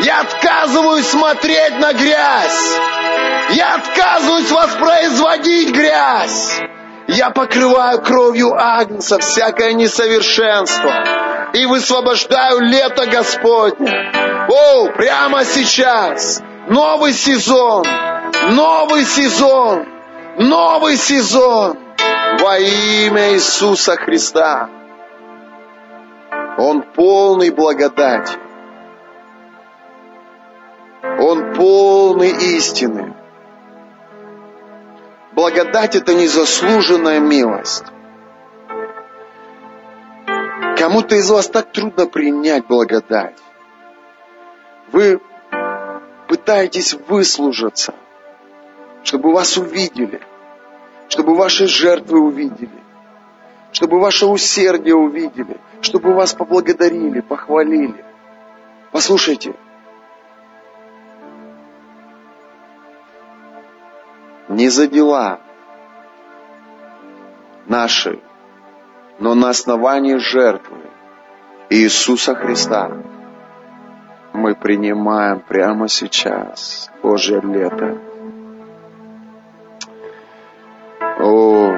Я 0.00 0.20
отказываюсь 0.20 1.06
смотреть 1.06 1.78
на 1.78 1.92
грязь. 1.92 2.78
Я 3.50 3.74
отказываюсь 3.74 4.50
воспроизводить 4.50 5.70
грязь. 5.70 6.60
Я 7.08 7.30
покрываю 7.30 8.00
кровью 8.00 8.54
Агнца 8.54 9.18
всякое 9.18 9.72
несовершенство 9.72 11.50
и 11.52 11.66
высвобождаю 11.66 12.60
лето 12.60 13.06
Господне. 13.06 14.12
О, 14.48 14.86
прямо 14.96 15.44
сейчас. 15.44 16.42
Новый 16.68 17.12
сезон. 17.12 17.84
Новый 18.50 19.04
сезон. 19.04 19.86
Новый 20.38 20.96
сезон. 20.96 21.78
Во 22.38 22.58
имя 22.58 23.34
Иисуса 23.34 23.96
Христа. 23.96 24.68
Он 26.56 26.82
полный 26.82 27.50
благодати. 27.50 28.38
Он 31.18 31.52
полный 31.54 32.30
истины. 32.56 33.14
Благодать– 35.32 35.96
это 35.96 36.14
незаслуженная 36.14 37.18
милость. 37.18 37.84
Кому-то 40.76 41.14
из 41.16 41.30
вас 41.30 41.48
так 41.48 41.72
трудно 41.72 42.06
принять 42.06 42.66
благодать. 42.66 43.38
Вы 44.90 45.20
пытаетесь 46.28 46.94
выслужиться, 47.08 47.94
чтобы 49.04 49.32
вас 49.32 49.56
увидели, 49.56 50.20
чтобы 51.08 51.34
ваши 51.34 51.66
жертвы 51.66 52.20
увидели, 52.20 52.82
чтобы 53.72 54.00
ваше 54.00 54.26
усердие 54.26 54.96
увидели, 54.96 55.58
чтобы 55.80 56.12
вас 56.12 56.34
поблагодарили, 56.34 57.20
похвалили. 57.20 58.04
Послушайте, 58.90 59.54
не 64.52 64.68
за 64.68 64.86
дела 64.86 65.40
наши, 67.66 68.20
но 69.18 69.34
на 69.34 69.48
основании 69.48 70.16
жертвы 70.16 70.78
Иисуса 71.70 72.34
Христа 72.34 72.90
мы 74.34 74.54
принимаем 74.54 75.40
прямо 75.40 75.88
сейчас 75.88 76.90
Божье 77.02 77.40
лето. 77.40 77.98
О, 81.18 81.72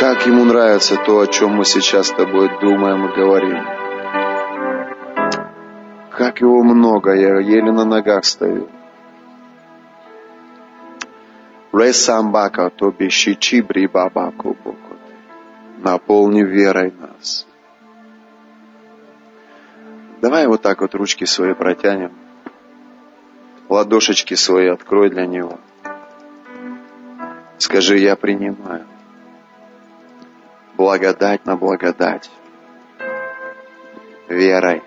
как 0.00 0.26
ему 0.26 0.44
нравится 0.44 0.96
то, 0.96 1.20
о 1.20 1.26
чем 1.26 1.56
мы 1.56 1.64
сейчас 1.64 2.08
с 2.08 2.12
тобой 2.12 2.50
думаем 2.60 3.06
и 3.06 3.16
говорим. 3.16 3.83
Как 6.16 6.40
его 6.40 6.62
много, 6.62 7.12
я 7.12 7.40
еле 7.40 7.72
на 7.72 7.84
ногах 7.84 8.24
стою. 8.24 8.68
Ресамбака 11.72 12.70
то 12.70 12.92
бешичи 12.92 13.60
брибабаку 13.60 14.56
Наполни 15.78 16.42
верой 16.42 16.92
нас. 16.92 17.46
Давай 20.22 20.46
вот 20.46 20.62
так 20.62 20.80
вот 20.82 20.94
ручки 20.94 21.24
свои 21.24 21.52
протянем. 21.52 22.12
Ладошечки 23.68 24.34
свои 24.34 24.68
открой 24.68 25.10
для 25.10 25.26
него. 25.26 25.58
Скажи, 27.58 27.98
я 27.98 28.14
принимаю. 28.14 28.86
Благодать 30.76 31.44
на 31.44 31.56
благодать. 31.56 32.30
Верой. 34.28 34.82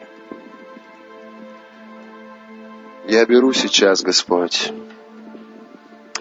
Я 3.07 3.25
беру 3.25 3.53
сейчас, 3.53 4.01
Господь, 4.01 4.73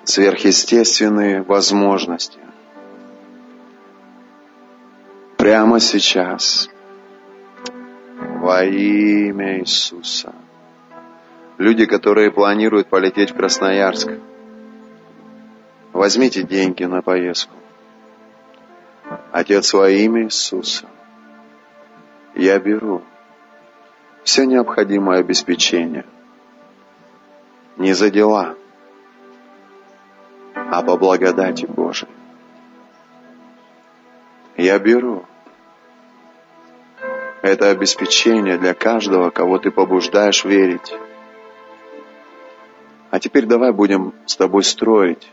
сверхъестественные 0.05 1.43
возможности. 1.43 2.39
Прямо 5.37 5.81
сейчас. 5.81 6.71
Во 8.41 8.63
имя 8.63 9.59
Иисуса. 9.59 10.33
Люди, 11.59 11.87
которые 11.87 12.31
планируют 12.31 12.87
полететь 12.87 13.33
в 13.33 13.37
Красноярск, 13.37 14.09
возьмите 15.93 16.45
деньги 16.45 16.85
на 16.85 17.03
поездку. 17.03 17.57
Отец, 19.33 19.73
во 19.73 19.91
имя 19.91 20.27
Иисуса, 20.27 20.87
я 22.37 22.61
беру 22.61 23.03
все 24.23 24.45
необходимое 24.45 25.19
обеспечение. 25.19 26.05
Не 27.77 27.93
за 27.93 28.11
дела, 28.11 28.55
а 30.55 30.83
по 30.83 30.97
благодати 30.97 31.67
Божией. 31.67 32.11
Я 34.57 34.79
беру 34.79 35.27
это 37.43 37.71
обеспечение 37.71 38.59
для 38.59 38.75
каждого, 38.75 39.31
кого 39.31 39.59
ты 39.59 39.71
побуждаешь 39.71 40.45
верить. 40.45 40.95
А 43.11 43.21
теперь 43.21 43.47
давай 43.47 43.73
будем 43.73 44.15
с 44.27 44.37
тобой 44.37 44.65
строить 44.65 45.31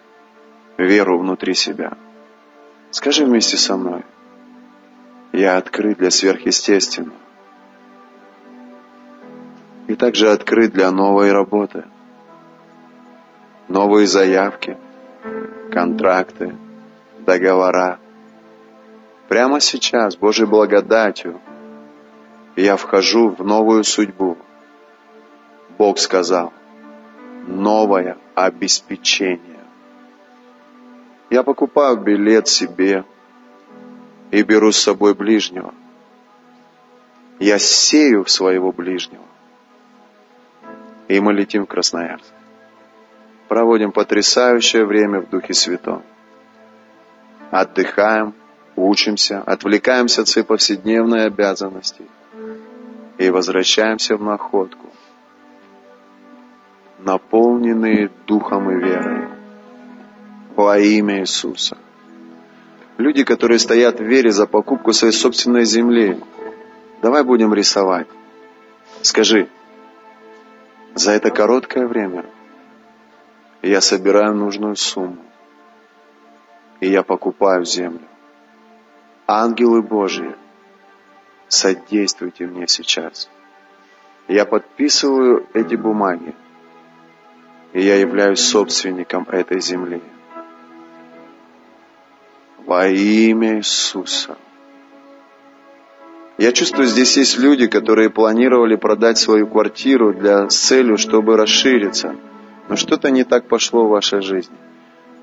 веру 0.77 1.17
внутри 1.17 1.53
себя. 1.53 1.97
Скажи 2.91 3.25
вместе 3.25 3.57
со 3.57 3.77
мной. 3.77 4.03
Я 5.31 5.57
открыт 5.57 5.97
для 5.97 6.11
сверхъестественного. 6.11 7.17
И 9.87 9.95
также 9.95 10.29
открыт 10.29 10.71
для 10.71 10.91
новой 10.91 11.31
работы. 11.31 11.85
Новые 13.67 14.07
заявки, 14.07 14.77
контракты, 15.71 16.55
договора. 17.19 17.99
Прямо 19.29 19.59
сейчас, 19.59 20.17
Божьей 20.17 20.45
благодатью, 20.45 21.39
я 22.55 22.75
вхожу 22.75 23.29
в 23.29 23.43
новую 23.43 23.83
судьбу. 23.83 24.37
Бог 25.77 25.97
сказал, 25.97 26.53
новое 27.47 28.17
обеспечение. 28.35 29.63
Я 31.29 31.43
покупаю 31.43 31.97
билет 31.97 32.47
себе 32.47 33.05
и 34.29 34.43
беру 34.43 34.71
с 34.71 34.77
собой 34.77 35.15
ближнего. 35.15 35.73
Я 37.39 37.57
сею 37.57 38.23
в 38.23 38.29
своего 38.29 38.71
ближнего. 38.71 39.25
И 41.07 41.19
мы 41.19 41.33
летим 41.33 41.63
в 41.63 41.67
Красноярск. 41.67 42.33
Проводим 43.53 43.91
потрясающее 43.91 44.83
время 44.83 45.21
в 45.21 45.29
Духе 45.29 45.53
Святом. 45.53 46.01
Отдыхаем, 47.51 48.33
учимся, 48.75 49.43
отвлекаемся 49.45 50.23
от 50.23 50.27
своей 50.27 50.47
повседневной 50.47 51.27
обязанности 51.27 52.03
и 53.19 53.29
возвращаемся 53.29 54.17
в 54.17 54.23
находку– 54.23 54.87
наполненные 56.99 58.09
духом 58.25 58.71
и 58.71 58.83
верой. 58.83 59.27
Во 60.55 60.79
имя 60.79 61.19
Иисуса. 61.19 61.77
Люди, 62.97 63.23
которые 63.23 63.59
стоят 63.59 63.99
в 63.99 64.03
вере 64.03 64.31
за 64.31 64.47
покупку 64.47 64.93
своей 64.93 65.13
собственной 65.13 65.65
земли, 65.65 66.19
давай 67.03 67.23
будем 67.23 67.53
рисовать. 67.53 68.07
Скажи, 69.03 69.47
за 70.95 71.11
это 71.11 71.29
короткое 71.29 71.85
время 71.85 72.25
я 73.69 73.81
собираю 73.81 74.35
нужную 74.35 74.75
сумму, 74.75 75.23
и 76.79 76.89
я 76.89 77.03
покупаю 77.03 77.65
землю. 77.65 78.07
Ангелы 79.27 79.81
Божьи, 79.81 80.35
содействуйте 81.47 82.45
мне 82.45 82.67
сейчас. 82.67 83.29
Я 84.27 84.45
подписываю 84.45 85.47
эти 85.53 85.75
бумаги 85.75 86.33
и 87.73 87.81
я 87.81 87.95
являюсь 87.95 88.39
собственником 88.39 89.27
этой 89.29 89.59
земли. 89.59 90.01
Во 92.65 92.87
имя 92.87 93.57
Иисуса. 93.57 94.37
Я 96.37 96.51
чувствую, 96.51 96.87
здесь 96.87 97.17
есть 97.17 97.37
люди, 97.37 97.67
которые 97.67 98.09
планировали 98.09 98.75
продать 98.75 99.17
свою 99.17 99.47
квартиру 99.47 100.13
для, 100.13 100.49
с 100.49 100.55
целью, 100.55 100.97
чтобы 100.97 101.35
расшириться. 101.35 102.15
Но 102.69 102.75
что-то 102.75 103.11
не 103.11 103.23
так 103.23 103.47
пошло 103.47 103.85
в 103.85 103.89
вашей 103.89 104.21
жизни. 104.21 104.55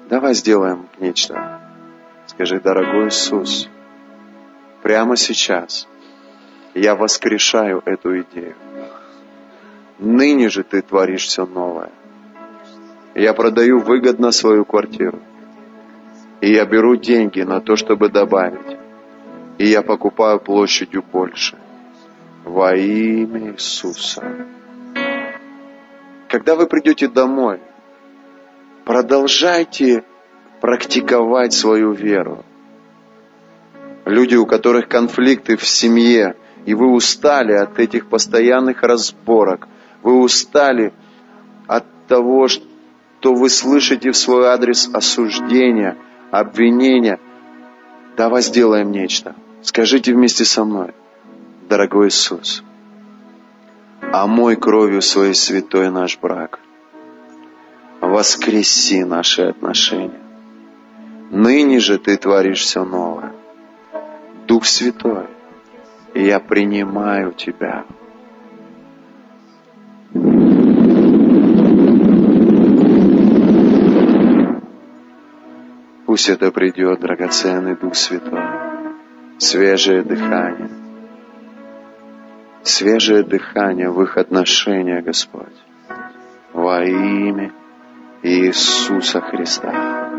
Давай 0.09 0.34
сделаем 0.34 0.88
нечто. 0.99 1.61
Скажи, 2.26 2.61
дорогой 2.61 3.09
Иисус, 3.09 3.68
прямо 4.82 5.16
сейчас 5.16 5.88
я 6.74 6.95
воскрешаю 6.95 7.82
эту 7.84 8.20
идею. 8.20 8.55
Ныне 9.99 10.49
же 10.49 10.62
ты 10.62 10.82
творишь 10.82 11.26
все 11.26 11.47
новое. 11.47 11.91
Я 13.14 13.34
продаю 13.34 13.80
выгодно 13.80 14.30
свою 14.30 14.64
квартиру. 14.64 15.18
И 16.41 16.53
я 16.53 16.64
беру 16.64 16.97
деньги 16.97 17.43
на 17.43 17.61
то, 17.61 17.76
чтобы 17.76 18.09
добавить. 18.09 18.78
И 19.59 19.66
я 19.66 19.82
покупаю 19.82 20.41
площадью 20.41 21.05
больше. 21.12 21.59
Во 22.45 22.74
имя 22.74 23.53
Иисуса. 23.53 24.22
Когда 26.31 26.55
вы 26.55 26.68
придете 26.68 27.09
домой, 27.09 27.59
продолжайте 28.85 30.05
практиковать 30.61 31.53
свою 31.53 31.91
веру. 31.91 32.45
Люди, 34.05 34.37
у 34.37 34.47
которых 34.47 34.87
конфликты 34.87 35.57
в 35.57 35.66
семье, 35.66 36.37
и 36.66 36.74
вы 36.74 36.93
устали 36.93 37.55
от 37.55 37.81
этих 37.81 38.07
постоянных 38.07 38.85
разборок, 38.85 39.66
вы 40.05 40.20
устали 40.20 40.93
от 41.66 41.85
того, 42.07 42.47
что 42.47 42.64
то 43.18 43.35
вы 43.35 43.51
слышите 43.51 44.12
в 44.12 44.16
свой 44.16 44.47
адрес 44.47 44.89
осуждения, 44.93 45.99
обвинения. 46.31 47.18
Давай 48.16 48.43
сделаем 48.43 48.93
нечто. 48.93 49.35
Скажите 49.62 50.14
вместе 50.14 50.45
со 50.45 50.64
мной, 50.64 50.95
дорогой 51.68 52.09
Иисус, 52.09 52.62
омой 54.12 54.56
кровью 54.56 55.02
своей 55.02 55.34
святой 55.34 55.90
наш 55.90 56.18
брак. 56.18 56.61
Воскреси 58.00 59.04
наши 59.04 59.42
отношения. 59.42 60.20
Ныне 61.30 61.78
же 61.78 61.98
ты 61.98 62.16
творишь 62.16 62.62
все 62.62 62.84
новое. 62.84 63.32
Дух 64.46 64.64
Святой, 64.64 65.28
я 66.14 66.40
принимаю 66.40 67.32
тебя. 67.32 67.84
Пусть 76.06 76.28
это 76.28 76.50
придет, 76.50 76.98
драгоценный 76.98 77.76
Дух 77.76 77.94
Святой, 77.94 78.42
свежее 79.38 80.02
дыхание, 80.02 80.80
свежее 82.62 83.22
дыхание 83.22 83.90
в 83.90 84.02
их 84.02 84.16
отношения, 84.16 85.00
Господь, 85.00 85.46
во 86.52 86.84
имя 86.84 87.52
Иисуса 88.22 89.20
Христа. 89.20 90.11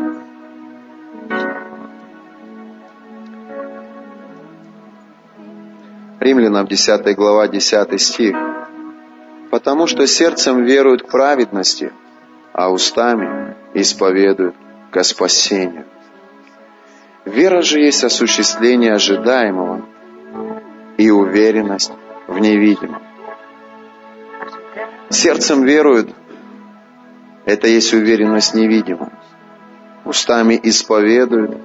Римлянам 6.20 6.66
10 6.66 7.16
глава 7.16 7.48
10 7.48 8.00
стих. 8.00 8.36
«Потому 9.50 9.86
что 9.86 10.06
сердцем 10.06 10.64
веруют 10.64 11.02
к 11.02 11.10
праведности, 11.10 11.92
а 12.52 12.70
устами 12.70 13.56
исповедуют 13.74 14.54
ко 14.90 15.02
спасению. 15.02 15.84
Вера 17.24 17.62
же 17.62 17.80
есть 17.80 18.04
осуществление 18.04 18.94
ожидаемого 18.94 19.84
и 20.96 21.10
уверенность 21.10 21.92
в 22.26 22.38
невидимом. 22.38 23.02
Сердцем 25.10 25.64
веруют, 25.64 26.14
это 27.44 27.68
есть 27.68 27.92
уверенность 27.92 28.54
невидимом. 28.54 29.12
Устами 30.04 30.58
исповедуют, 30.62 31.58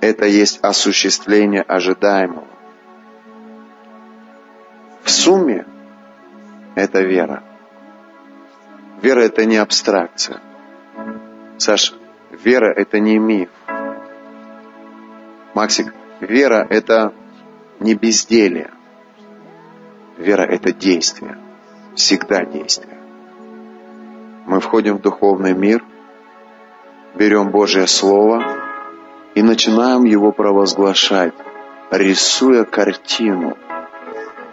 это 0.00 0.26
есть 0.26 0.58
осуществление 0.62 1.62
ожидаемого. 1.62 2.46
В 5.02 5.10
сумме 5.10 5.66
это 6.74 7.00
вера. 7.00 7.42
Вера 9.02 9.20
это 9.20 9.44
не 9.44 9.56
абстракция. 9.56 10.40
Саша, 11.58 11.94
Вера– 12.42 12.72
это 12.76 12.98
не 12.98 13.18
миф. 13.18 13.48
Максик, 15.54 15.94
вера– 16.20 16.66
это 16.70 17.14
не 17.80 17.94
безделие. 17.94 18.70
Вера– 20.16 20.42
это 20.48 20.72
действие. 20.72 21.38
Всегда 21.94 22.44
действие. 22.44 22.98
Мы 24.46 24.60
входим 24.60 24.98
в 24.98 25.00
духовный 25.00 25.54
мир, 25.54 25.82
берем 27.14 27.50
Божье 27.50 27.86
Слово 27.86 28.44
и 29.34 29.42
начинаем 29.42 30.04
его 30.04 30.32
провозглашать, 30.32 31.34
рисуя 31.90 32.64
картину 32.64 33.56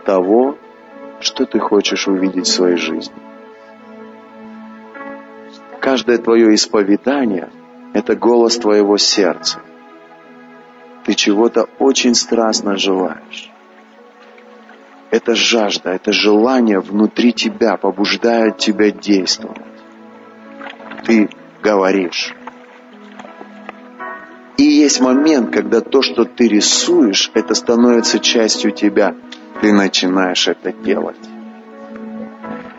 того, 0.05 0.57
что 1.19 1.45
ты 1.45 1.59
хочешь 1.59 2.07
увидеть 2.07 2.47
в 2.47 2.51
своей 2.51 2.77
жизни. 2.77 3.15
Каждое 5.79 6.17
твое 6.17 6.55
исповедание– 6.55 7.49
это 7.93 8.15
голос 8.15 8.57
твоего 8.57 8.97
сердца. 8.97 9.59
Ты 11.05 11.13
чего-то 11.15 11.67
очень 11.79 12.15
страстно 12.15 12.77
желаешь. 12.77 13.51
Это 15.11 15.35
жажда, 15.35 15.89
это 15.91 16.13
желание 16.13 16.79
внутри 16.79 17.33
тебя 17.33 17.75
побуждает 17.75 18.57
тебя 18.57 18.91
действовать. 18.91 19.61
Ты 21.05 21.29
говоришь. 21.61 22.33
И 24.55 24.63
есть 24.63 25.01
момент, 25.01 25.51
когда 25.51 25.81
то, 25.81 26.01
что 26.01 26.23
ты 26.23 26.47
рисуешь, 26.47 27.29
это 27.33 27.53
становится 27.55 28.19
частью 28.19 28.71
тебя. 28.71 29.15
Ты 29.59 29.73
начинаешь 29.73 30.47
это 30.47 30.71
делать. 30.71 31.17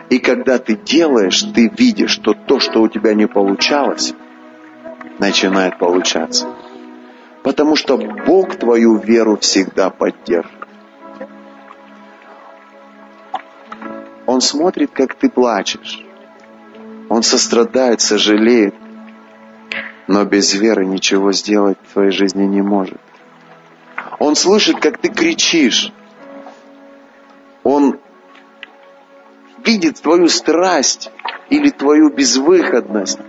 И 0.09 0.17
когда 0.17 0.57
ты 0.57 0.75
делаешь, 0.75 1.43
ты 1.53 1.71
видишь, 1.77 2.11
что 2.11 2.33
то, 2.33 2.59
что 2.59 2.81
у 2.81 2.87
тебя 2.87 3.13
не 3.13 3.27
получалось, 3.27 4.13
начинает 5.19 5.77
получаться. 5.77 6.47
Потому 7.43 7.75
что 7.75 7.97
Бог 7.97 8.55
твою 8.55 8.97
веру 8.97 9.37
всегда 9.37 9.91
поддержит. 9.91 10.62
Смотрит, 14.43 14.91
как 14.91 15.15
ты 15.15 15.29
плачешь. 15.29 16.05
Он 17.09 17.23
сострадает, 17.23 18.01
сожалеет, 18.01 18.75
но 20.07 20.23
без 20.25 20.53
веры 20.53 20.85
ничего 20.85 21.31
сделать 21.31 21.77
в 21.83 21.93
твоей 21.93 22.11
жизни 22.11 22.43
не 22.43 22.61
может. 22.61 22.99
Он 24.19 24.35
слышит, 24.35 24.79
как 24.79 24.99
ты 24.99 25.09
кричишь. 25.09 25.91
Он 27.63 27.99
видит 29.65 30.01
твою 30.01 30.27
страсть 30.27 31.11
или 31.49 31.69
твою 31.69 32.09
безвыходность 32.09 33.19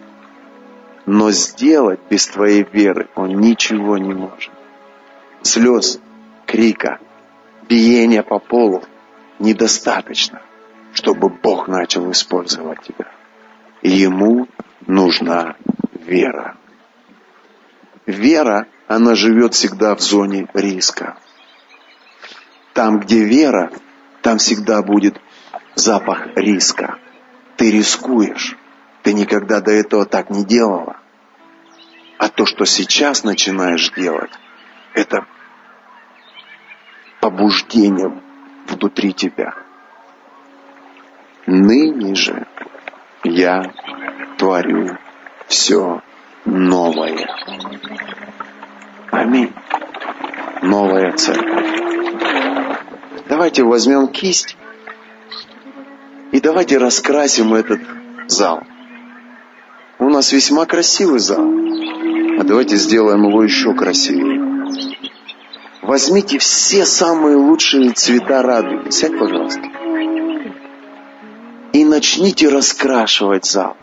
но 1.06 1.30
сделать 1.32 2.00
без 2.08 2.26
твоей 2.26 2.66
веры 2.72 3.08
он 3.14 3.40
ничего 3.40 3.98
не 3.98 4.14
может. 4.14 4.52
Слез, 5.42 6.00
крика, 6.46 6.98
биения 7.68 8.22
по 8.22 8.38
полу 8.38 8.82
недостаточно, 9.38 10.42
чтобы 10.94 11.28
Бог 11.28 11.68
начал 11.68 12.10
использовать 12.10 12.82
тебя. 12.82 13.10
Ему 13.82 14.48
нужна 14.86 15.56
вера. 15.92 16.56
Вера, 18.06 18.68
она 18.86 19.14
живет 19.14 19.54
всегда 19.54 19.94
в 19.94 20.00
зоне 20.00 20.48
риска. 20.54 21.18
Там, 22.72 23.00
где 23.00 23.24
вера, 23.24 23.72
там 24.22 24.38
всегда 24.38 24.82
будет 24.82 25.20
запах 25.74 26.28
риска. 26.36 26.98
Ты 27.56 27.70
рискуешь. 27.72 28.56
Ты 29.02 29.12
никогда 29.12 29.60
до 29.60 29.72
этого 29.72 30.06
так 30.06 30.30
не 30.30 30.44
делала. 30.44 30.96
А 32.18 32.28
то, 32.28 32.46
что 32.46 32.64
сейчас 32.64 33.24
начинаешь 33.24 33.90
делать, 33.92 34.30
это 34.94 35.26
побуждение 37.20 38.22
внутри 38.68 39.12
тебя. 39.12 39.63
Ныне 41.46 42.14
же 42.14 42.46
я 43.22 43.70
творю 44.38 44.96
все 45.46 46.00
новое. 46.46 47.28
Аминь. 49.10 49.52
Новая 50.62 51.12
церковь. 51.12 51.66
Давайте 53.28 53.62
возьмем 53.62 54.08
кисть 54.08 54.56
и 56.32 56.40
давайте 56.40 56.78
раскрасим 56.78 57.52
этот 57.54 57.80
зал. 58.26 58.62
У 59.98 60.08
нас 60.08 60.32
весьма 60.32 60.64
красивый 60.64 61.18
зал. 61.18 61.44
А 62.38 62.42
давайте 62.42 62.76
сделаем 62.76 63.28
его 63.28 63.42
еще 63.42 63.74
красивее. 63.74 64.42
Возьмите 65.82 66.38
все 66.38 66.86
самые 66.86 67.36
лучшие 67.36 67.92
цвета 67.92 68.40
радуги. 68.42 68.90
Сядь, 68.90 69.18
пожалуйста. 69.18 69.60
И 71.74 71.84
начните 71.84 72.48
раскрашивать 72.48 73.46
зал. 73.46 73.76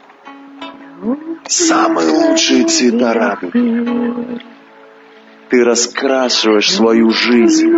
Самые 1.46 2.10
лучшие 2.10 2.66
цвета 2.66 3.14
радуги. 3.14 4.42
Ты 5.50 5.64
раскрашиваешь 5.66 6.72
свою 6.72 7.10
жизнь. 7.10 7.70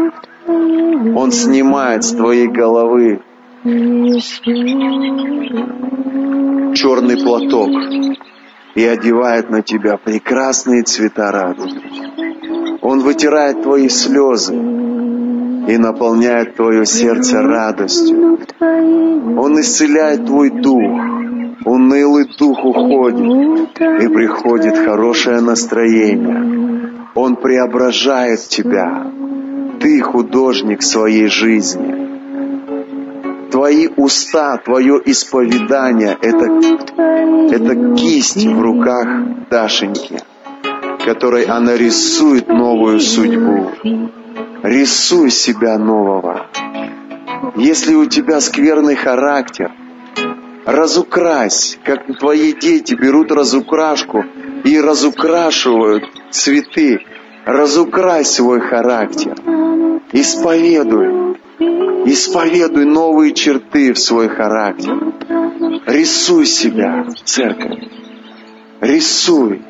Он 0.46 1.32
снимает 1.32 2.04
с 2.04 2.12
твоей 2.12 2.48
головы 2.48 3.24
черный 6.76 7.18
платок 7.18 7.72
и 8.76 8.86
одевает 8.86 9.50
на 9.50 9.64
тебя 9.64 9.98
прекрасные 9.98 10.84
цвета 10.84 11.32
радуги. 11.32 11.82
Он 12.82 13.00
вытирает 13.00 13.64
твои 13.64 13.90
слезы 13.90 14.54
и 15.68 15.78
наполняет 15.78 16.56
твое 16.56 16.86
сердце 16.86 17.42
радостью. 17.42 18.40
Он 18.60 19.60
исцеляет 19.60 20.26
твой 20.26 20.50
дух. 20.50 20.82
Унылый 21.66 22.28
дух 22.38 22.66
уходит, 22.66 23.80
и 23.80 24.08
приходит 24.08 24.78
хорошее 24.78 25.40
настроение. 25.42 26.92
Он 27.16 27.36
преображает 27.36 28.42
тебя. 28.42 29.08
Ты 29.80 30.02
художник 30.02 30.82
своей 30.82 31.28
жизни 31.28 32.04
твои 33.54 33.88
уста, 33.98 34.58
твое 34.58 35.00
исповедание, 35.06 36.18
это, 36.20 36.46
это 37.56 37.96
кисть 37.96 38.48
в 38.48 38.60
руках 38.60 39.08
Дашеньки, 39.52 40.20
которой 41.06 41.44
она 41.44 41.78
рисует 41.78 42.48
новую 42.48 43.00
судьбу. 43.00 43.70
Рисуй 44.64 45.30
себя 45.30 45.78
нового. 45.78 46.48
Если 47.58 47.96
у 47.96 48.06
тебя 48.06 48.40
скверный 48.40 48.96
характер, 48.96 49.74
разукрась, 50.66 51.78
как 51.84 52.18
твои 52.18 52.54
дети 52.54 52.96
берут 52.96 53.34
разукрашку 53.34 54.24
и 54.64 54.80
разукрашивают 54.80 56.06
цветы. 56.32 57.00
Разукрась 57.46 58.30
свой 58.30 58.62
характер. 58.62 59.36
Исповедуй. 60.14 61.36
Исповедуй 62.06 62.86
новые 62.86 63.34
черты 63.34 63.92
в 63.92 64.00
свой 64.00 64.30
характер. 64.30 65.14
Рисуй 65.88 66.46
себя, 66.46 67.06
церковь. 67.26 67.84
Рисуй. 68.80 69.62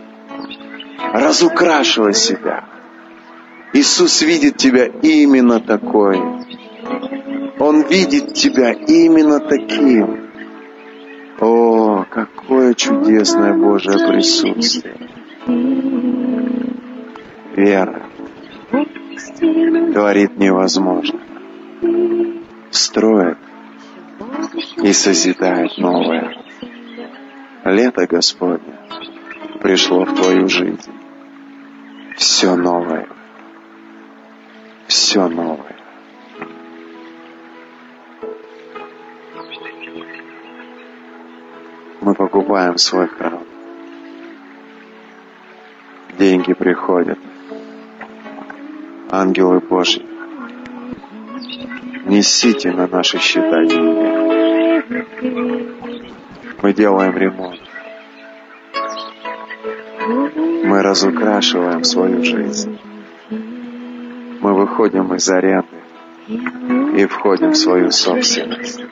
Разукрашивай 1.14 2.14
себя. 2.14 2.73
Иисус 3.74 4.22
видит 4.22 4.58
тебя 4.58 4.86
именно 4.86 5.60
такой. 5.60 6.18
Он 7.60 7.82
видит 7.82 8.34
тебя 8.34 8.72
именно 8.72 9.40
таким. 9.40 10.30
О, 11.40 12.06
какое 12.10 12.76
чудесное 12.76 13.58
Божье 13.58 13.94
присутствие. 14.08 14.96
Вера 17.56 18.04
творит 19.94 20.38
невозможно. 20.38 21.20
Строит 22.70 23.38
и 24.84 24.94
созидает 24.94 25.78
новое. 25.78 26.36
Лето 27.66 28.06
Господне 28.06 28.76
пришло 29.62 30.06
в 30.06 30.14
твою 30.14 30.48
жизнь. 30.48 30.92
Все 32.18 32.56
новое. 32.56 33.08
Все 34.88 35.28
новое. 35.28 35.76
Мы 42.02 42.14
покупаем 42.16 42.78
свой 42.78 43.08
храм. 43.08 43.44
Деньги 46.18 46.54
приходят. 46.54 47.18
Ангелы 49.10 49.60
Божьи. 49.62 50.06
Несите 52.06 52.72
на 52.72 52.88
наши 52.88 53.20
счета 53.20 53.66
деньги. 53.66 54.14
Мы 56.62 56.74
делаем 56.74 57.18
ремонт. 57.18 57.60
Мы 60.66 60.82
разукрашиваем 60.82 61.84
свою 61.84 62.24
жизнь. 62.24 62.78
Мы 64.44 64.54
выходим 64.56 65.14
из 65.14 65.30
аренды 65.30 65.70
и 66.98 67.06
входим 67.06 67.52
в 67.52 67.56
свою 67.56 67.92
собственность. 67.92 68.84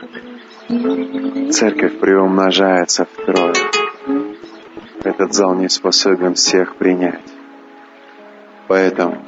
Церковь 1.51 1.99
приумножается 1.99 3.03
втрое. 3.03 3.53
Этот 5.03 5.33
зал 5.33 5.55
не 5.55 5.67
способен 5.67 6.35
всех 6.35 6.77
принять. 6.77 7.25
Поэтому 8.69 9.21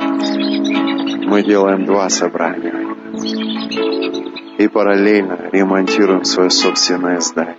мы 1.27 1.43
делаем 1.43 1.83
два 1.83 2.07
собрания 2.07 2.73
и 4.57 4.67
параллельно 4.69 5.49
ремонтируем 5.51 6.23
свое 6.23 6.49
собственное 6.51 7.19
здание. 7.19 7.57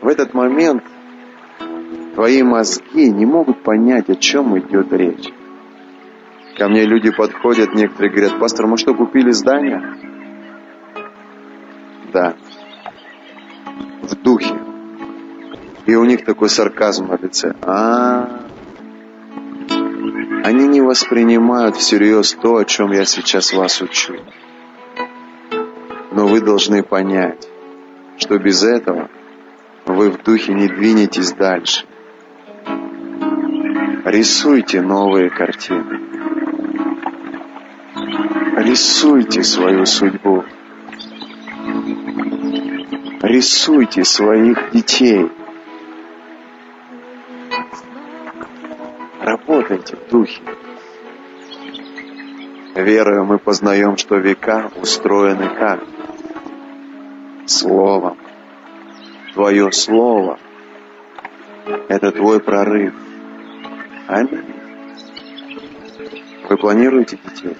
В 0.00 0.06
этот 0.06 0.32
момент 0.32 0.84
твои 2.14 2.44
мозги 2.44 3.10
не 3.10 3.26
могут 3.26 3.64
понять, 3.64 4.08
о 4.08 4.14
чем 4.14 4.56
идет 4.60 4.92
речь. 4.92 5.32
Ко 6.58 6.68
мне 6.68 6.84
люди 6.84 7.12
подходят, 7.12 7.72
некоторые 7.72 8.10
говорят, 8.10 8.40
пастор, 8.40 8.66
мы 8.66 8.76
что, 8.78 8.92
купили 8.92 9.30
здание? 9.30 9.80
Да. 12.12 12.34
В 14.02 14.16
духе. 14.16 14.58
И 15.86 15.94
у 15.94 16.04
них 16.04 16.24
такой 16.24 16.48
сарказм 16.48 17.06
на 17.06 17.16
лице. 17.16 17.54
А, 17.62 18.40
они 20.42 20.66
не 20.66 20.80
воспринимают 20.80 21.76
всерьез 21.76 22.32
то, 22.34 22.56
о 22.56 22.64
чем 22.64 22.90
я 22.90 23.04
сейчас 23.04 23.52
вас 23.52 23.80
учу. 23.80 24.16
Но 26.10 26.26
вы 26.26 26.40
должны 26.40 26.82
понять, 26.82 27.48
что 28.16 28.36
без 28.36 28.64
этого 28.64 29.08
вы 29.86 30.10
в 30.10 30.24
духе 30.24 30.54
не 30.54 30.66
двинетесь 30.66 31.32
дальше. 31.32 31.86
Рисуйте 34.04 34.82
новые 34.82 35.30
картины. 35.30 36.17
Рисуйте 38.68 39.42
свою 39.44 39.86
судьбу. 39.86 40.44
Рисуйте 43.22 44.04
своих 44.04 44.72
детей. 44.72 45.30
Работайте 49.22 49.96
в 49.96 50.10
духе. 50.10 50.42
Верою 52.74 53.24
мы 53.24 53.38
познаем, 53.38 53.96
что 53.96 54.16
века 54.16 54.70
устроены 54.76 55.48
как? 55.48 55.82
Словом. 57.46 58.18
Твое 59.32 59.72
слово– 59.72 60.38
это 61.88 62.12
твой 62.12 62.38
прорыв. 62.38 62.92
Аминь. 64.08 64.54
Вы 66.50 66.56
планируете 66.58 67.18
детей? 67.24 67.56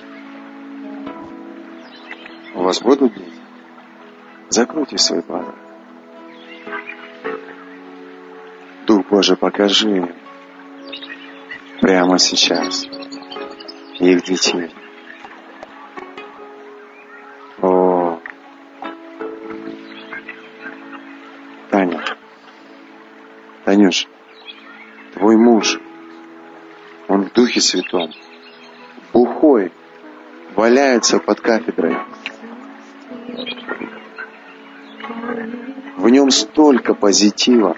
Вас 2.69 2.83
будут 2.83 3.15
дети? 3.15 3.33
Закройте 4.51 4.99
свои 4.99 5.23
глаза. 5.23 5.55
Дух 8.87 9.07
Божий, 9.09 9.39
покажи 9.39 9.89
им 9.89 10.15
прямо 11.81 12.19
сейчас 12.19 12.85
их 13.99 14.23
детей. 14.23 14.71
О, 17.63 18.21
Таня, 21.71 22.05
Танюш, 23.65 24.07
твой 25.15 25.37
муж, 25.39 25.81
он 27.09 27.23
в 27.23 27.33
Духе 27.33 27.63
Святом, 27.63 28.11
бухой, 29.15 29.73
валяется 30.55 31.19
под 31.19 31.41
кафедрой. 31.41 31.97
В 36.09 36.11
нем 36.11 36.31
столько 36.31 36.95
позитива. 36.95 37.77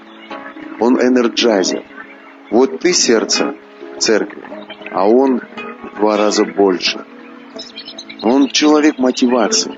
Он 0.79 1.01
энерджайзер. 1.01 1.83
Вот 2.53 2.79
ты 2.79 2.93
сердце 2.93 3.57
церкви, 3.99 4.45
а 4.93 5.09
он 5.09 5.41
в 5.41 5.97
два 5.97 6.17
раза 6.17 6.45
больше. 6.45 7.05
Он 8.23 8.47
человек 8.47 8.99
мотивации. 8.99 9.77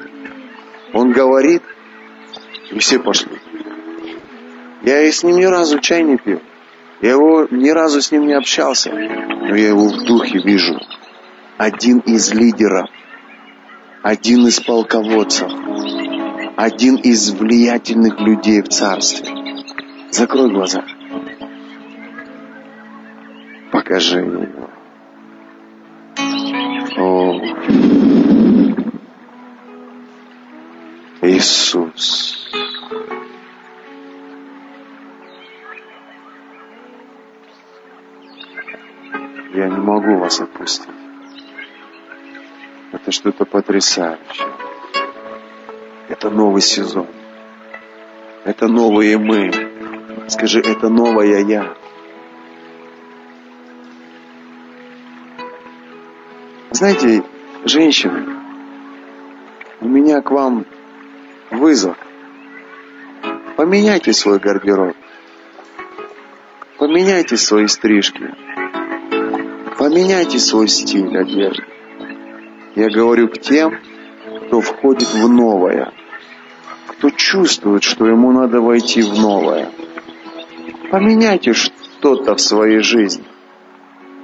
Он 0.92 1.12
говорит, 1.12 1.62
и 2.70 2.78
все 2.78 2.98
пошли. 2.98 3.38
Я 4.82 5.00
и 5.00 5.10
с 5.10 5.22
ним 5.22 5.38
ни 5.38 5.46
разу 5.46 5.78
чай 5.78 6.02
не 6.02 6.18
пил. 6.18 6.42
Я 7.00 7.12
его 7.12 7.48
ни 7.50 7.70
разу 7.70 8.02
с 8.02 8.12
ним 8.12 8.26
не 8.26 8.34
общался. 8.34 8.90
Но 8.92 9.56
я 9.56 9.68
его 9.68 9.88
в 9.88 10.04
духе 10.04 10.40
вижу. 10.40 10.78
Один 11.56 12.00
из 12.00 12.34
лидеров. 12.34 12.90
Один 14.02 14.46
из 14.46 14.60
полководцев. 14.60 15.50
Один 16.62 16.94
из 16.94 17.32
влиятельных 17.32 18.20
людей 18.20 18.62
в 18.62 18.68
царстве. 18.68 19.28
Закрой 20.12 20.48
глаза. 20.48 20.84
Покажи 23.72 24.20
его. 24.20 24.70
О, 26.98 27.40
Иисус. 31.22 32.48
Я 39.52 39.68
не 39.68 39.78
могу 39.78 40.16
вас 40.18 40.40
отпустить. 40.40 40.86
Это 42.92 43.10
что-то 43.10 43.46
потрясающее. 43.46 44.61
Это 46.12 46.28
новый 46.28 46.60
сезон. 46.60 47.06
Это 48.44 48.68
новые 48.68 49.16
мы. 49.16 49.50
Скажи, 50.28 50.60
это 50.60 50.90
новая 50.90 51.40
я. 51.40 51.74
Знаете, 56.70 57.24
женщины, 57.64 58.26
у 59.80 59.88
меня 59.88 60.20
к 60.20 60.30
вам 60.30 60.66
вызов. 61.50 61.96
Поменяйте 63.56 64.12
свой 64.12 64.38
гардероб. 64.38 64.94
Поменяйте 66.76 67.38
свои 67.38 67.68
стрижки. 67.68 68.34
Поменяйте 69.78 70.38
свой 70.38 70.68
стиль 70.68 71.16
одежды. 71.16 71.64
Я 72.74 72.90
говорю 72.90 73.28
к 73.28 73.38
тем, 73.38 73.78
кто 74.46 74.60
входит 74.60 75.08
в 75.08 75.26
новое, 75.26 75.90
кто 77.02 77.10
чувствует, 77.10 77.82
что 77.82 78.06
ему 78.06 78.30
надо 78.30 78.60
войти 78.60 79.02
в 79.02 79.18
новое. 79.18 79.72
Поменяйте 80.92 81.52
что-то 81.52 82.36
в 82.36 82.40
своей 82.40 82.78
жизни. 82.78 83.24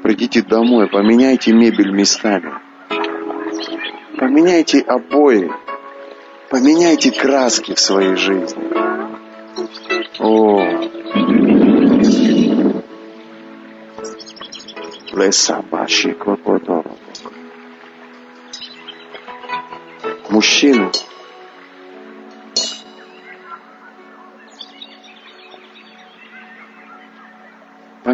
Придите 0.05 0.43
домой, 0.43 0.89
поменяйте 0.89 1.53
мебель 1.53 1.91
местами. 1.91 2.53
Поменяйте 4.17 4.79
обои. 4.79 5.51
Поменяйте 6.51 7.11
краски 7.11 7.75
в 7.75 7.81
своей 7.81 8.15
жизни. 8.15 8.63
О, 10.21 10.63
леса 15.17 15.65
баши 15.69 16.17
Мужчины, 20.31 20.93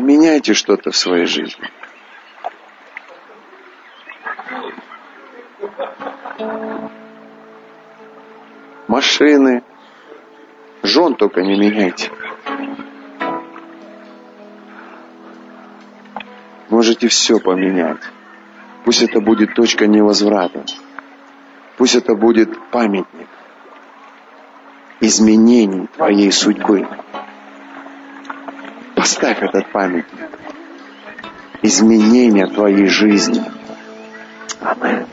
поменяйте 0.04 0.52
что-то 0.52 0.90
в 0.90 0.96
своей 0.96 1.24
жизни. 1.24 1.70
Машины, 8.86 9.62
жен 10.82 11.14
только 11.14 11.40
не 11.40 11.58
меняйте. 11.58 12.10
Можете 16.68 17.08
все 17.08 17.40
поменять. 17.40 18.02
Пусть 18.84 19.02
это 19.02 19.22
будет 19.22 19.54
точка 19.54 19.86
невозврата. 19.86 20.66
Пусть 21.78 21.94
это 21.94 22.14
будет 22.14 22.50
памятник 22.70 23.28
изменений 25.00 25.86
твоей 25.96 26.30
судьбы. 26.30 26.86
Поставь 29.04 29.42
этот 29.42 29.70
памятник. 29.70 30.30
Изменения 31.60 32.46
твоей 32.46 32.86
жизни. 32.86 33.44
Аминь. 34.62 35.04